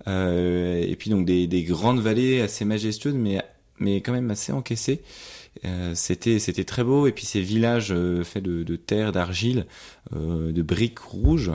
euh, 0.07 0.81
et 0.81 0.95
puis 0.95 1.09
donc 1.09 1.25
des, 1.25 1.47
des 1.47 1.63
grandes 1.63 1.99
vallées 1.99 2.41
assez 2.41 2.65
majestueuses, 2.65 3.15
mais 3.15 3.41
mais 3.79 4.01
quand 4.01 4.11
même 4.11 4.29
assez 4.29 4.51
encaissées. 4.51 5.01
Euh, 5.65 5.93
c'était 5.95 6.39
c'était 6.39 6.63
très 6.65 6.83
beau. 6.83 7.07
Et 7.07 7.11
puis 7.11 7.25
ces 7.25 7.41
villages 7.41 7.91
euh, 7.91 8.23
faits 8.23 8.43
de, 8.43 8.63
de 8.63 8.75
terre 8.75 9.11
d'argile 9.11 9.65
euh, 10.15 10.51
de 10.51 10.61
briques 10.61 10.99
rouges 10.99 11.51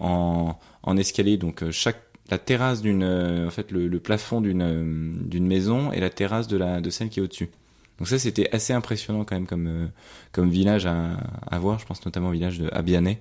en 0.00 0.58
en 0.82 0.96
escalier. 0.96 1.36
Donc 1.36 1.68
chaque 1.70 2.02
la 2.30 2.38
terrasse 2.38 2.82
d'une 2.82 3.04
en 3.04 3.50
fait 3.50 3.70
le, 3.72 3.88
le 3.88 4.00
plafond 4.00 4.40
d'une 4.40 5.18
d'une 5.28 5.46
maison 5.46 5.92
et 5.92 6.00
la 6.00 6.10
terrasse 6.10 6.48
de 6.48 6.56
la 6.56 6.80
de 6.80 6.90
celle 6.90 7.08
qui 7.08 7.20
est 7.20 7.22
au-dessus 7.22 7.50
donc 7.98 8.08
ça 8.08 8.18
c'était 8.18 8.48
assez 8.54 8.72
impressionnant 8.72 9.24
quand 9.24 9.34
même 9.36 9.46
comme 9.46 9.66
euh, 9.66 9.86
comme 10.32 10.50
village 10.50 10.86
à, 10.86 11.16
à 11.50 11.58
voir. 11.58 11.78
Je 11.78 11.86
pense 11.86 12.04
notamment 12.04 12.28
au 12.28 12.32
village 12.32 12.58
de 12.58 12.68
Abiané, 12.72 13.18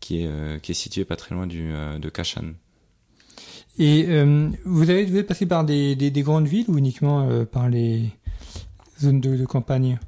qui 0.00 0.22
est, 0.22 0.26
euh, 0.26 0.58
qui 0.58 0.72
est 0.72 0.74
situé 0.74 1.04
pas 1.04 1.16
très 1.16 1.34
loin 1.34 1.46
du, 1.46 1.70
euh, 1.72 1.98
de 1.98 2.08
Kashan. 2.08 2.52
Et 3.78 4.06
euh, 4.08 4.50
vous, 4.64 4.90
avez, 4.90 5.04
vous 5.04 5.16
êtes 5.16 5.26
passé 5.26 5.46
par 5.46 5.64
des, 5.64 5.94
des, 5.94 6.10
des 6.10 6.22
grandes 6.22 6.48
villes 6.48 6.64
ou 6.68 6.78
uniquement 6.78 7.28
euh, 7.28 7.44
par 7.44 7.68
les 7.68 8.10
zones 9.00 9.20
de, 9.20 9.36
de 9.36 9.46
campagne? 9.46 9.98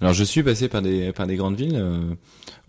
Alors 0.00 0.14
je 0.14 0.24
suis 0.24 0.42
passé 0.42 0.68
par 0.68 0.80
des, 0.82 1.12
par 1.12 1.26
des 1.26 1.36
grandes 1.36 1.56
villes. 1.56 1.76
euh, 1.76 2.14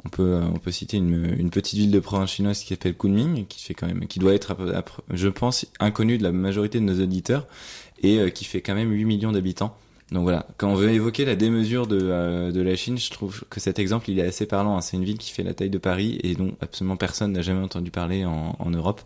on 0.05 0.09
peut, 0.09 0.41
on 0.41 0.59
peut 0.59 0.71
citer 0.71 0.97
une, 0.97 1.35
une 1.37 1.49
petite 1.49 1.77
ville 1.77 1.91
de 1.91 1.99
province 1.99 2.31
chinoise 2.31 2.59
qui 2.61 2.69
s'appelle 2.69 2.95
Kunming, 2.95 3.45
qui 3.47 3.63
fait 3.63 3.73
quand 3.73 3.87
même, 3.87 4.07
qui 4.07 4.19
doit 4.19 4.33
être, 4.33 4.55
je 5.11 5.27
pense, 5.27 5.65
inconnue 5.79 6.17
de 6.17 6.23
la 6.23 6.31
majorité 6.31 6.79
de 6.79 6.85
nos 6.85 7.01
auditeurs 7.01 7.47
et 8.01 8.19
euh, 8.19 8.29
qui 8.29 8.45
fait 8.45 8.61
quand 8.61 8.75
même 8.75 8.91
8 8.91 9.05
millions 9.05 9.31
d'habitants. 9.31 9.77
Donc 10.11 10.23
voilà, 10.23 10.47
quand 10.57 10.69
on 10.69 10.75
veut 10.75 10.89
évoquer 10.89 11.23
la 11.23 11.35
démesure 11.35 11.85
de, 11.85 11.99
euh, 12.01 12.51
de 12.51 12.61
la 12.61 12.75
Chine, 12.75 12.97
je 12.97 13.11
trouve 13.11 13.43
que 13.49 13.59
cet 13.59 13.77
exemple 13.77 14.09
il 14.09 14.17
est 14.19 14.23
assez 14.25 14.47
parlant. 14.47 14.75
hein. 14.77 14.81
C'est 14.81 14.97
une 14.97 15.03
ville 15.03 15.19
qui 15.19 15.31
fait 15.31 15.43
la 15.43 15.53
taille 15.53 15.69
de 15.69 15.77
Paris 15.77 16.19
et 16.23 16.33
dont 16.33 16.53
absolument 16.61 16.97
personne 16.97 17.31
n'a 17.33 17.41
jamais 17.43 17.63
entendu 17.63 17.91
parler 17.91 18.25
en, 18.25 18.55
en 18.57 18.69
Europe. 18.71 19.01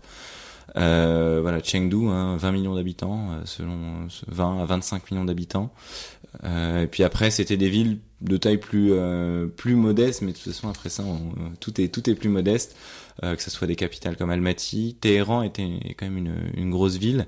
Euh, 0.77 1.39
voilà, 1.41 1.61
Chengdu, 1.61 2.07
hein, 2.07 2.37
20 2.37 2.51
millions 2.53 2.75
d'habitants, 2.75 3.31
euh, 3.31 3.41
selon 3.45 3.73
euh, 3.73 4.07
20 4.29 4.61
à 4.61 4.65
25 4.65 5.11
millions 5.11 5.25
d'habitants. 5.25 5.73
Et 6.43 6.87
puis 6.89 7.03
après, 7.03 7.29
c'était 7.29 7.57
des 7.57 7.69
villes 7.69 7.99
de 8.21 8.37
taille 8.37 8.57
plus 8.57 8.91
plus 9.55 9.75
modeste, 9.75 10.23
mais 10.23 10.31
de 10.31 10.37
toute 10.37 10.51
façon 10.51 10.67
après 10.67 10.89
ça, 10.89 11.03
tout 11.59 11.79
est 11.79 11.89
tout 11.89 12.09
est 12.09 12.15
plus 12.15 12.29
modeste. 12.29 12.75
Que 13.21 13.39
ce 13.39 13.51
soit 13.51 13.67
des 13.67 13.75
capitales 13.75 14.17
comme 14.17 14.31
Almaty, 14.31 14.97
Téhéran 14.99 15.43
était 15.43 15.69
quand 15.95 16.07
même 16.07 16.17
une, 16.17 16.33
une 16.57 16.71
grosse 16.71 16.97
ville. 16.97 17.27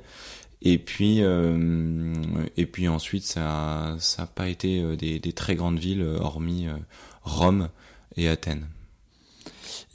Et 0.68 0.80
puis 0.80 1.20
euh, 1.22 2.12
et 2.58 2.66
puis 2.66 2.88
ensuite, 2.88 3.24
ça 3.24 3.96
ça 4.00 4.24
a 4.24 4.26
pas 4.26 4.50
été 4.50 4.82
euh, 4.82 4.96
des, 4.96 5.20
des 5.20 5.32
très 5.32 5.56
grandes 5.56 5.78
villes, 5.78 6.02
euh, 6.02 6.18
hormis 6.20 6.68
euh, 6.68 6.74
Rome 7.22 7.70
et 8.18 8.28
Athènes. 8.28 8.66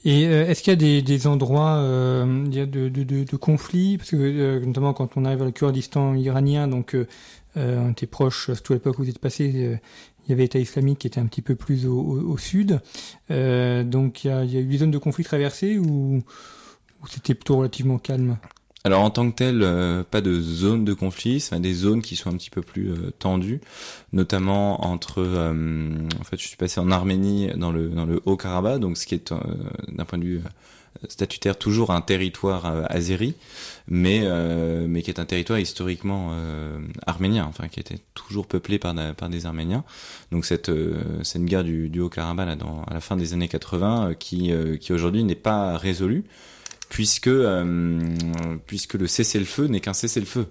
Et 0.05 0.23
est-ce 0.23 0.63
qu'il 0.63 0.71
y 0.71 0.75
a 0.75 0.77
des, 0.77 1.03
des 1.03 1.27
endroits 1.27 1.75
euh, 1.75 2.47
de, 2.47 2.65
de, 2.65 2.89
de, 2.89 3.25
de 3.25 3.37
conflits? 3.37 3.99
Parce 3.99 4.11
que 4.11 4.17
euh, 4.17 4.65
notamment 4.65 4.95
quand 4.95 5.17
on 5.17 5.25
arrive 5.25 5.39
vers 5.39 5.47
le 5.47 5.53
Kurdistan 5.53 6.15
iranien, 6.15 6.69
donc 6.69 6.97
on 7.57 7.91
était 7.91 8.07
proche, 8.07 8.47
surtout 8.47 8.73
à 8.73 8.77
l'époque 8.77 8.99
où 8.99 9.03
vous 9.03 9.11
êtes 9.11 9.19
passé, 9.19 9.79
il 10.25 10.31
y 10.31 10.33
avait 10.33 10.45
l'État 10.45 10.61
islamique 10.61 11.01
qui 11.01 11.09
était 11.09 11.21
un 11.21 11.27
petit 11.27 11.43
peu 11.43 11.57
plus 11.57 11.85
au, 11.87 11.99
au, 11.99 12.31
au 12.31 12.39
sud. 12.39 12.81
Donc 13.29 14.25
il 14.25 14.29
y, 14.29 14.31
a, 14.31 14.45
il 14.45 14.53
y 14.53 14.57
a 14.57 14.61
eu 14.61 14.67
des 14.67 14.79
zones 14.79 14.93
de 14.93 14.99
conflit 14.99 15.25
traversées 15.25 15.79
ou 15.79 16.23
c'était 17.09 17.35
plutôt 17.35 17.57
relativement 17.59 17.99
calme? 17.99 18.39
Alors 18.83 19.03
en 19.03 19.11
tant 19.11 19.31
que 19.31 19.37
tel, 19.37 19.63
euh, 19.63 20.03
pas 20.03 20.23
de 20.23 20.41
zone 20.41 20.87
de 20.87 20.95
conflit, 20.95 21.41
c'est 21.41 21.61
des 21.61 21.75
zones 21.75 22.01
qui 22.01 22.17
sont 22.17 22.31
un 22.31 22.37
petit 22.37 22.49
peu 22.49 22.63
plus 22.63 22.91
euh, 22.91 23.11
tendues, 23.19 23.61
notamment 24.15 24.87
entre. 24.87 25.19
euh, 25.21 26.09
en 26.19 26.25
fait, 26.25 26.39
je 26.41 26.49
suis 26.49 26.57
passé 26.57 26.81
en 26.81 26.91
Arménie 26.91 27.49
dans 27.57 27.73
le 27.73 27.91
dans 27.91 28.07
le 28.07 28.23
Haut-Karabakh, 28.25 28.81
donc 28.81 28.97
ce 28.97 29.07
qui 29.07 29.15
est 29.15 29.35
d'un 29.89 30.05
point 30.07 30.19
de 30.19 30.25
vue 30.25 30.41
statutaire 31.09 31.57
toujours 31.59 31.91
un 31.93 32.01
territoire 32.01 32.67
azéri, 32.91 33.35
mais 33.87 34.27
mais 34.89 35.03
qui 35.03 35.11
est 35.11 35.21
un 35.21 35.25
territoire 35.25 35.59
historiquement 35.59 36.35
arménien, 37.07 37.47
enfin 37.49 37.69
qui 37.69 37.81
était 37.81 38.01
toujours 38.15 38.47
peuplé 38.47 38.79
par 38.79 38.95
par 39.15 39.29
des 39.29 39.47
Arméniens. 39.47 39.85
Donc 40.33 40.45
cette 40.45 40.71
cette 41.23 41.45
guerre 41.45 41.65
du, 41.65 41.89
du 41.91 42.01
Haut-Karabakh 42.01 42.47
là, 42.47 42.57
à 42.89 42.95
la 42.95 43.01
fin 43.01 43.17
des 43.17 43.35
années 43.35 43.49
80, 43.49 44.11
euh, 44.11 44.15
qui 44.15 44.53
qui 44.81 44.93
aujourd'hui 44.93 45.23
n'est 45.23 45.35
pas 45.37 45.77
résolue 45.77 46.25
puisque 46.91 47.29
euh, 47.29 47.99
puisque 48.67 48.95
le 48.95 49.07
cessez-le-feu 49.07 49.69
n'est 49.69 49.81
qu'un 49.81 49.95
cessez-le-feu. 49.95 50.47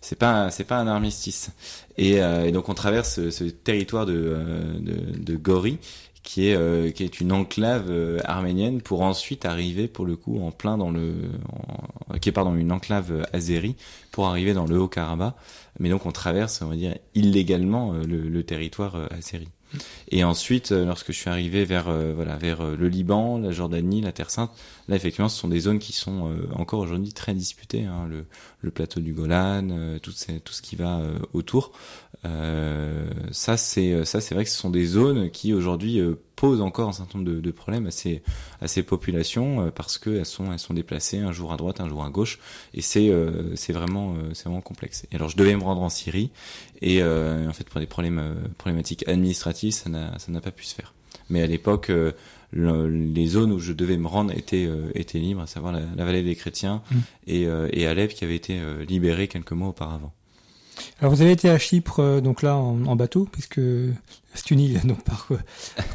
C'est 0.00 0.18
pas 0.18 0.50
c'est 0.50 0.64
pas 0.64 0.78
un 0.78 0.86
armistice. 0.86 1.50
Et, 1.98 2.22
euh, 2.22 2.46
et 2.46 2.52
donc 2.52 2.70
on 2.70 2.74
traverse 2.74 3.28
ce, 3.28 3.44
territoire 3.44 4.06
de, 4.06 4.14
euh, 4.16 4.78
de 4.80 5.18
de 5.18 5.36
Gori 5.36 5.78
qui 6.22 6.48
est 6.48 6.54
euh, 6.56 6.90
qui 6.90 7.04
est 7.04 7.20
une 7.20 7.32
enclave 7.32 7.90
euh, 7.90 8.18
arménienne 8.24 8.80
pour 8.82 9.02
ensuite 9.02 9.44
arriver 9.44 9.88
pour 9.88 10.06
le 10.06 10.16
coup 10.16 10.40
en 10.42 10.50
plein 10.52 10.78
dans 10.78 10.90
le 10.90 11.14
qui 12.20 12.28
est 12.28 12.32
pardon 12.32 12.54
une 12.54 12.72
enclave 12.72 13.12
euh, 13.12 13.22
azérie 13.32 13.76
pour 14.12 14.26
arriver 14.28 14.54
dans 14.54 14.66
le 14.66 14.78
Haut-Karabakh. 14.78 15.34
Mais 15.80 15.88
donc 15.88 16.06
on 16.06 16.12
traverse 16.12 16.62
on 16.62 16.68
va 16.68 16.76
dire 16.76 16.96
illégalement 17.14 17.92
le, 17.92 18.28
le 18.28 18.42
territoire 18.44 18.96
azéri. 19.10 19.48
Et 20.08 20.24
ensuite, 20.24 20.72
euh, 20.72 20.84
lorsque 20.84 21.12
je 21.12 21.18
suis 21.18 21.30
arrivé 21.30 21.64
vers 21.64 21.88
euh, 21.88 22.12
voilà 22.14 22.36
vers 22.36 22.60
euh, 22.60 22.76
le 22.76 22.88
Liban, 22.88 23.38
la 23.38 23.52
Jordanie, 23.52 24.00
la 24.00 24.12
Terre 24.12 24.30
Sainte, 24.30 24.50
là 24.88 24.96
effectivement, 24.96 25.28
ce 25.28 25.38
sont 25.38 25.48
des 25.48 25.60
zones 25.60 25.78
qui 25.78 25.92
sont 25.92 26.32
encore 26.54 26.80
aujourd'hui 26.80 27.12
très 27.12 27.34
disputées. 27.34 27.84
Hein, 27.84 28.06
le, 28.08 28.24
le 28.60 28.70
plateau 28.70 29.00
du 29.00 29.12
Golan, 29.12 29.98
tout, 30.02 30.12
tout 30.44 30.52
ce 30.52 30.62
qui 30.62 30.76
va 30.76 31.00
autour. 31.32 31.72
Ça, 32.22 33.56
c'est 33.56 34.04
ça, 34.04 34.20
c'est 34.20 34.34
vrai 34.34 34.44
que 34.44 34.50
ce 34.50 34.56
sont 34.56 34.70
des 34.70 34.84
zones 34.84 35.30
qui 35.30 35.54
aujourd'hui 35.54 36.00
posent 36.40 36.60
encore 36.62 36.88
un 36.88 36.92
certain 36.92 37.18
nombre 37.18 37.30
de, 37.30 37.40
de 37.40 37.50
problèmes 37.50 37.86
à 37.86 37.90
ces 37.90 38.22
à 38.60 38.66
ces 38.68 38.82
populations 38.82 39.66
euh, 39.66 39.70
parce 39.70 39.98
que 39.98 40.10
elles 40.10 40.26
sont 40.26 40.50
elles 40.52 40.58
sont 40.58 40.74
déplacées 40.74 41.18
un 41.18 41.32
jour 41.32 41.52
à 41.52 41.56
droite, 41.56 41.80
un 41.80 41.88
jour 41.88 42.02
à 42.04 42.10
gauche, 42.10 42.38
et 42.74 42.80
c'est 42.82 43.08
euh, 43.10 43.54
c'est 43.56 43.72
vraiment 43.74 44.14
euh, 44.14 44.32
c'est 44.34 44.44
vraiment 44.44 44.60
complexe. 44.62 45.06
Et 45.12 45.16
alors, 45.16 45.28
je 45.28 45.36
devais 45.36 45.54
me 45.54 45.62
rendre 45.62 45.82
en 45.82 45.90
Syrie, 45.90 46.30
et 46.80 47.02
euh, 47.02 47.48
en 47.48 47.52
fait, 47.52 47.68
pour 47.68 47.80
des 47.80 47.86
problèmes 47.86 48.22
problématiques 48.58 49.06
administratives, 49.08 49.72
ça 49.74 49.88
n'a 49.90 50.40
pas 50.40 50.50
pu 50.50 50.64
se 50.64 50.74
faire. 50.74 50.94
Mais 51.28 51.42
à 51.42 51.46
l'époque, 51.46 51.90
le- 52.52 52.88
les 52.88 53.26
zones 53.26 53.52
où 53.52 53.58
je 53.60 53.72
devais 53.72 53.96
me 53.96 54.08
rendre 54.08 54.32
étaient 54.36 54.66
euh, 54.66 54.90
étaient 54.94 55.18
libres, 55.18 55.42
à 55.42 55.46
savoir 55.46 55.72
la, 55.72 55.82
la 55.96 56.04
vallée 56.04 56.22
des 56.22 56.34
chrétiens 56.34 56.82
Mm. 56.90 56.96
et, 57.28 57.46
euh, 57.46 57.68
et 57.72 57.86
Alep 57.86 58.12
qui 58.14 58.24
avait 58.24 58.36
été 58.36 58.58
euh, 58.58 58.84
libérée 58.84 59.28
quelques 59.28 59.52
mois 59.52 59.68
auparavant. 59.68 60.12
Alors 61.00 61.12
vous 61.12 61.22
avez 61.22 61.32
été 61.32 61.48
à 61.48 61.58
Chypre, 61.58 62.00
euh, 62.00 62.20
donc 62.20 62.42
là 62.42 62.56
en, 62.56 62.96
bateau, 62.96 63.26
puisque 63.30 63.60
c'est 64.34 64.50
une 64.50 64.60
île, 64.60 64.80
donc 64.84 65.02
par, 65.04 65.26
euh, 65.30 65.36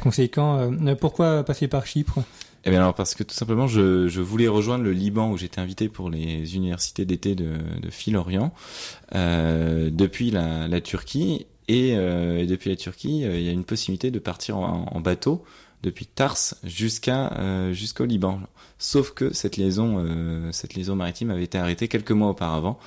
conséquent. 0.02 0.72
euh, 0.72 0.94
pourquoi 0.94 1.44
passer 1.44 1.68
par 1.68 1.86
Chypre? 1.86 2.20
Eh 2.64 2.70
bien 2.70 2.80
alors 2.80 2.94
parce 2.94 3.14
que 3.14 3.22
tout 3.22 3.34
simplement 3.34 3.68
je, 3.68 4.08
je 4.08 4.20
voulais 4.20 4.48
rejoindre 4.48 4.82
le 4.82 4.92
Liban 4.92 5.30
où 5.30 5.36
j'étais 5.36 5.60
invité 5.60 5.88
pour 5.88 6.10
les 6.10 6.56
universités 6.56 7.04
d'été 7.04 7.36
de, 7.36 7.52
de 7.80 7.90
Phil-Orient 7.90 8.52
euh, 9.14 9.88
depuis 9.92 10.32
la, 10.32 10.80
Turquie 10.80 11.46
et, 11.68 11.94
depuis 11.94 12.70
la 12.70 12.74
Turquie 12.74 13.20
il 13.20 13.42
y 13.42 13.48
a 13.48 13.52
une 13.52 13.62
possibilité 13.62 14.10
de 14.10 14.18
partir 14.18 14.58
en 14.58 15.00
bateau 15.00 15.44
depuis 15.82 16.06
Tars 16.06 16.36
jusqu'à 16.64 17.32
euh, 17.38 17.72
jusqu'au 17.72 18.04
Liban. 18.04 18.40
Sauf 18.78 19.12
que 19.12 19.32
cette 19.32 19.56
liaison 19.56 20.04
euh, 20.04 20.52
cette 20.52 20.74
liaison 20.74 20.96
maritime 20.96 21.30
avait 21.30 21.44
été 21.44 21.58
arrêtée 21.58 21.88
quelques 21.88 22.12
mois 22.12 22.28
auparavant 22.28 22.78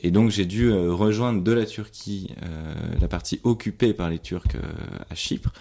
et 0.00 0.10
donc 0.10 0.30
j'ai 0.30 0.44
dû 0.44 0.70
euh, 0.70 0.92
rejoindre 0.92 1.42
de 1.42 1.52
la 1.52 1.64
Turquie 1.66 2.34
euh, 2.42 2.74
la 3.00 3.08
partie 3.08 3.40
occupée 3.44 3.94
par 3.94 4.10
les 4.10 4.18
Turcs 4.18 4.56
euh, 4.56 4.60
à 5.10 5.14
Chypre, 5.14 5.52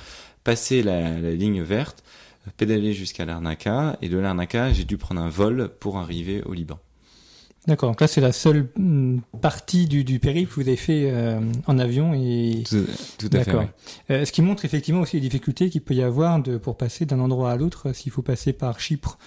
passer 0.43 0.83
la, 0.83 1.19
la 1.19 1.31
ligne 1.31 1.61
verte, 1.61 2.03
pédaler 2.57 2.93
jusqu'à 2.93 3.25
Larnaca 3.25 3.97
et 4.01 4.09
de 4.09 4.17
Larnaca 4.17 4.73
j'ai 4.73 4.83
dû 4.83 4.97
prendre 4.97 5.21
un 5.21 5.29
vol 5.29 5.69
pour 5.79 5.97
arriver 5.97 6.41
au 6.43 6.53
Liban. 6.53 6.79
D'accord, 7.67 7.91
donc 7.91 8.01
là 8.01 8.07
c'est 8.07 8.21
la 8.21 8.31
seule 8.31 8.69
mm, 8.77 9.19
partie 9.41 9.87
du, 9.87 10.03
du 10.03 10.19
périple 10.19 10.49
que 10.49 10.61
vous 10.61 10.67
avez 10.67 10.77
fait 10.77 11.09
euh, 11.11 11.39
en 11.65 11.77
avion 11.79 12.13
et 12.13 12.63
tout, 12.67 12.85
tout 13.17 13.29
à 13.33 13.43
fait. 13.43 13.53
Ouais. 13.53 13.69
Euh, 14.09 14.25
ce 14.25 14.31
qui 14.31 14.41
montre 14.41 14.63
effectivement 14.63 15.01
aussi 15.01 15.17
les 15.17 15.21
difficultés 15.21 15.69
qu'il 15.69 15.81
peut 15.81 15.93
y 15.93 16.01
avoir 16.01 16.41
de, 16.41 16.57
pour 16.57 16.77
passer 16.77 17.05
d'un 17.05 17.19
endroit 17.19 17.51
à 17.51 17.57
l'autre. 17.57 17.93
S'il 17.93 18.11
faut 18.11 18.21
passer 18.21 18.53
par 18.53 18.79
Chypre 18.79 19.17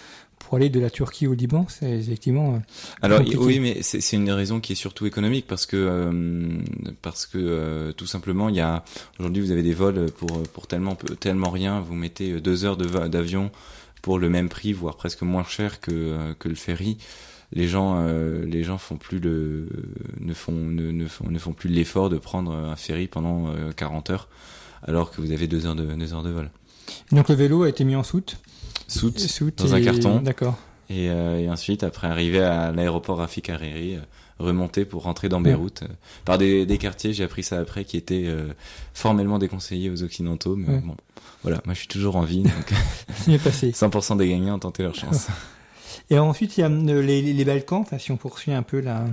pour 0.41 0.57
aller 0.57 0.71
de 0.71 0.81
la 0.81 0.91
Turquie 0.91 1.27
au 1.27 1.35
Liban, 1.35 1.67
c'est 1.69 1.99
effectivement. 1.99 2.55
Euh, 2.55 2.59
Alors 3.03 3.19
compliqué. 3.19 3.39
oui, 3.39 3.61
mais 3.61 3.83
c'est 3.83 4.17
une 4.17 4.33
raison 4.33 4.59
qui 4.59 4.73
est 4.73 4.77
surtout 4.77 5.07
économique 5.07 5.47
parce 5.47 5.67
que 5.67 5.77
euh, 5.77 6.63
parce 7.03 7.27
que 7.27 7.39
euh, 7.39 7.93
tout 7.93 8.07
simplement 8.07 8.49
il 8.49 8.57
y 8.57 8.61
a 8.61 8.83
aujourd'hui 9.19 9.43
vous 9.43 9.53
avez 9.53 9.63
des 9.63 9.75
vols 9.75 10.07
pour 10.11 10.43
pour 10.45 10.67
tellement 10.67 10.97
tellement 11.21 11.51
rien, 11.51 11.81
vous 11.81 11.95
mettez 11.95 12.41
deux 12.41 12.65
heures 12.65 12.77
d'avion 12.77 13.51
pour 14.03 14.19
le 14.19 14.31
même 14.31 14.49
prix, 14.49 14.73
voire 14.73 14.97
presque 14.97 15.23
moins 15.23 15.45
cher 15.45 15.81
que 15.81 16.33
que 16.39 16.49
le 16.49 16.55
ferry 16.55 16.97
les 17.53 17.69
gens 17.69 17.97
euh, 17.99 18.45
les 18.45 18.63
gens 18.63 18.79
font 18.79 18.97
plus 18.97 19.19
le 19.19 19.69
ne 20.21 20.35
font 20.35 20.53
ne, 20.53 20.91
ne 20.91 21.07
font 21.07 21.29
ne 21.29 21.39
font 21.39 21.53
plus 21.53 21.69
l'effort 21.69 22.09
de 22.09 22.19
prendre 22.19 22.53
un 22.53 22.77
ferry 22.77 23.09
pendant 23.09 23.49
euh, 23.49 23.73
40 23.73 24.11
heures 24.11 24.29
alors 24.83 25.11
que 25.11 25.21
vous 25.21 25.33
avez 25.33 25.47
deux 25.47 25.67
heures 25.67 25.75
de 25.75 25.85
deux 25.85 26.15
heures 26.15 26.23
de 26.23 26.31
vol. 26.31 26.51
Donc 27.13 27.29
le 27.29 27.35
vélo 27.35 27.65
a 27.65 27.69
été 27.69 27.85
mis 27.85 27.97
en 27.97 28.03
soute. 28.03 28.39
Soute, 28.89 29.21
soute 29.21 29.59
dans 29.59 29.77
et... 29.77 29.81
un 29.81 29.85
carton. 29.85 30.21
D'accord. 30.21 30.57
Et, 30.89 31.09
euh, 31.11 31.39
et, 31.39 31.49
ensuite 31.49 31.85
après 31.85 32.09
arriver 32.09 32.41
à 32.41 32.73
l'aéroport 32.73 33.19
Rafik 33.19 33.49
Hariri 33.51 33.99
remonter 34.41 34.85
pour 34.85 35.03
rentrer 35.03 35.29
dans 35.29 35.41
Beyrouth 35.41 35.83
ouais. 35.83 35.89
par 36.25 36.39
des, 36.39 36.67
des 36.67 36.79
quartiers 36.79 37.13
j'ai 37.13 37.23
appris 37.23 37.43
ça 37.45 37.61
après 37.61 37.85
qui 37.85 37.97
étaient 37.99 38.27
formellement 38.95 39.39
déconseillés 39.39 39.91
aux 39.91 40.03
occidentaux 40.03 40.57
mais 40.57 40.69
ouais. 40.69 40.81
bon 40.81 40.97
voilà 41.43 41.61
moi 41.67 41.75
je 41.75 41.81
suis 41.81 41.89
toujours 41.89 42.17
en 42.17 42.23
vie 42.23 42.43
donc 42.43 42.73
100% 43.29 44.17
des 44.19 44.31
gagnants 44.31 44.57
ont 44.57 44.61
tenté 44.61 44.83
leur 44.83 44.95
chance. 44.95 45.29
Et 46.11 46.19
ensuite, 46.19 46.59
il 46.59 46.61
y 46.61 46.65
a 46.65 46.69
les, 46.69 47.23
les 47.23 47.45
Balkans, 47.45 47.81
enfin, 47.81 47.99
si 47.99 48.11
on 48.13 48.17
poursuit 48.17 48.53
un 48.53 48.63
peu 48.63 48.81
la, 48.81 49.05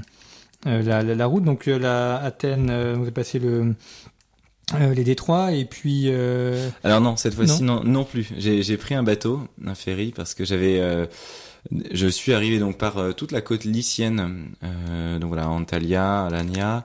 euh, 0.65 0.81
la, 0.81 1.03
la, 1.03 1.15
la, 1.15 1.25
route. 1.25 1.43
Donc, 1.43 1.67
euh, 1.67 1.77
la 1.77 2.17
Athènes, 2.17 2.69
euh, 2.69 2.93
vous 2.95 3.03
avez 3.03 3.11
passé 3.11 3.39
le, 3.39 3.75
euh, 4.73 4.93
les 4.93 5.05
détroits 5.05 5.53
et 5.53 5.63
puis. 5.63 6.05
Euh... 6.07 6.69
Alors 6.83 6.99
non, 6.99 7.15
cette 7.15 7.35
fois-ci 7.35 7.63
non. 7.63 7.75
non, 7.75 7.83
non 7.83 8.03
plus. 8.03 8.27
J'ai 8.37 8.77
pris 8.77 8.95
un 8.95 9.03
bateau, 9.03 9.47
un 9.65 9.75
ferry, 9.75 10.11
parce 10.13 10.33
que 10.33 10.43
j'avais. 10.43 10.79
Euh, 10.79 11.05
je 11.91 12.07
suis 12.07 12.33
arrivé 12.33 12.59
donc 12.59 12.77
par 12.77 12.97
euh, 12.97 13.13
toute 13.13 13.31
la 13.31 13.39
côte 13.41 13.63
lycienne, 13.63 14.51
donc 15.19 15.27
voilà 15.29 15.49
Antalya, 15.49 16.25
Alania, 16.25 16.83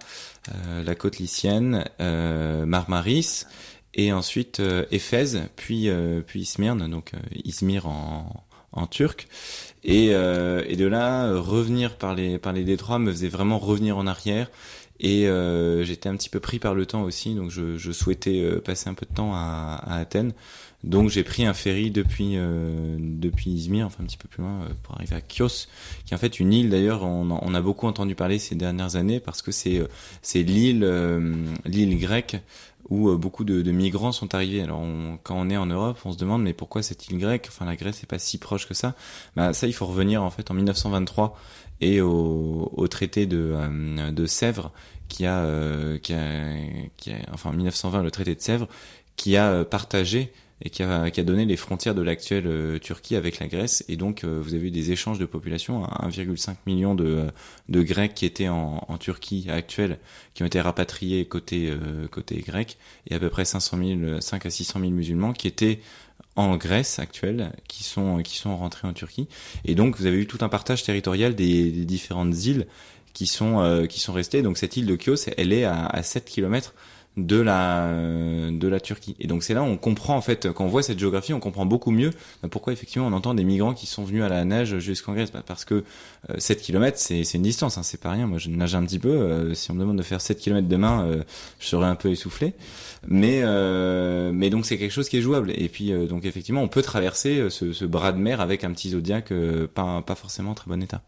la 0.84 0.94
côte 0.94 1.18
lycienne, 1.18 1.84
Marmaris, 2.00 3.44
et 3.94 4.12
ensuite 4.12 4.62
Éphèse, 4.90 5.42
puis 5.56 5.88
puis 6.26 6.44
Smyrne, 6.44 6.88
donc 6.88 7.12
Izmir 7.44 7.86
en 7.86 8.44
en 8.72 8.86
turc. 8.86 9.28
Et, 9.84 10.10
euh, 10.12 10.64
et 10.68 10.76
de 10.76 10.86
là, 10.86 11.38
revenir 11.38 11.96
par 11.96 12.14
les, 12.14 12.38
par 12.38 12.52
les 12.52 12.64
détroits 12.64 12.98
me 12.98 13.10
faisait 13.10 13.28
vraiment 13.28 13.58
revenir 13.58 13.96
en 13.96 14.06
arrière. 14.06 14.48
Et 15.00 15.26
euh, 15.26 15.82
j'étais 15.84 16.08
un 16.08 16.16
petit 16.16 16.28
peu 16.28 16.38
pris 16.38 16.60
par 16.60 16.74
le 16.74 16.86
temps 16.86 17.02
aussi, 17.02 17.34
donc 17.34 17.50
je, 17.50 17.92
souhaitais 17.92 18.40
euh, 18.40 18.60
passer 18.60 18.88
un 18.88 18.94
peu 18.94 19.04
de 19.04 19.12
temps 19.12 19.32
à, 19.34 19.82
Athènes. 19.88 20.32
Donc 20.84 21.10
j'ai 21.10 21.22
pris 21.22 21.46
un 21.46 21.54
ferry 21.54 21.92
depuis 21.92 22.32
euh, 22.36 22.96
depuis 22.98 23.50
Izmir, 23.50 23.86
enfin 23.86 24.02
un 24.02 24.06
petit 24.06 24.16
peu 24.16 24.26
plus 24.28 24.42
loin, 24.42 24.62
euh, 24.62 24.72
pour 24.82 24.96
arriver 24.96 25.14
à 25.14 25.20
Chios, 25.20 25.68
qui 26.04 26.12
est 26.12 26.16
en 26.16 26.18
fait 26.18 26.40
une 26.40 26.52
île. 26.52 26.70
D'ailleurs, 26.70 27.04
on, 27.04 27.30
on, 27.30 27.54
a 27.54 27.60
beaucoup 27.60 27.86
entendu 27.86 28.16
parler 28.16 28.40
ces 28.40 28.56
dernières 28.56 28.96
années 28.96 29.20
parce 29.20 29.42
que 29.42 29.52
c'est 29.52 29.78
euh, 29.78 29.86
c'est 30.22 30.42
l'île 30.42 30.84
l'île 31.64 31.98
grecque 32.00 32.36
où 32.88 33.08
euh, 33.08 33.16
beaucoup 33.16 33.44
de, 33.44 33.70
migrants 33.70 34.12
sont 34.12 34.34
arrivés. 34.34 34.62
Alors 34.62 34.80
on, 34.80 35.18
quand 35.22 35.36
on 35.36 35.50
est 35.50 35.56
en 35.56 35.66
Europe, 35.66 35.98
on 36.04 36.12
se 36.12 36.18
demande 36.18 36.42
mais 36.42 36.52
pourquoi 36.52 36.82
cette 36.82 37.08
île 37.08 37.18
grecque? 37.18 37.46
Enfin 37.48 37.64
la 37.64 37.76
Grèce 37.76 38.02
n'est 38.02 38.06
pas 38.06 38.18
si 38.18 38.38
proche 38.38 38.66
que 38.66 38.74
ça. 38.74 38.94
Bah 39.36 39.52
ça 39.52 39.66
il 39.66 39.72
faut 39.72 39.86
revenir 39.86 40.22
en 40.22 40.30
fait 40.30 40.50
en 40.50 40.54
1923 40.54 41.38
et 41.80 42.00
au, 42.00 42.86
traité 42.88 43.26
de, 43.26 43.52
euh, 43.54 44.12
de 44.12 44.26
Sèvres 44.26 44.70
qui 45.08 45.26
a, 45.26 45.38
euh, 45.40 45.98
qui 45.98 46.14
a, 46.14 46.54
qui 46.96 47.12
a 47.12 47.16
enfin 47.32 47.52
1920 47.52 48.02
le 48.02 48.10
traité 48.10 48.34
de 48.34 48.40
Sèvres 48.40 48.68
qui 49.16 49.36
a 49.36 49.64
partagé 49.64 50.32
et 50.64 50.70
qui 50.70 50.82
a, 50.82 51.10
qui 51.10 51.20
a 51.20 51.24
donné 51.24 51.44
les 51.44 51.56
frontières 51.56 51.94
de 51.94 52.02
l'actuelle 52.02 52.46
euh, 52.46 52.78
Turquie 52.78 53.16
avec 53.16 53.40
la 53.40 53.48
Grèce. 53.48 53.84
Et 53.88 53.96
donc, 53.96 54.24
euh, 54.24 54.40
vous 54.40 54.54
avez 54.54 54.68
eu 54.68 54.70
des 54.70 54.92
échanges 54.92 55.18
de 55.18 55.26
population, 55.26 55.84
1,5 55.84 56.54
million 56.66 56.94
de, 56.94 57.26
de 57.68 57.82
Grecs 57.82 58.14
qui 58.14 58.26
étaient 58.26 58.48
en, 58.48 58.84
en, 58.86 58.98
Turquie 58.98 59.46
actuelle, 59.50 59.98
qui 60.34 60.42
ont 60.42 60.46
été 60.46 60.60
rapatriés 60.60 61.24
côté, 61.26 61.68
euh, 61.70 62.06
côté 62.08 62.36
grec, 62.46 62.78
et 63.10 63.14
à 63.14 63.18
peu 63.18 63.28
près 63.28 63.44
500 63.44 63.78
000, 63.78 64.20
5 64.20 64.46
à 64.46 64.50
600 64.50 64.80
000 64.80 64.92
musulmans 64.92 65.32
qui 65.32 65.48
étaient 65.48 65.80
en 66.36 66.56
Grèce 66.56 66.98
actuelle, 66.98 67.52
qui 67.68 67.82
sont, 67.82 68.18
qui 68.22 68.36
sont 68.38 68.56
rentrés 68.56 68.86
en 68.86 68.92
Turquie. 68.92 69.28
Et 69.64 69.74
donc, 69.74 69.96
vous 69.96 70.06
avez 70.06 70.18
eu 70.18 70.26
tout 70.26 70.38
un 70.42 70.48
partage 70.48 70.84
territorial 70.84 71.34
des, 71.34 71.72
des 71.72 71.84
différentes 71.84 72.34
îles 72.44 72.66
qui 73.12 73.26
sont, 73.26 73.60
euh, 73.60 73.86
qui 73.86 74.00
sont 74.00 74.12
restées. 74.12 74.42
Donc, 74.42 74.58
cette 74.58 74.76
île 74.76 74.86
de 74.86 74.96
Chios, 74.96 75.16
elle 75.36 75.52
est 75.52 75.64
à, 75.64 75.86
à 75.86 76.02
7 76.02 76.24
kilomètres 76.24 76.74
de 77.16 77.38
la 77.38 77.90
de 78.50 78.68
la 78.68 78.80
Turquie. 78.80 79.14
Et 79.20 79.26
donc 79.26 79.42
c'est 79.42 79.52
là 79.52 79.62
on 79.62 79.76
comprend 79.76 80.16
en 80.16 80.22
fait 80.22 80.50
quand 80.50 80.64
on 80.64 80.68
voit 80.68 80.82
cette 80.82 80.98
géographie, 80.98 81.34
on 81.34 81.40
comprend 81.40 81.66
beaucoup 81.66 81.90
mieux 81.90 82.10
pourquoi 82.50 82.72
effectivement 82.72 83.06
on 83.06 83.12
entend 83.12 83.34
des 83.34 83.44
migrants 83.44 83.74
qui 83.74 83.86
sont 83.86 84.04
venus 84.04 84.22
à 84.22 84.28
la 84.28 84.44
nage 84.44 84.78
jusqu'en 84.78 85.12
Grèce. 85.12 85.30
Bah, 85.30 85.42
parce 85.46 85.64
que 85.64 85.84
euh, 86.30 86.34
7 86.38 86.62
km 86.62 86.98
c'est 86.98 87.24
c'est 87.24 87.36
une 87.36 87.44
distance, 87.44 87.76
hein, 87.76 87.82
c'est 87.82 88.00
pas 88.00 88.10
rien. 88.10 88.26
Moi 88.26 88.38
je 88.38 88.48
nage 88.48 88.74
un 88.74 88.84
petit 88.84 88.98
peu. 88.98 89.10
Euh, 89.10 89.54
si 89.54 89.70
on 89.70 89.74
me 89.74 89.80
demande 89.80 89.98
de 89.98 90.02
faire 90.02 90.20
7 90.20 90.38
km 90.38 90.66
demain, 90.66 91.04
euh, 91.04 91.22
je 91.58 91.66
serais 91.66 91.86
un 91.86 91.96
peu 91.96 92.10
essoufflé. 92.10 92.54
Mais 93.06 93.40
euh, 93.42 94.32
mais 94.32 94.48
donc 94.48 94.64
c'est 94.64 94.78
quelque 94.78 94.92
chose 94.92 95.08
qui 95.08 95.18
est 95.18 95.22
jouable. 95.22 95.52
Et 95.54 95.68
puis 95.68 95.92
donc 96.08 96.24
effectivement 96.24 96.62
on 96.62 96.68
peut 96.68 96.82
traverser 96.82 97.50
ce, 97.50 97.72
ce, 97.72 97.84
bras 97.84 98.12
de 98.12 98.18
mer 98.18 98.40
avec 98.40 98.64
un 98.64 98.72
petit 98.72 98.90
zodiac 98.90 99.32
pas 99.74 100.00
pas 100.02 100.14
forcément 100.14 100.52
en 100.52 100.54
très 100.54 100.68
bon 100.68 100.82
état. 100.82 101.02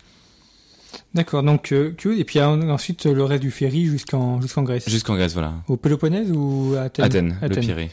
D'accord, 1.15 1.43
donc 1.43 1.73
euh, 1.73 1.95
et 2.17 2.25
puis 2.25 2.41
ensuite 2.41 3.07
le 3.07 3.25
reste 3.25 3.43
du 3.43 3.51
ferry 3.51 3.87
jusqu'en 3.87 4.41
jusqu'en 4.41 4.63
Grèce. 4.63 4.89
Jusqu'en 4.89 5.15
Grèce, 5.15 5.33
voilà. 5.33 5.55
Au 5.69 5.77
Péloponnèse 5.77 6.31
ou 6.33 6.75
à 6.77 6.83
Athènes? 6.83 7.05
Athènes, 7.05 7.37
Athènes. 7.43 7.51
le 7.51 7.61
Pirée. 7.61 7.91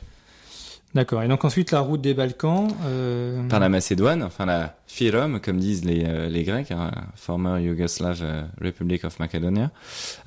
D'accord. 0.94 1.24
Et 1.24 1.30
donc 1.30 1.46
ensuite 1.46 1.72
la 1.72 1.80
route 1.80 2.02
des 2.02 2.14
Balkans. 2.14 2.68
Euh... 2.86 3.48
Par 3.48 3.62
la 3.62 3.70
Macédoine, 3.70 4.24
enfin 4.24 4.46
la 4.46 4.76
Fyrom, 4.88 5.40
comme 5.40 5.58
disent 5.58 5.86
les, 5.86 6.04
euh, 6.06 6.28
les 6.28 6.44
Grecs, 6.44 6.72
hein, 6.72 6.92
former 7.16 7.62
Yugoslav 7.62 8.20
euh, 8.22 8.44
Republic 8.62 9.06
of 9.06 9.18
Macedonia, 9.20 9.72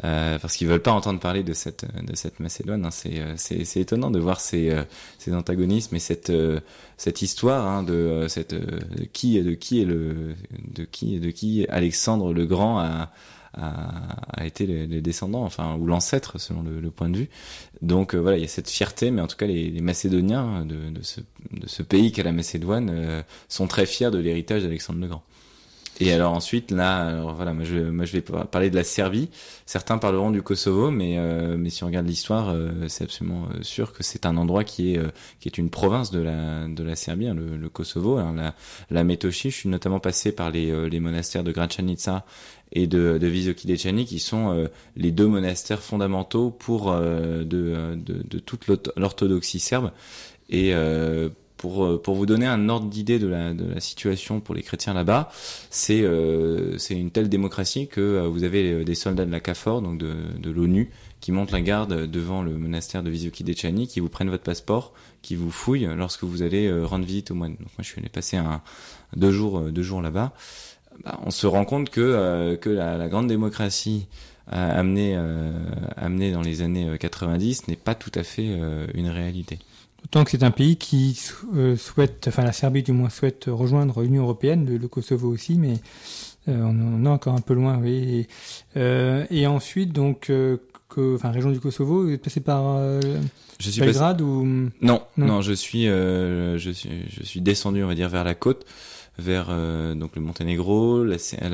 euh, 0.04 0.38
parce 0.38 0.56
qu'ils 0.56 0.66
veulent 0.66 0.80
pas 0.80 0.92
entendre 0.92 1.20
parler 1.20 1.42
de 1.42 1.52
cette 1.52 1.84
de 2.02 2.16
cette 2.16 2.40
Macédoine. 2.40 2.86
Hein. 2.86 2.90
C'est 2.90 3.20
c'est 3.36 3.80
étonnant 3.80 4.10
de 4.10 4.18
voir 4.18 4.40
ces 4.40 4.74
ces 5.18 5.34
antagonismes 5.34 5.96
et 5.96 6.00
cette 6.00 6.32
cette 6.96 7.20
histoire 7.20 7.66
hein, 7.66 7.82
de 7.82 8.24
cette 8.28 8.54
de 8.54 9.04
qui 9.12 9.42
de 9.42 9.52
qui 9.52 9.82
est 9.82 9.84
le 9.84 10.34
de 10.74 10.84
qui 10.84 11.20
de 11.20 11.30
qui 11.30 11.66
Alexandre 11.68 12.32
le 12.32 12.46
Grand 12.46 12.78
a 12.78 13.10
a, 13.56 14.40
a 14.40 14.46
été 14.46 14.66
les, 14.66 14.86
les, 14.86 15.00
descendants, 15.00 15.44
enfin 15.44 15.76
ou 15.76 15.86
l'ancêtre 15.86 16.38
selon 16.38 16.62
le, 16.62 16.80
le, 16.80 16.90
point 16.90 17.08
de 17.08 17.18
vue. 17.18 17.28
Donc 17.82 18.14
euh, 18.14 18.18
voilà, 18.18 18.36
il 18.36 18.42
y 18.42 18.44
a 18.44 18.48
cette 18.48 18.70
fierté, 18.70 19.10
mais 19.10 19.22
en 19.22 19.26
tout 19.26 19.36
cas 19.36 19.46
les, 19.46 19.70
les 19.70 19.80
Macédoniens 19.80 20.64
de, 20.64 20.90
de, 20.90 21.02
ce, 21.02 21.20
de 21.52 21.66
ce 21.66 21.82
pays 21.82 22.12
qu'est 22.12 22.22
la 22.22 22.32
Macédoine 22.32 22.90
euh, 22.90 23.22
sont 23.48 23.66
très 23.66 23.86
fiers 23.86 24.10
de 24.10 24.18
l'héritage 24.18 24.62
d'Alexandre 24.62 25.00
le 25.00 25.08
Grand. 25.08 25.22
Et 26.00 26.12
alors 26.12 26.32
ensuite, 26.32 26.70
là, 26.70 27.06
alors 27.06 27.34
voilà, 27.34 27.54
moi 27.54 27.64
je, 27.64 27.78
moi 27.78 28.04
je 28.04 28.12
vais 28.12 28.20
parler 28.20 28.70
de 28.70 28.74
la 28.74 28.84
Serbie. 28.84 29.30
Certains 29.64 29.98
parleront 29.98 30.30
du 30.30 30.42
Kosovo, 30.42 30.90
mais 30.90 31.18
euh, 31.18 31.56
mais 31.56 31.70
si 31.70 31.84
on 31.84 31.86
regarde 31.86 32.06
l'histoire, 32.06 32.50
euh, 32.50 32.88
c'est 32.88 33.04
absolument 33.04 33.46
euh, 33.54 33.62
sûr 33.62 33.92
que 33.92 34.02
c'est 34.02 34.26
un 34.26 34.36
endroit 34.36 34.64
qui 34.64 34.94
est 34.94 34.98
euh, 34.98 35.10
qui 35.40 35.48
est 35.48 35.56
une 35.56 35.70
province 35.70 36.10
de 36.10 36.20
la 36.20 36.66
de 36.66 36.82
la 36.82 36.96
Serbie, 36.96 37.28
hein, 37.28 37.34
le, 37.34 37.56
le, 37.56 37.68
Kosovo. 37.68 38.16
Alors, 38.16 38.32
la 38.32 38.54
la 38.90 39.04
Metochi, 39.04 39.50
je 39.50 39.56
suis 39.56 39.68
notamment 39.68 40.00
passé 40.00 40.32
par 40.32 40.50
les 40.50 40.88
les 40.88 41.00
monastères 41.00 41.44
de 41.44 41.52
Gračanica 41.52 42.24
et 42.74 42.86
de, 42.86 43.18
de 43.18 44.02
qui 44.04 44.18
sont 44.18 44.52
euh, 44.52 44.66
les 44.96 45.12
deux 45.12 45.26
monastères 45.26 45.80
fondamentaux 45.80 46.50
pour 46.50 46.90
euh, 46.90 47.44
de, 47.44 47.94
de, 47.96 48.22
de, 48.22 48.38
toute 48.38 48.66
l'orthodoxie 48.96 49.60
serbe 49.60 49.92
et 50.50 50.72
pour 51.64 52.02
pour 52.02 52.14
vous 52.14 52.26
donner 52.26 52.44
un 52.44 52.68
ordre 52.68 52.88
d'idée 52.88 53.18
de 53.18 53.26
la 53.26 53.80
situation 53.80 54.40
pour 54.40 54.54
les 54.54 54.62
chrétiens 54.62 54.92
là-bas, 54.92 55.30
c'est 55.70 56.04
c'est 56.76 56.94
une 56.94 57.10
telle 57.10 57.30
démocratie 57.30 57.88
que 57.88 58.26
vous 58.26 58.44
avez 58.44 58.84
des 58.84 58.94
soldats 58.94 59.24
de 59.24 59.32
la 59.32 59.40
CAFOR, 59.40 59.80
donc 59.80 59.96
de 59.98 60.50
l'ONU, 60.50 60.90
qui 61.20 61.32
montent 61.32 61.52
la 61.52 61.62
garde 61.62 62.06
devant 62.06 62.42
le 62.42 62.58
monastère 62.58 63.02
de 63.02 63.08
Visioki 63.08 63.44
qui 63.86 64.00
vous 64.00 64.10
prennent 64.10 64.28
votre 64.28 64.42
passeport, 64.42 64.92
qui 65.22 65.36
vous 65.36 65.50
fouillent 65.50 65.88
lorsque 65.96 66.24
vous 66.24 66.42
allez 66.42 66.70
rendre 66.82 67.06
visite 67.06 67.30
au 67.30 67.34
moine. 67.34 67.52
Donc 67.52 67.60
moi 67.60 67.80
je 67.80 67.84
suis 67.84 67.98
allé 67.98 68.10
passer 68.10 68.38
deux 69.16 69.32
jours 69.32 70.02
là-bas. 70.02 70.34
Bah, 71.02 71.18
on 71.24 71.30
se 71.30 71.46
rend 71.46 71.64
compte 71.64 71.88
que 71.88 72.58
la, 72.66 73.08
grande 73.08 73.28
démocratie 73.28 74.06
amené 74.50 75.14
euh, 75.16 75.52
amené 75.96 76.32
dans 76.32 76.42
les 76.42 76.62
années 76.62 76.96
90 76.98 77.60
euh, 77.60 77.64
n'est 77.68 77.76
pas 77.76 77.94
tout 77.94 78.12
à 78.14 78.22
fait 78.22 78.48
euh, 78.48 78.86
une 78.94 79.08
réalité. 79.08 79.58
D'autant 80.04 80.24
que 80.24 80.30
c'est 80.30 80.42
un 80.42 80.50
pays 80.50 80.76
qui 80.76 81.18
souhaite, 81.76 82.26
enfin 82.28 82.44
la 82.44 82.52
Serbie 82.52 82.82
du 82.82 82.92
moins 82.92 83.10
souhaite 83.10 83.46
rejoindre 83.48 84.02
l'Union 84.02 84.22
européenne, 84.22 84.66
le, 84.66 84.88
Kosovo 84.88 85.28
aussi, 85.28 85.56
mais 85.56 85.74
on 86.46 86.96
en 86.96 87.04
est 87.04 87.08
encore 87.08 87.34
un 87.34 87.40
peu 87.40 87.54
loin, 87.54 87.78
oui. 87.78 88.26
Et, 88.76 89.24
et 89.30 89.46
ensuite, 89.46 89.92
donc, 89.92 90.26
que, 90.26 91.14
enfin, 91.14 91.30
région 91.30 91.50
du 91.50 91.58
Kosovo, 91.58 92.02
vous 92.02 92.12
êtes 92.12 92.22
passé 92.22 92.40
par 92.40 92.78
je 93.58 93.70
suis 93.70 93.80
Belgrade 93.80 94.20
ou? 94.20 94.68
Non, 94.82 95.02
non, 95.16 95.40
je 95.40 95.54
suis, 95.54 95.86
je 95.86 96.70
suis, 96.74 96.90
je 97.08 97.22
suis 97.24 97.40
descendu, 97.40 97.82
on 97.82 97.88
va 97.88 97.94
dire, 97.94 98.10
vers 98.10 98.24
la 98.24 98.34
côte 98.34 98.66
vers 99.18 99.46
euh, 99.50 99.94
donc 99.94 100.16
le 100.16 100.22
Monténégro, 100.22 101.04
la, 101.04 101.16
la, 101.42 101.48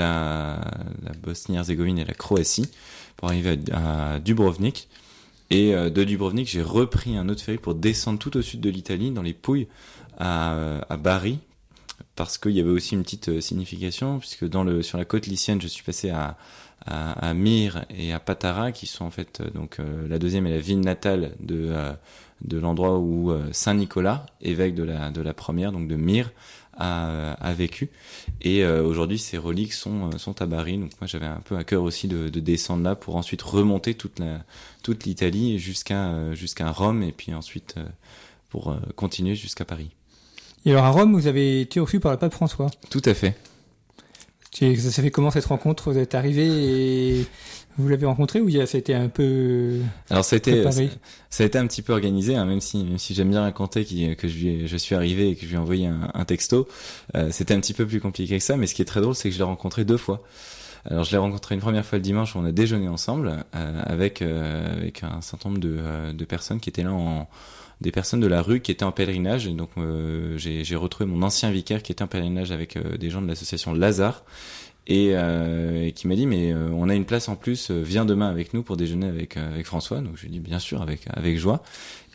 la 1.02 1.12
Bosnie-Herzégovine 1.22 1.98
et 1.98 2.04
la 2.04 2.14
Croatie 2.14 2.70
pour 3.16 3.28
arriver 3.28 3.58
à, 3.72 4.18
Dubrovnik. 4.18 4.88
Et 5.50 5.74
euh, 5.74 5.90
de 5.90 6.04
Dubrovnik, 6.04 6.48
j'ai 6.48 6.62
repris 6.62 7.16
un 7.16 7.28
autre 7.28 7.42
ferry 7.42 7.58
pour 7.58 7.74
descendre 7.74 8.18
tout 8.18 8.36
au 8.36 8.42
sud 8.42 8.60
de 8.60 8.70
l'Italie, 8.70 9.10
dans 9.10 9.22
les 9.22 9.34
Pouilles, 9.34 9.66
à, 10.18 10.96
Bari, 10.98 11.38
parce 12.14 12.38
qu'il 12.38 12.52
y 12.52 12.60
avait 12.60 12.70
aussi 12.70 12.94
une 12.94 13.02
petite 13.02 13.30
euh, 13.30 13.40
signification, 13.40 14.18
puisque 14.18 14.46
sur 14.82 14.98
la 14.98 15.04
côte 15.04 15.26
lycienne, 15.26 15.60
je 15.60 15.66
suis 15.66 15.82
passé 15.82 16.10
à, 16.10 16.36
à, 16.86 17.12
à 17.12 17.34
Myre 17.34 17.84
et 17.90 18.12
à 18.12 18.20
Patara, 18.20 18.72
qui 18.72 18.86
sont 18.86 19.04
en 19.04 19.10
fait 19.10 19.42
donc 19.54 19.78
la 20.08 20.18
deuxième 20.18 20.46
et 20.46 20.50
la 20.50 20.60
ville 20.60 20.80
natale 20.80 21.32
de 21.40 21.72
de 22.42 22.58
l'endroit 22.58 22.98
où 22.98 23.32
Saint 23.52 23.74
Nicolas, 23.74 24.24
évêque 24.40 24.74
de 24.74 24.82
la 24.82 25.10
de 25.10 25.20
la 25.20 25.34
première, 25.34 25.72
donc 25.72 25.88
de 25.88 25.96
Myre, 25.96 26.30
a, 26.80 27.32
a 27.32 27.52
vécu. 27.52 27.90
Et 28.40 28.64
euh, 28.64 28.82
aujourd'hui, 28.82 29.18
ces 29.18 29.38
reliques 29.38 29.72
sont, 29.72 30.10
euh, 30.10 30.18
sont 30.18 30.40
à 30.42 30.46
Bari. 30.46 30.78
Donc 30.78 30.90
moi, 31.00 31.06
j'avais 31.06 31.26
un 31.26 31.40
peu 31.44 31.56
à 31.56 31.64
cœur 31.64 31.82
aussi 31.82 32.08
de, 32.08 32.28
de, 32.28 32.40
descendre 32.40 32.82
là 32.82 32.94
pour 32.94 33.16
ensuite 33.16 33.42
remonter 33.42 33.94
toute 33.94 34.18
la 34.18 34.42
toute 34.82 35.04
l'Italie 35.04 35.58
jusqu'à 35.58 36.08
euh, 36.08 36.34
jusqu'à 36.34 36.70
Rome 36.70 37.02
et 37.02 37.12
puis 37.12 37.34
ensuite 37.34 37.76
pour 38.48 38.76
continuer 38.96 39.36
jusqu'à 39.36 39.64
Paris. 39.64 39.90
Et 40.64 40.72
alors 40.72 40.84
à 40.84 40.90
Rome, 40.90 41.14
vous 41.14 41.28
avez 41.28 41.60
été 41.60 41.78
reçu 41.78 42.00
par 42.00 42.10
le 42.10 42.18
pape 42.18 42.32
François? 42.32 42.70
Tout 42.90 43.02
à 43.04 43.14
fait. 43.14 43.36
Ça 44.52 44.90
s'est 44.90 45.02
fait 45.02 45.10
comment 45.10 45.30
cette 45.30 45.46
rencontre? 45.46 45.92
Vous 45.92 45.98
êtes 45.98 46.14
arrivé 46.14 46.46
et 46.46 47.26
vous 47.78 47.88
l'avez 47.88 48.06
rencontré 48.06 48.40
ou 48.40 48.50
ça 48.50 48.76
a 48.76 48.78
été 48.78 48.94
un 48.94 49.08
peu 49.08 49.78
Alors 50.10 50.24
ça 50.24 50.34
a 50.34 50.38
été 50.38 50.64
ça, 51.30 51.44
a 51.44 51.46
été 51.46 51.56
un 51.56 51.66
petit 51.66 51.82
peu 51.82 51.92
organisé, 51.92 52.34
hein, 52.34 52.44
même 52.44 52.60
si 52.60 52.84
même 52.84 52.98
si 52.98 53.14
j'aime 53.14 53.30
bien 53.30 53.42
raconter 53.42 53.84
que 54.16 54.28
je, 54.28 54.66
je 54.66 54.76
suis 54.76 54.94
arrivé 54.94 55.30
et 55.30 55.36
que 55.36 55.42
je 55.42 55.46
lui 55.46 55.54
ai 55.54 55.58
envoyé 55.58 55.86
un, 55.86 56.10
un 56.12 56.24
texto, 56.24 56.68
euh, 57.14 57.28
c'était 57.30 57.54
un 57.54 57.60
petit 57.60 57.74
peu 57.74 57.86
plus 57.86 58.00
compliqué 58.00 58.38
que 58.38 58.44
ça. 58.44 58.56
Mais 58.56 58.66
ce 58.66 58.74
qui 58.74 58.82
est 58.82 58.86
très 58.86 59.00
drôle, 59.00 59.14
c'est 59.14 59.28
que 59.28 59.34
je 59.34 59.38
l'ai 59.38 59.44
rencontré 59.44 59.84
deux 59.84 59.96
fois. 59.96 60.22
Alors 60.84 61.04
je 61.04 61.10
l'ai 61.12 61.18
rencontré 61.18 61.54
une 61.54 61.60
première 61.60 61.84
fois 61.84 61.98
le 61.98 62.02
dimanche 62.02 62.34
où 62.34 62.38
on 62.38 62.44
a 62.44 62.52
déjeuné 62.52 62.88
ensemble 62.88 63.44
euh, 63.54 63.82
avec 63.84 64.22
euh, 64.22 64.72
avec 64.72 65.02
un 65.04 65.20
certain 65.20 65.50
nombre 65.50 65.60
de, 65.60 65.76
euh, 65.78 66.12
de 66.12 66.24
personnes 66.24 66.58
qui 66.58 66.70
étaient 66.70 66.82
là 66.82 66.92
en 66.92 67.28
des 67.80 67.90
personnes 67.90 68.20
de 68.20 68.26
la 68.26 68.42
rue 68.42 68.60
qui 68.60 68.70
étaient 68.72 68.84
en 68.84 68.92
pèlerinage. 68.92 69.46
Et 69.46 69.52
donc 69.52 69.70
j'ai 70.36 70.76
retrouvé 70.76 71.10
mon 71.10 71.22
ancien 71.22 71.50
vicaire 71.50 71.82
qui 71.82 71.92
était 71.92 72.02
en 72.02 72.08
pèlerinage 72.08 72.52
avec 72.52 72.78
des 72.98 73.10
gens 73.10 73.22
de 73.22 73.28
l'association 73.28 73.72
Lazare 73.72 74.24
et, 74.86 75.10
euh, 75.14 75.90
qui 75.90 76.08
m'a 76.08 76.16
dit 76.16 76.26
mais 76.26 76.52
euh, 76.52 76.68
on 76.72 76.88
a 76.88 76.94
une 76.94 77.04
place 77.04 77.28
en 77.28 77.36
plus, 77.36 77.70
euh, 77.70 77.80
viens 77.82 78.04
demain 78.04 78.28
avec 78.28 78.54
nous 78.54 78.62
pour 78.62 78.76
déjeuner 78.76 79.06
avec 79.06 79.36
euh, 79.36 79.52
avec 79.52 79.66
François. 79.66 80.00
Donc 80.00 80.16
je 80.16 80.22
lui 80.22 80.28
ai 80.28 80.32
dit 80.32 80.40
bien 80.40 80.58
sûr 80.58 80.82
avec 80.82 81.02
avec 81.08 81.38
joie. 81.38 81.62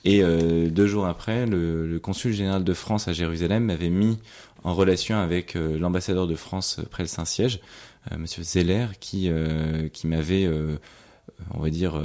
Et 0.08 0.22
deux 0.22 0.86
jours 0.86 1.08
après, 1.08 1.48
le, 1.48 1.88
le, 1.88 2.00
consul 2.00 2.32
général 2.32 2.64
de 2.64 2.74
France 2.76 3.08
à 3.08 3.14
Jérusalem 3.14 3.64
m'avait 3.64 3.90
mis 3.90 4.20
en 4.64 4.76
relation 4.76 5.18
avec 5.18 5.56
l'ambassadeur 5.56 6.28
de 6.28 6.36
France 6.36 6.80
près 6.92 7.02
le 7.02 7.08
Saint-Siège, 7.08 7.60
Monsieur 8.16 8.44
Zeller, 8.44 8.86
qui 9.00 9.32
qui 9.94 10.06
m'avait, 10.06 10.48
on 11.56 11.60
va 11.60 11.72
dire 11.72 12.00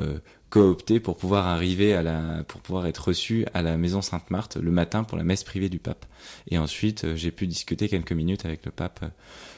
coopté 0.51 1.01
pour 1.01 1.17
pouvoir 1.17 1.47
arriver 1.47 1.95
à 1.95 2.03
la, 2.03 2.45
pour 2.47 2.61
pouvoir 2.61 2.87
être 2.87 3.09
reçu 3.09 3.47
à 3.55 3.63
la 3.63 3.77
maison 3.77 4.03
Sainte-Marthe 4.03 4.57
le 4.57 4.71
matin 4.71 5.05
pour 5.05 5.17
la 5.17 5.25
messe 5.25 5.45
privée 5.45 5.69
du 5.69 5.79
pape. 5.79 6.05
Et 6.51 6.59
ensuite, 6.59 7.15
j'ai 7.15 7.31
pu 7.31 7.47
discuter 7.47 7.89
quelques 7.89 8.13
minutes 8.13 8.45
avec 8.45 8.67
le 8.67 8.73
pape 8.73 9.05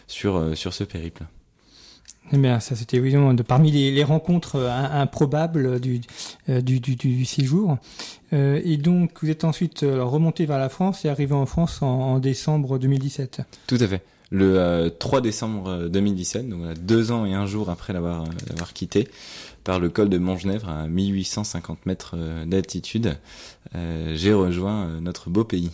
sur, 0.07 0.37
euh, 0.37 0.55
sur 0.55 0.75
ce 0.75 0.85
périple. 0.85 1.25
Eh 2.31 2.39
bien, 2.39 2.61
ça 2.61 2.77
c'était 2.77 2.97
évidemment 2.99 3.35
de 3.35 3.43
parmi 3.43 3.71
les, 3.71 3.91
les 3.91 4.05
rencontres 4.05 4.57
euh, 4.57 4.71
improbables 4.71 5.81
du, 5.81 6.01
euh, 6.49 6.61
du, 6.61 6.79
du, 6.79 6.95
du, 6.95 7.25
séjour. 7.25 7.79
Euh, 8.33 8.61
et 8.65 8.77
donc, 8.77 9.23
vous 9.23 9.31
êtes 9.31 9.45
ensuite 9.45 9.81
remonté 9.81 10.47
vers 10.47 10.59
la 10.59 10.69
France 10.69 11.05
et 11.05 11.09
arrivé 11.09 11.35
en 11.35 11.47
France 11.47 11.83
en, 11.83 11.87
en 11.89 12.19
décembre 12.21 12.79
2017. 12.79 13.43
Tout 13.67 13.79
à 13.81 13.89
fait. 13.89 14.03
Le 14.33 14.59
euh, 14.59 14.89
3 14.89 15.21
décembre 15.21 15.89
2017, 15.89 16.49
donc 16.49 16.73
deux 16.79 17.13
ans 17.13 17.27
et 17.27 17.35
un 17.35 17.45
jour 17.45 17.69
après 17.69 17.93
l'avoir 17.93 18.25
l'avoir 18.49 18.73
quitté, 18.73 19.09
par 19.65 19.81
le 19.81 19.89
col 19.89 20.09
de 20.09 20.19
Montgenèvre 20.19 20.69
à 20.69 20.89
1850 20.89 21.87
mètres 21.87 22.17
d'altitude, 22.47 23.17
j'ai 23.75 24.33
rejoint 24.33 25.01
notre 25.01 25.31
beau 25.31 25.45
pays. 25.45 25.71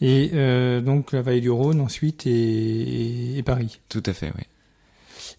Et 0.00 0.30
euh, 0.34 0.80
donc 0.80 1.12
la 1.12 1.22
vallée 1.22 1.40
du 1.40 1.50
Rhône 1.50 1.80
ensuite 1.80 2.26
et, 2.26 3.38
et, 3.38 3.42
Paris. 3.42 3.80
Tout 3.88 4.02
à 4.06 4.12
fait, 4.12 4.32
oui. 4.36 4.42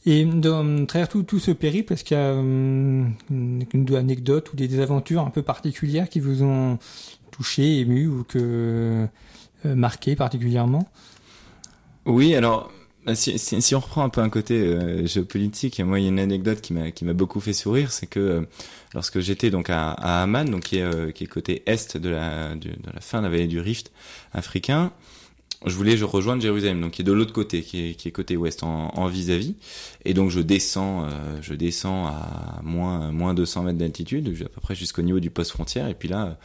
Et 0.05 0.25
dans 0.25 0.85
travers 0.85 1.09
tout, 1.09 1.23
tout 1.23 1.39
ce 1.39 1.51
périple, 1.51 1.93
est-ce 1.93 2.03
qu'il 2.03 2.17
y 2.17 2.19
a 2.19 2.33
hum, 2.33 3.13
une, 3.29 3.65
une 3.73 3.95
anecdote 3.95 4.51
ou 4.53 4.55
des, 4.55 4.79
aventures 4.79 5.21
un 5.21 5.29
peu 5.29 5.41
particulières 5.41 6.09
qui 6.09 6.19
vous 6.19 6.43
ont 6.43 6.79
touché, 7.31 7.79
ému 7.79 8.07
ou 8.07 8.23
que 8.23 9.07
euh, 9.65 9.75
marqué 9.75 10.15
particulièrement? 10.15 10.87
Oui, 12.05 12.35
alors 12.35 12.71
si, 13.15 13.39
si, 13.39 13.61
si, 13.61 13.75
on 13.75 13.79
reprend 13.79 14.03
un 14.03 14.09
peu 14.09 14.21
un 14.21 14.29
côté 14.29 14.55
euh, 14.55 15.05
géopolitique, 15.05 15.79
moi 15.79 15.99
il 15.99 16.03
y 16.03 16.05
a 16.05 16.09
une 16.09 16.19
anecdote 16.19 16.61
qui 16.61 16.73
m'a 16.73 17.13
beaucoup 17.13 17.39
fait 17.39 17.53
sourire, 17.53 17.91
c'est 17.91 18.07
que 18.07 18.19
euh, 18.19 18.41
lorsque 18.93 19.19
j'étais 19.19 19.49
donc 19.49 19.69
à, 19.69 19.91
à 19.91 20.23
Amman, 20.23 20.45
donc 20.45 20.63
qui 20.63 20.77
est 20.77 20.83
euh, 20.83 21.11
qui 21.11 21.23
est 21.23 21.27
côté 21.27 21.63
est 21.65 21.97
de 21.97 22.09
la 22.09 22.55
de, 22.55 22.69
la 22.93 23.01
fin 23.01 23.19
de 23.19 23.23
la 23.23 23.29
vallée 23.29 23.47
du 23.47 23.59
Rift 23.59 23.91
africain, 24.33 24.91
je 25.65 25.73
voulais 25.73 25.95
je 25.95 26.05
rejoindre 26.05 26.41
Jérusalem, 26.41 26.81
donc 26.81 26.91
qui 26.91 27.01
est 27.01 27.05
de 27.05 27.13
l'autre 27.13 27.33
côté, 27.33 27.61
qui 27.61 27.89
est 27.91 27.93
qui 27.95 28.09
est 28.09 28.11
côté 28.11 28.35
ouest 28.35 28.63
en 28.63 29.07
vis-à-vis, 29.07 29.55
et 30.03 30.13
donc 30.13 30.29
je 30.29 30.41
descends 30.41 31.05
euh, 31.05 31.37
je 31.41 31.53
descends 31.53 32.07
à 32.07 32.59
moins 32.63 33.11
moins 33.11 33.33
200 33.33 33.63
mètres 33.63 33.77
d'altitude, 33.77 34.35
à 34.45 34.49
peu 34.49 34.61
près 34.61 34.75
jusqu'au 34.75 35.01
niveau 35.01 35.19
du 35.19 35.29
poste 35.29 35.51
frontière, 35.51 35.87
et 35.87 35.93
puis 35.93 36.09
là 36.09 36.37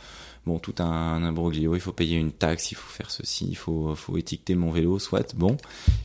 bon, 0.46 0.59
tout 0.59 0.74
un, 0.78 0.85
un 0.85 1.22
imbroglio, 1.22 1.74
il 1.74 1.81
faut 1.81 1.92
payer 1.92 2.16
une 2.16 2.33
taxe, 2.33 2.72
il 2.72 2.74
faut 2.74 2.90
faire 2.90 3.11
ceci, 3.11 3.46
il 3.48 3.57
faut, 3.57 3.94
faut 3.94 4.16
étiqueter 4.16 4.55
mon 4.55 4.70
vélo, 4.70 4.98
soit, 4.98 5.35
bon. 5.35 5.57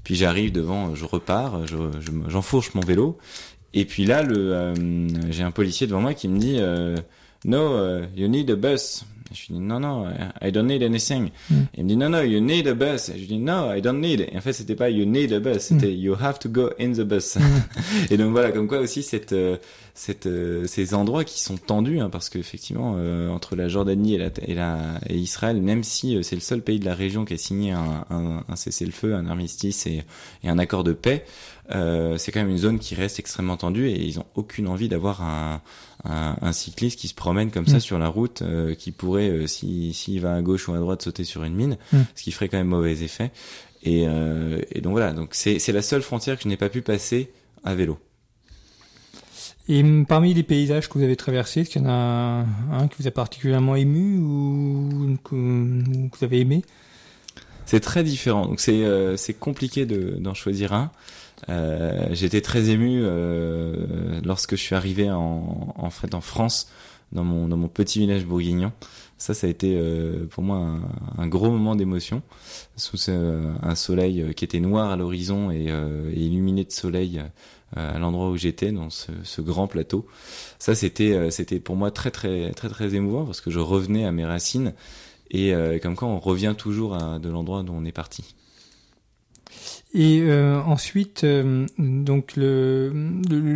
Puis 0.03 0.15
j'arrive 0.15 0.51
devant, 0.51 0.95
je 0.95 1.05
repars, 1.05 1.61
j'enfourche 2.29 2.71
je, 2.73 2.77
mon 2.77 2.85
vélo, 2.85 3.17
et 3.73 3.85
puis 3.85 4.05
là, 4.05 4.23
le, 4.23 4.53
euh, 4.53 5.07
j'ai 5.29 5.43
un 5.43 5.51
policier 5.51 5.87
devant 5.87 6.01
moi 6.01 6.13
qui 6.13 6.27
me 6.27 6.39
dit, 6.39 6.55
euh, 6.57 6.95
no, 7.45 7.77
uh, 7.77 8.07
you 8.15 8.27
need 8.27 8.49
a 8.49 8.55
bus. 8.55 9.05
Je 9.33 9.47
lui 9.47 9.55
dis 9.55 9.59
non 9.59 9.81
non, 9.81 10.05
I 10.41 10.51
don't 10.51 10.67
need 10.67 10.81
anything. 10.83 11.31
Mm. 11.49 11.55
Il 11.75 11.83
me 11.83 11.89
dit 11.89 11.97
non 11.97 12.09
non, 12.09 12.21
you 12.21 12.39
need 12.39 12.67
a 12.67 12.73
bus. 12.73 13.09
Et 13.09 13.19
je 13.19 13.25
dis 13.25 13.39
no, 13.39 13.73
I 13.73 13.81
don't 13.81 13.99
need. 13.99 14.21
Et 14.21 14.37
en 14.37 14.41
fait, 14.41 14.53
c'était 14.53 14.75
pas 14.75 14.89
you 14.89 15.05
need 15.05 15.33
a 15.33 15.39
bus, 15.39 15.59
c'était 15.59 15.87
mm. 15.87 15.99
you 15.99 16.15
have 16.19 16.39
to 16.39 16.49
go 16.49 16.69
in 16.79 16.93
the 16.93 17.01
bus. 17.01 17.35
Mm. 17.35 17.41
et 18.11 18.17
donc 18.17 18.31
voilà, 18.31 18.51
comme 18.51 18.67
quoi 18.67 18.79
aussi 18.79 19.03
cette 19.03 19.33
euh, 19.33 19.57
cette, 19.97 20.27
euh, 20.27 20.67
ces 20.67 20.93
endroits 20.93 21.23
qui 21.23 21.41
sont 21.41 21.57
tendus, 21.57 21.99
hein, 21.99 22.11
parce 22.11 22.29
qu'effectivement, 22.29 22.97
euh, 22.97 23.29
entre 23.29 23.55
la 23.55 23.67
Jordanie 23.67 24.13
et, 24.13 24.17
la, 24.19 24.29
et, 24.43 24.53
la, 24.53 24.99
et 25.09 25.17
Israël, 25.17 25.59
même 25.59 25.83
si 25.83 26.15
euh, 26.15 26.21
c'est 26.21 26.35
le 26.35 26.41
seul 26.41 26.61
pays 26.61 26.79
de 26.79 26.85
la 26.85 26.93
région 26.93 27.25
qui 27.25 27.33
a 27.33 27.37
signé 27.37 27.71
un, 27.71 28.05
un, 28.11 28.43
un 28.47 28.55
cessez-le-feu, 28.55 29.15
un 29.15 29.25
armistice 29.25 29.87
et, 29.87 30.03
et, 30.43 30.49
un 30.49 30.59
accord 30.59 30.83
de 30.83 30.93
paix, 30.93 31.25
c'est 31.69 32.31
quand 32.31 32.39
même 32.39 32.51
une 32.51 32.59
zone 32.59 32.79
qui 32.79 32.93
reste 32.93 33.19
extrêmement 33.19 33.57
tendue 33.57 33.89
et 33.89 34.05
ils 34.05 34.19
ont 34.19 34.25
aucune 34.35 34.67
envie 34.67 34.87
d'avoir 34.87 35.21
un, 35.21 35.61
un, 36.05 36.51
cycliste 36.53 36.97
qui 36.97 37.09
se 37.09 37.13
promène 37.13 37.51
comme 37.51 37.67
ça 37.67 37.77
mm. 37.77 37.81
sur 37.81 37.99
la 37.99 38.07
route, 38.07 38.41
qui 38.77 38.91
pourrait, 38.91 39.47
s'il 39.47 39.93
si, 39.93 40.19
va 40.19 40.35
à 40.35 40.41
gauche 40.41 40.69
ou 40.69 40.73
à 40.73 40.77
droite, 40.77 41.01
sauter 41.01 41.25
sur 41.25 41.43
une 41.43 41.55
mine, 41.55 41.77
mm. 41.91 41.97
ce 42.15 42.23
qui 42.23 42.31
ferait 42.31 42.47
quand 42.47 42.57
même 42.57 42.67
mauvais 42.67 43.01
effet. 43.01 43.31
Et, 43.83 44.03
et 44.03 44.81
donc 44.81 44.93
voilà, 44.93 45.11
donc 45.11 45.31
c'est 45.33 45.73
la 45.73 45.81
seule 45.81 46.03
frontière 46.03 46.37
que 46.37 46.43
je 46.43 46.47
n'ai 46.47 46.55
pas 46.55 46.69
pu 46.69 46.81
passer 46.81 47.31
à 47.65 47.75
vélo. 47.75 47.97
Et 49.69 49.83
parmi 50.07 50.33
les 50.33 50.43
paysages 50.43 50.87
que 50.87 50.97
vous 50.97 51.03
avez 51.03 51.17
traversés, 51.17 51.61
est-ce 51.61 51.69
qu'il 51.69 51.81
y 51.81 51.85
en 51.85 51.89
a 51.89 52.45
un 52.71 52.87
qui 52.87 53.01
vous 53.01 53.07
a 53.07 53.11
particulièrement 53.11 53.75
ému 53.75 54.17
ou 54.17 55.17
que 55.23 55.35
vous 55.35 56.23
avez 56.23 56.39
aimé? 56.39 56.63
C'est 57.65 57.81
très 57.81 58.03
différent, 58.03 58.45
donc 58.45 58.61
c'est 58.61 58.85
euh, 58.85 59.17
compliqué 59.41 59.85
d'en 59.85 60.33
choisir 60.33 60.71
un. 60.71 60.89
Euh, 61.49 62.07
J'étais 62.11 62.39
très 62.39 62.69
ému 62.69 63.01
euh, 63.01 64.21
lorsque 64.23 64.51
je 64.55 64.61
suis 64.61 64.73
arrivé 64.73 65.11
en, 65.11 65.73
en 65.77 65.89
en 65.89 66.21
France, 66.21 66.71
dans 67.11 67.25
mon 67.25 67.49
dans 67.49 67.57
mon 67.57 67.67
petit 67.67 67.99
village 67.99 68.25
bourguignon, 68.25 68.71
Ça, 69.17 69.33
ça 69.33 69.47
a 69.47 69.49
été 69.49 69.77
euh, 69.77 70.25
pour 70.29 70.43
moi 70.43 70.57
un, 70.57 70.81
un 71.17 71.27
gros 71.27 71.51
moment 71.51 71.75
d'émotion. 71.75 72.21
Sous 72.77 73.09
un 73.09 73.75
soleil 73.75 74.33
qui 74.33 74.45
était 74.45 74.61
noir 74.61 74.89
à 74.89 74.95
l'horizon 74.95 75.51
et, 75.51 75.65
et, 75.65 76.19
illuminé 76.19 76.63
de 76.63 76.71
soleil 76.71 77.21
à 77.75 77.99
l'endroit 77.99 78.29
où 78.29 78.37
j'étais, 78.37 78.71
dans 78.71 78.89
ce, 78.89 79.41
grand 79.41 79.67
plateau. 79.67 80.07
Ça, 80.59 80.75
c'était 80.75 81.31
c'était 81.31 81.59
pour 81.59 81.75
moi 81.75 81.91
très 81.91 82.11
très 82.11 82.51
très 82.51 82.69
très 82.69 82.95
émouvant 82.95 83.25
parce 83.25 83.41
que 83.41 83.51
je 83.51 83.59
revenais 83.59 84.05
à 84.05 84.11
mes 84.11 84.25
racines 84.25 84.73
et 85.31 85.53
comme 85.81 85.95
quand 85.95 86.07
on 86.07 86.19
revient 86.19 86.55
toujours 86.57 86.95
à, 86.95 87.19
de 87.19 87.29
l'endroit 87.29 87.63
dont 87.63 87.75
on 87.75 87.85
est 87.85 87.91
parti. 87.91 88.35
Et 89.93 90.21
euh, 90.21 90.61
ensuite, 90.61 91.23
euh, 91.23 91.65
donc 91.77 92.35
le, 92.35 92.91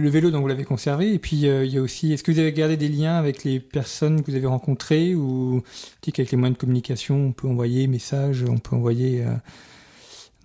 vélo, 0.10 0.32
donc 0.32 0.41
vous 0.41 0.47
l'avez 0.47 0.63
conservé. 0.63 1.13
Et 1.13 1.19
puis 1.19 1.47
euh, 1.47 1.65
il 1.65 1.74
y 1.74 1.78
a 1.78 1.82
aussi, 1.82 2.13
est-ce 2.13 2.24
que 2.24 2.32
vous 2.32 2.39
avez 2.39 2.54
gardé 2.54 2.78
des 2.78 2.88
liens 2.88 3.15
avec 3.15 3.43
les 3.43 3.60
personnes 3.60 4.21
que 4.21 4.32
vous 4.32 4.38
avez 4.38 4.47
rencontrées 4.47 5.13
ou 5.13 5.62
qu'avec 6.02 6.32
les 6.32 6.38
moyens 6.38 6.58
de 6.58 6.62
communication, 6.62 7.28
on 7.28 7.32
peut 7.32 7.47
envoyer 7.47 7.88
messages, 7.88 8.45
on 8.47 8.58
peut 8.58 8.76
envoyer 8.76 9.24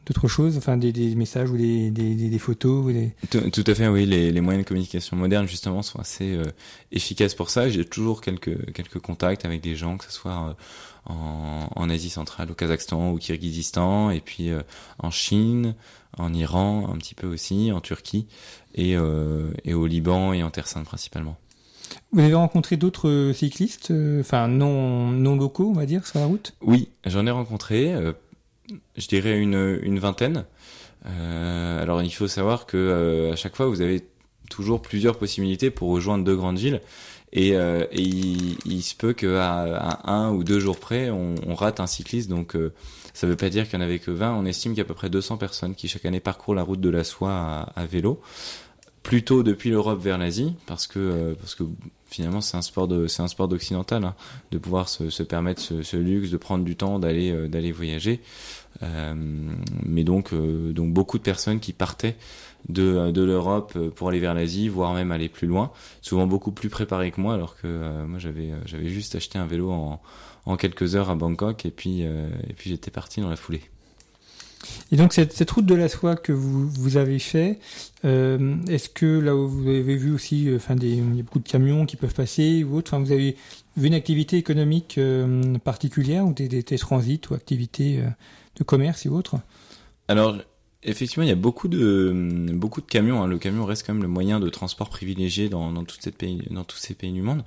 d'autres 0.07 0.29
choses, 0.29 0.57
enfin 0.57 0.77
des, 0.77 0.93
des, 0.93 1.15
messages 1.15 1.51
ou 1.51 1.57
des, 1.57 1.91
des, 1.91 2.15
des 2.15 2.39
photos 2.39 2.87
ou 2.87 2.93
des... 2.93 3.13
Tout, 3.31 3.51
tout, 3.51 3.65
à 3.67 3.75
fait, 3.75 3.89
oui. 3.89 4.07
Les, 4.07 4.33
les, 4.33 4.41
moyens 4.41 4.65
de 4.65 4.69
communication 4.69 5.17
modernes 5.17 5.49
justement 5.49 5.83
sont 5.83 5.99
assez 5.99 6.39
efficaces 6.93 7.35
pour 7.35 7.51
ça. 7.51 7.69
J'ai 7.69 7.85
toujours 7.85 8.21
quelques 8.21 8.73
quelques 8.73 9.01
contacts 9.01 9.45
avec 9.45 9.61
des 9.61 9.75
gens, 9.75 9.97
que 9.97 10.05
ce 10.05 10.13
soit 10.13 10.57
en, 11.07 11.69
en, 11.75 11.91
Asie 11.91 12.11
centrale, 12.11 12.51
au 12.51 12.55
Kazakhstan, 12.55 13.11
au 13.11 13.17
Kirghizistan, 13.17 14.11
et 14.11 14.21
puis 14.21 14.51
euh, 14.51 14.63
en 14.99 15.11
Chine, 15.11 15.75
en 16.19 16.33
Iran 16.35 16.91
un 16.93 16.97
petit 16.99 17.15
peu 17.15 17.27
aussi, 17.27 17.71
en 17.73 17.81
Turquie, 17.81 18.27
et, 18.75 18.97
euh, 18.97 19.51
et 19.65 19.75
au 19.75 19.87
Liban 19.87 20.33
et 20.33 20.43
en 20.43 20.51
Terre 20.51 20.67
Sainte 20.67 20.85
principalement. 20.85 21.37
Vous 22.13 22.21
avez 22.21 22.35
rencontré 22.35 22.77
d'autres 22.77 23.33
cyclistes, 23.35 23.91
euh, 23.91 24.21
enfin 24.21 24.49
non, 24.49 25.11
non 25.11 25.37
locaux, 25.37 25.71
on 25.71 25.79
va 25.79 25.87
dire, 25.87 26.07
sur 26.07 26.19
la 26.19 26.27
route? 26.27 26.55
Oui, 26.61 26.89
j'en 27.05 27.27
ai 27.27 27.31
rencontré, 27.31 27.95
je 28.97 29.07
dirais 29.07 29.39
une, 29.39 29.79
une 29.83 29.99
vingtaine. 29.99 30.45
alors 31.05 32.03
il 32.03 32.11
faut 32.11 32.29
savoir 32.29 32.67
que 32.67 33.31
à 33.33 33.37
chaque 33.37 33.57
fois, 33.57 33.67
vous 33.67 33.81
avez 33.81 34.03
toujours 34.49 34.83
plusieurs 34.83 35.19
possibilités 35.19 35.71
pour 35.71 35.91
rejoindre 35.91 36.25
deux 36.25 36.37
grandes 36.37 36.59
villes. 36.59 36.81
Et, 37.33 37.57
euh, 37.57 37.85
il, 37.93 38.57
il, 38.65 38.83
se 38.83 38.95
peut 38.95 39.13
qu'à 39.13 39.53
à 39.53 40.13
un 40.13 40.33
ou 40.33 40.45
deux 40.45 40.61
jours 40.61 40.79
près, 40.79 41.11
on, 41.11 41.35
on 41.47 41.55
rate 41.55 41.81
un 41.81 41.87
cycliste. 41.87 42.31
Donc 42.31 42.57
euh, 42.57 42.73
ça 43.15 43.27
ne 43.27 43.33
veut 43.33 43.37
pas 43.37 43.51
dire 43.51 43.69
qu'il 43.69 43.79
n'y 43.79 43.85
en 43.85 43.89
avait 43.89 43.99
que 43.99 44.11
20. 44.11 44.35
On 44.35 44.45
estime 44.47 44.73
qu'il 44.73 44.79
y 44.79 44.81
a 44.81 44.85
à 44.85 44.89
peu 44.89 44.95
près 44.95 45.11
200 45.11 45.37
personnes 45.37 45.75
qui 45.75 45.89
chaque 45.89 46.05
année 46.05 46.21
parcourent 46.21 46.55
la 46.55 46.63
route 46.63 46.81
de 46.81 46.89
la 46.89 47.05
soie 47.05 47.33
à, 47.33 47.63
à 47.77 47.87
vélo. 47.87 48.21
Plutôt 49.03 49.43
depuis 49.43 49.71
l'Europe 49.71 50.01
vers 50.03 50.19
l'Asie, 50.19 50.55
parce 50.67 50.87
que 50.87 50.99
euh, 50.99 51.35
parce 51.39 51.55
que 51.55 51.65
finalement 52.17 52.41
c'est 52.41 52.57
un 52.57 52.63
sport 52.63 52.89
de 52.89 53.07
c'est 53.07 53.23
un 53.23 53.29
sport 53.29 53.49
d'occidental 53.49 54.05
hein, 54.05 54.15
de 54.51 54.59
pouvoir 54.59 54.89
se, 54.89 55.23
permettre 55.23 55.63
ce, 55.63 55.97
luxe 55.97 56.31
de 56.31 56.37
prendre 56.37 56.65
du 56.65 56.77
temps 56.77 56.99
d'aller 56.99 57.31
euh, 57.31 57.73
voyager 57.75 58.21
euh, 58.83 59.15
mais 59.85 60.05
donc 60.05 60.35
donc 60.35 60.93
beaucoup 60.93 61.19
de 61.19 61.23
personnes 61.23 61.61
qui 61.61 61.73
partaient 61.73 62.17
de, 62.69 63.23
l'Europe 63.23 63.73
euh, 63.77 63.91
pour 63.91 64.09
aller 64.09 64.19
vers 64.19 64.35
l'Asie, 64.35 64.69
voire 64.69 64.95
même 64.95 65.13
aller 65.13 65.29
plus 65.29 65.47
loin. 65.47 65.71
Souvent 66.03 66.27
beaucoup 66.27 66.53
plus 66.53 66.69
préparé 66.69 67.11
que 67.11 67.21
moi, 67.21 67.35
alors 67.35 67.57
que 67.57 67.67
euh, 67.67 68.07
moi 68.07 68.19
j'avais 68.19 68.51
euh, 68.51 68.61
j'avais 68.67 68.89
juste 68.89 69.15
acheté 69.15 69.39
un 69.39 69.47
vélo 69.47 69.71
en, 69.71 70.57
quelques 70.57 70.95
heures 70.95 71.11
à 71.11 71.17
Bangkok 71.17 71.67
et 71.67 71.73
puis 71.73 72.05
j'étais 72.65 72.93
parti 72.93 73.21
dans 73.21 73.29
la 73.29 73.35
foulée. 73.35 73.63
Et 74.93 74.97
donc 74.97 75.13
cette, 75.13 75.51
route 75.51 75.67
de 75.67 75.75
la 75.75 75.89
soie 75.89 76.17
que 76.17 76.33
vous, 76.33 76.97
avez 76.97 77.19
fait, 77.19 77.59
euh, 78.05 78.57
est-ce 78.69 78.89
que 78.89 79.19
là 79.19 79.35
où 79.35 79.49
vous 79.49 79.69
avez 79.69 79.97
vu 79.97 80.13
aussi, 80.13 80.49
enfin 80.55 80.77
des, 80.77 80.89
il 80.89 81.17
y 81.17 81.21
a 81.21 81.23
beaucoup 81.23 81.39
de 81.39 81.49
camions 81.49 81.87
qui 81.87 81.97
peuvent 81.97 82.15
passer 82.15 82.65
ou 82.65 82.77
autre, 82.77 82.95
enfin 82.95 83.05
vous 83.05 83.13
avez 83.13 83.37
vu 83.77 83.87
une 83.87 83.95
activité 83.95 84.37
économique 84.37 84.99
euh, 84.99 85.59
particulière 85.59 86.27
ou 86.27 86.33
des, 86.33 86.63
transits 86.79 87.21
ou 87.31 87.35
activités 87.35 88.01
euh, 88.01 88.09
de 88.57 88.65
commerce 88.65 89.07
et 89.07 89.09
autres? 89.09 89.37
Alors 90.09 90.37
Effectivement, 90.89 91.25
il 91.25 91.29
y 91.29 91.33
a 91.33 91.37
beaucoup 91.37 91.67
de 91.67 92.13
beaucoup 92.53 92.81
de 92.81 92.87
camions. 92.87 93.21
Hein. 93.21 93.27
Le 93.27 93.39
camion 93.39 93.65
reste 93.65 93.85
quand 93.85 93.93
même 93.93 94.03
le 94.03 94.09
moyen 94.09 94.39
de 94.39 94.49
transport 94.49 94.89
privilégié 94.89 95.49
dans, 95.49 95.73
dans, 95.73 95.83
toutes 95.83 96.01
ces 96.01 96.13
pays, 96.13 96.41
dans 96.53 96.63
tous 96.63 96.77
ces 96.77 96.95
pays 96.95 97.13
du 97.13 97.23
monde. 97.23 97.43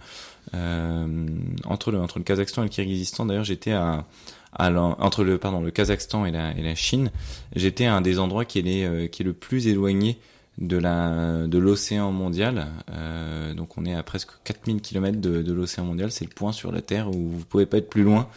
Euh, 0.53 1.25
entre 1.63 1.91
le 1.91 2.01
entre 2.01 2.17
le 2.17 2.25
Kazakhstan 2.25 2.63
et 2.63 2.65
le 2.65 2.69
Kyrgyzstan, 2.69 3.25
d'ailleurs, 3.27 3.45
j'étais 3.45 3.71
à, 3.71 4.05
à 4.53 4.71
entre 4.71 5.23
le 5.23 5.37
pardon 5.37 5.61
le 5.61 5.71
Kazakhstan 5.71 6.25
et 6.25 6.31
la, 6.31 6.51
et 6.57 6.61
la 6.61 6.75
Chine, 6.75 7.11
j'étais 7.55 7.85
à 7.85 7.95
un 7.95 8.01
des 8.01 8.19
endroits 8.19 8.45
qui 8.45 8.59
est 8.59 8.85
euh, 8.85 9.07
qui 9.07 9.23
est 9.23 9.25
le 9.25 9.33
plus 9.33 9.67
éloigné 9.67 10.17
de 10.57 10.77
la 10.77 11.47
de 11.47 11.57
l'océan 11.57 12.11
mondial. 12.11 12.67
Euh, 12.91 13.53
donc 13.53 13.77
on 13.77 13.85
est 13.85 13.95
à 13.95 14.03
presque 14.03 14.31
4000 14.43 14.81
km 14.81 15.19
de, 15.19 15.41
de 15.41 15.53
l'océan 15.53 15.85
mondial. 15.85 16.11
C'est 16.11 16.25
le 16.25 16.31
point 16.31 16.51
sur 16.51 16.71
la 16.71 16.81
Terre 16.81 17.09
où 17.09 17.29
vous 17.29 17.45
pouvez 17.45 17.65
pas 17.65 17.77
être 17.77 17.89
plus 17.89 18.03
loin 18.03 18.27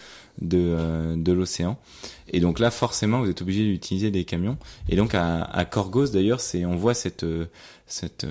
de, 0.41 0.59
euh, 0.59 1.17
de 1.17 1.33
l'océan. 1.33 1.79
Et 2.29 2.41
donc 2.41 2.59
là, 2.59 2.71
forcément, 2.71 3.21
vous 3.21 3.29
êtes 3.29 3.43
obligé 3.43 3.65
d'utiliser 3.65 4.11
des 4.11 4.25
camions. 4.25 4.57
Et 4.89 4.97
donc 4.97 5.15
à, 5.15 5.43
à 5.43 5.65
Korgos, 5.65 6.09
d'ailleurs, 6.09 6.41
c'est 6.41 6.65
on 6.65 6.77
voit 6.77 6.95
cette 6.95 7.27
cette 7.87 8.27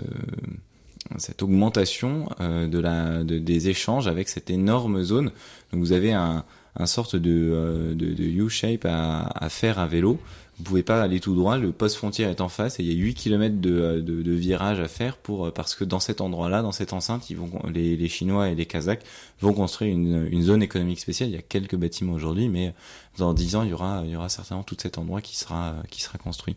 cette 1.17 1.44
augmentation 1.44 2.30
euh, 2.39 2.67
de 2.67 2.80
la 2.80 3.24
de, 3.24 3.38
des 3.39 3.70
échanges 3.70 4.08
avec 4.08 4.30
cette 4.30 4.50
énorme 4.50 5.04
zone. 5.04 5.32
Donc 5.72 5.82
vous 5.82 5.94
avez 5.94 6.13
un 6.13 6.46
un 6.76 6.86
sorte 6.86 7.16
de, 7.16 7.52
euh, 7.54 7.94
de, 7.94 8.14
de 8.14 8.24
U-shape 8.24 8.86
à, 8.86 9.24
à 9.36 9.50
faire 9.50 9.80
à 9.80 9.88
vélo 9.88 10.20
vous 10.62 10.66
pouvez 10.66 10.84
pas 10.84 11.02
aller 11.02 11.20
tout 11.20 11.34
droit, 11.34 11.58
le 11.58 11.72
poste 11.72 11.96
frontière 11.96 12.30
est 12.30 12.40
en 12.40 12.48
face 12.48 12.80
et 12.80 12.84
il 12.84 12.94
y 12.94 12.96
a 12.96 13.04
8 13.04 13.16
km 13.16 13.60
de, 13.60 14.00
de, 14.00 14.22
de 14.22 14.32
virage 14.32 14.80
à 14.80 14.88
faire 14.88 15.18
pour 15.18 15.48
euh, 15.48 15.52
parce 15.52 15.74
que 15.74 15.84
dans 15.84 16.00
cet 16.00 16.22
endroit-là, 16.22 16.62
dans 16.62 16.72
cette 16.72 16.94
enceinte, 16.94 17.32
ils 17.32 17.38
vont 17.38 17.50
les, 17.74 17.98
les 17.98 18.08
Chinois 18.08 18.50
et 18.50 18.54
les 18.54 18.68
Kazakhs 18.68 19.02
vont 19.40 19.54
construire 19.54 19.92
une, 19.92 20.28
une 20.32 20.44
zone 20.44 20.62
économique 20.62 21.00
spéciale. 21.00 21.30
Il 21.30 21.36
y 21.36 21.38
a 21.38 21.42
quelques 21.42 21.76
bâtiments 21.76 22.14
aujourd'hui, 22.14 22.48
mais 22.48 22.76
dans 23.18 23.34
10 23.34 23.56
ans, 23.56 23.64
il 23.64 23.70
y 23.70 23.74
aura 23.74 24.04
il 24.06 24.12
y 24.12 24.16
aura 24.16 24.30
certainement 24.30 24.62
tout 24.62 24.78
cet 24.80 25.00
endroit 25.00 25.22
qui 25.22 25.36
sera 25.36 25.78
qui 25.90 26.04
sera 26.04 26.20
construit. 26.20 26.56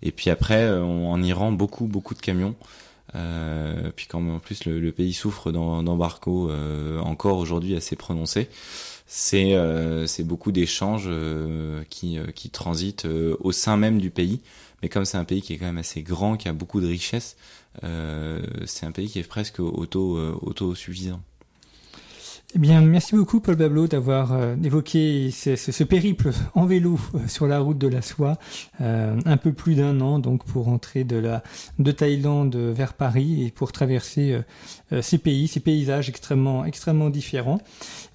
Et 0.00 0.10
puis 0.10 0.30
après, 0.30 0.62
euh, 0.62 0.82
en 0.82 1.22
Iran, 1.22 1.52
beaucoup 1.52 1.86
beaucoup 1.86 2.14
de 2.14 2.20
camions. 2.20 2.54
Euh, 3.14 3.92
puis 3.94 4.06
quand 4.06 4.26
en 4.26 4.38
plus 4.38 4.64
le, 4.64 4.80
le 4.80 4.90
pays 4.90 5.12
souffre 5.12 5.52
d'embargo 5.52 6.50
euh, 6.50 6.98
encore 7.00 7.38
aujourd'hui 7.38 7.76
assez 7.76 7.94
prononcé, 7.94 8.48
c'est 9.06 9.54
euh, 9.54 10.06
c'est 10.06 10.24
beaucoup 10.24 10.52
d'échanges 10.52 11.04
euh, 11.06 11.84
qui, 11.90 12.18
euh, 12.18 12.26
qui 12.32 12.50
transitent 12.50 13.06
au 13.06 13.52
sein 13.52 13.76
même 13.76 14.00
du 14.00 14.10
pays. 14.10 14.40
Mais 14.82 14.88
comme 14.88 15.04
c'est 15.04 15.18
un 15.18 15.24
pays 15.24 15.42
qui 15.42 15.54
est 15.54 15.58
quand 15.58 15.66
même 15.66 15.78
assez 15.78 16.02
grand, 16.02 16.36
qui 16.36 16.48
a 16.48 16.52
beaucoup 16.52 16.80
de 16.80 16.86
richesses, 16.86 17.36
c'est 17.82 18.86
un 18.86 18.92
pays 18.92 19.08
qui 19.08 19.18
est 19.18 19.26
presque 19.26 19.60
auto 19.60 20.18
autosuffisant. 20.42 21.22
Eh 22.56 22.60
bien, 22.60 22.80
merci 22.82 23.16
beaucoup 23.16 23.40
Paul 23.40 23.56
Bablo 23.56 23.88
d'avoir 23.88 24.32
euh, 24.32 24.54
évoqué 24.62 25.32
ce, 25.32 25.56
ce, 25.56 25.72
ce, 25.72 25.82
périple 25.82 26.30
en 26.54 26.66
vélo 26.66 27.00
euh, 27.16 27.26
sur 27.26 27.48
la 27.48 27.58
route 27.58 27.78
de 27.78 27.88
la 27.88 28.00
soie, 28.00 28.38
euh, 28.80 29.18
un 29.24 29.36
peu 29.36 29.52
plus 29.52 29.74
d'un 29.74 30.00
an 30.00 30.20
donc 30.20 30.44
pour 30.44 30.68
entrer 30.68 31.02
de 31.02 31.16
la 31.16 31.42
de 31.80 31.90
Thaïlande 31.90 32.54
vers 32.54 32.92
Paris 32.92 33.44
et 33.44 33.50
pour 33.50 33.72
traverser 33.72 34.38
euh, 34.92 35.02
ces 35.02 35.18
pays, 35.18 35.48
ces 35.48 35.58
paysages 35.58 36.08
extrêmement 36.08 36.64
extrêmement 36.64 37.10
différents. 37.10 37.58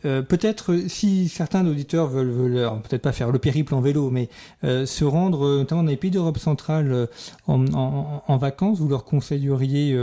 Euh, 0.05 0.21
peut-être 0.21 0.87
si 0.87 1.27
certains 1.27 1.67
auditeurs 1.67 2.07
veulent, 2.07 2.31
veulent 2.31 2.69
peut-être 2.87 3.01
pas 3.01 3.11
faire 3.11 3.31
le 3.31 3.39
périple 3.39 3.75
en 3.75 3.81
vélo, 3.81 4.09
mais 4.09 4.29
se 4.63 5.03
rendre 5.03 5.57
notamment 5.57 5.83
dans 5.83 5.89
les 5.89 5.97
pays 5.97 6.11
d'Europe 6.11 6.37
centrale 6.37 7.09
en, 7.47 7.65
en, 7.73 8.23
en, 8.25 8.37
vacances, 8.37 8.79
vous 8.79 8.87
leur 8.87 9.03
conseilleriez 9.03 9.97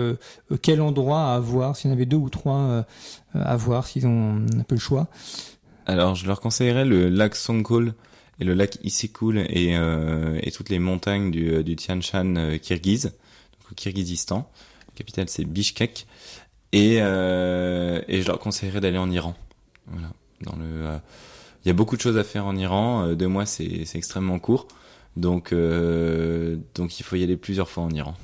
quel 0.61 0.83
endroit 0.83 1.33
à 1.33 1.41
voir? 1.41 1.75
S'il 1.75 1.89
y 1.89 1.93
en 1.95 1.97
avait 1.97 2.05
deux 2.05 2.19
ou 2.19 2.29
trois 2.29 2.85
à 3.45 3.57
voir 3.57 3.87
s'ils 3.87 4.07
ont 4.07 4.37
un 4.59 4.63
peu 4.63 4.75
le 4.75 4.81
choix. 4.81 5.09
Alors, 5.87 6.15
je 6.15 6.27
leur 6.27 6.41
conseillerais 6.41 6.85
le 6.85 7.09
lac 7.09 7.37
Songkol 7.37 7.95
et 8.41 8.45
le 8.45 8.55
lac 8.55 8.79
Issyk-Kul 8.83 9.47
et, 9.49 9.77
euh, 9.77 10.39
et 10.43 10.51
toutes 10.51 10.69
les 10.69 10.79
montagnes 10.79 11.31
du, 11.31 11.51
euh, 11.51 11.63
du 11.63 11.77
Tian 11.77 12.01
Shan 12.01 12.35
euh, 12.37 12.59
kirghiz, 12.59 13.05
donc 13.05 13.73
au 13.73 13.75
Kirghizistan. 13.75 14.51
La 14.89 14.95
capitale, 14.95 15.29
c'est 15.29 15.45
Bishkek. 15.45 16.07
Et, 16.73 16.99
euh, 17.01 18.03
et 18.09 18.21
je 18.21 18.27
leur 18.27 18.39
conseillerais 18.39 18.81
d'aller 18.81 18.99
en 18.99 19.11
Iran. 19.11 19.35
Voilà. 19.87 20.09
Dans 20.43 20.57
le, 20.57 20.65
il 20.65 20.87
euh, 20.87 20.99
y 21.65 21.71
a 21.71 21.73
beaucoup 21.73 21.97
de 21.97 22.03
choses 22.03 22.19
à 22.19 22.25
faire 22.25 22.45
en 22.45 22.57
Iran. 22.57 23.15
deux 23.15 23.29
mois, 23.29 23.47
c'est 23.47 23.87
extrêmement 23.95 24.39
court. 24.39 24.69
Donc, 25.17 25.55
donc 26.75 27.01
il 27.01 27.03
faut 27.03 27.17
y 27.17 27.23
aller 27.23 27.39
plusieurs 27.39 27.71
fois 27.71 27.85
en 27.85 27.91
Iran. 27.91 28.15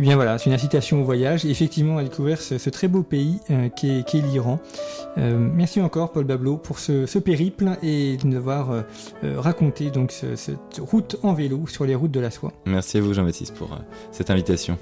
Eh 0.00 0.02
bien 0.02 0.16
voilà, 0.16 0.38
c'est 0.38 0.46
une 0.46 0.54
incitation 0.54 1.02
au 1.02 1.04
voyage, 1.04 1.44
et 1.44 1.50
effectivement 1.50 1.98
à 1.98 2.02
découvrir 2.02 2.40
ce, 2.40 2.56
ce 2.56 2.70
très 2.70 2.88
beau 2.88 3.02
pays 3.02 3.38
euh, 3.50 3.68
qui 3.68 3.90
est, 3.90 4.14
est 4.14 4.22
l'Iran. 4.22 4.58
Euh, 5.18 5.36
merci 5.38 5.78
encore 5.82 6.10
Paul 6.10 6.24
Bablo 6.24 6.56
pour 6.56 6.78
ce, 6.78 7.18
périple 7.18 7.76
et 7.82 8.16
de 8.16 8.26
nous 8.26 8.38
avoir 8.38 8.70
euh, 8.70 8.80
euh 9.24 9.38
raconté 9.38 9.90
donc 9.90 10.10
ce, 10.10 10.36
cette 10.36 10.78
route 10.80 11.16
en 11.22 11.34
vélo 11.34 11.66
sur 11.66 11.84
les 11.84 11.94
routes 11.94 12.12
de 12.12 12.20
la 12.20 12.30
soie. 12.30 12.54
Merci 12.64 12.96
à 12.96 13.02
vous 13.02 13.12
Jean-Baptiste 13.12 13.54
pour 13.54 13.78
cette 14.10 14.30
invitation. 14.30 14.78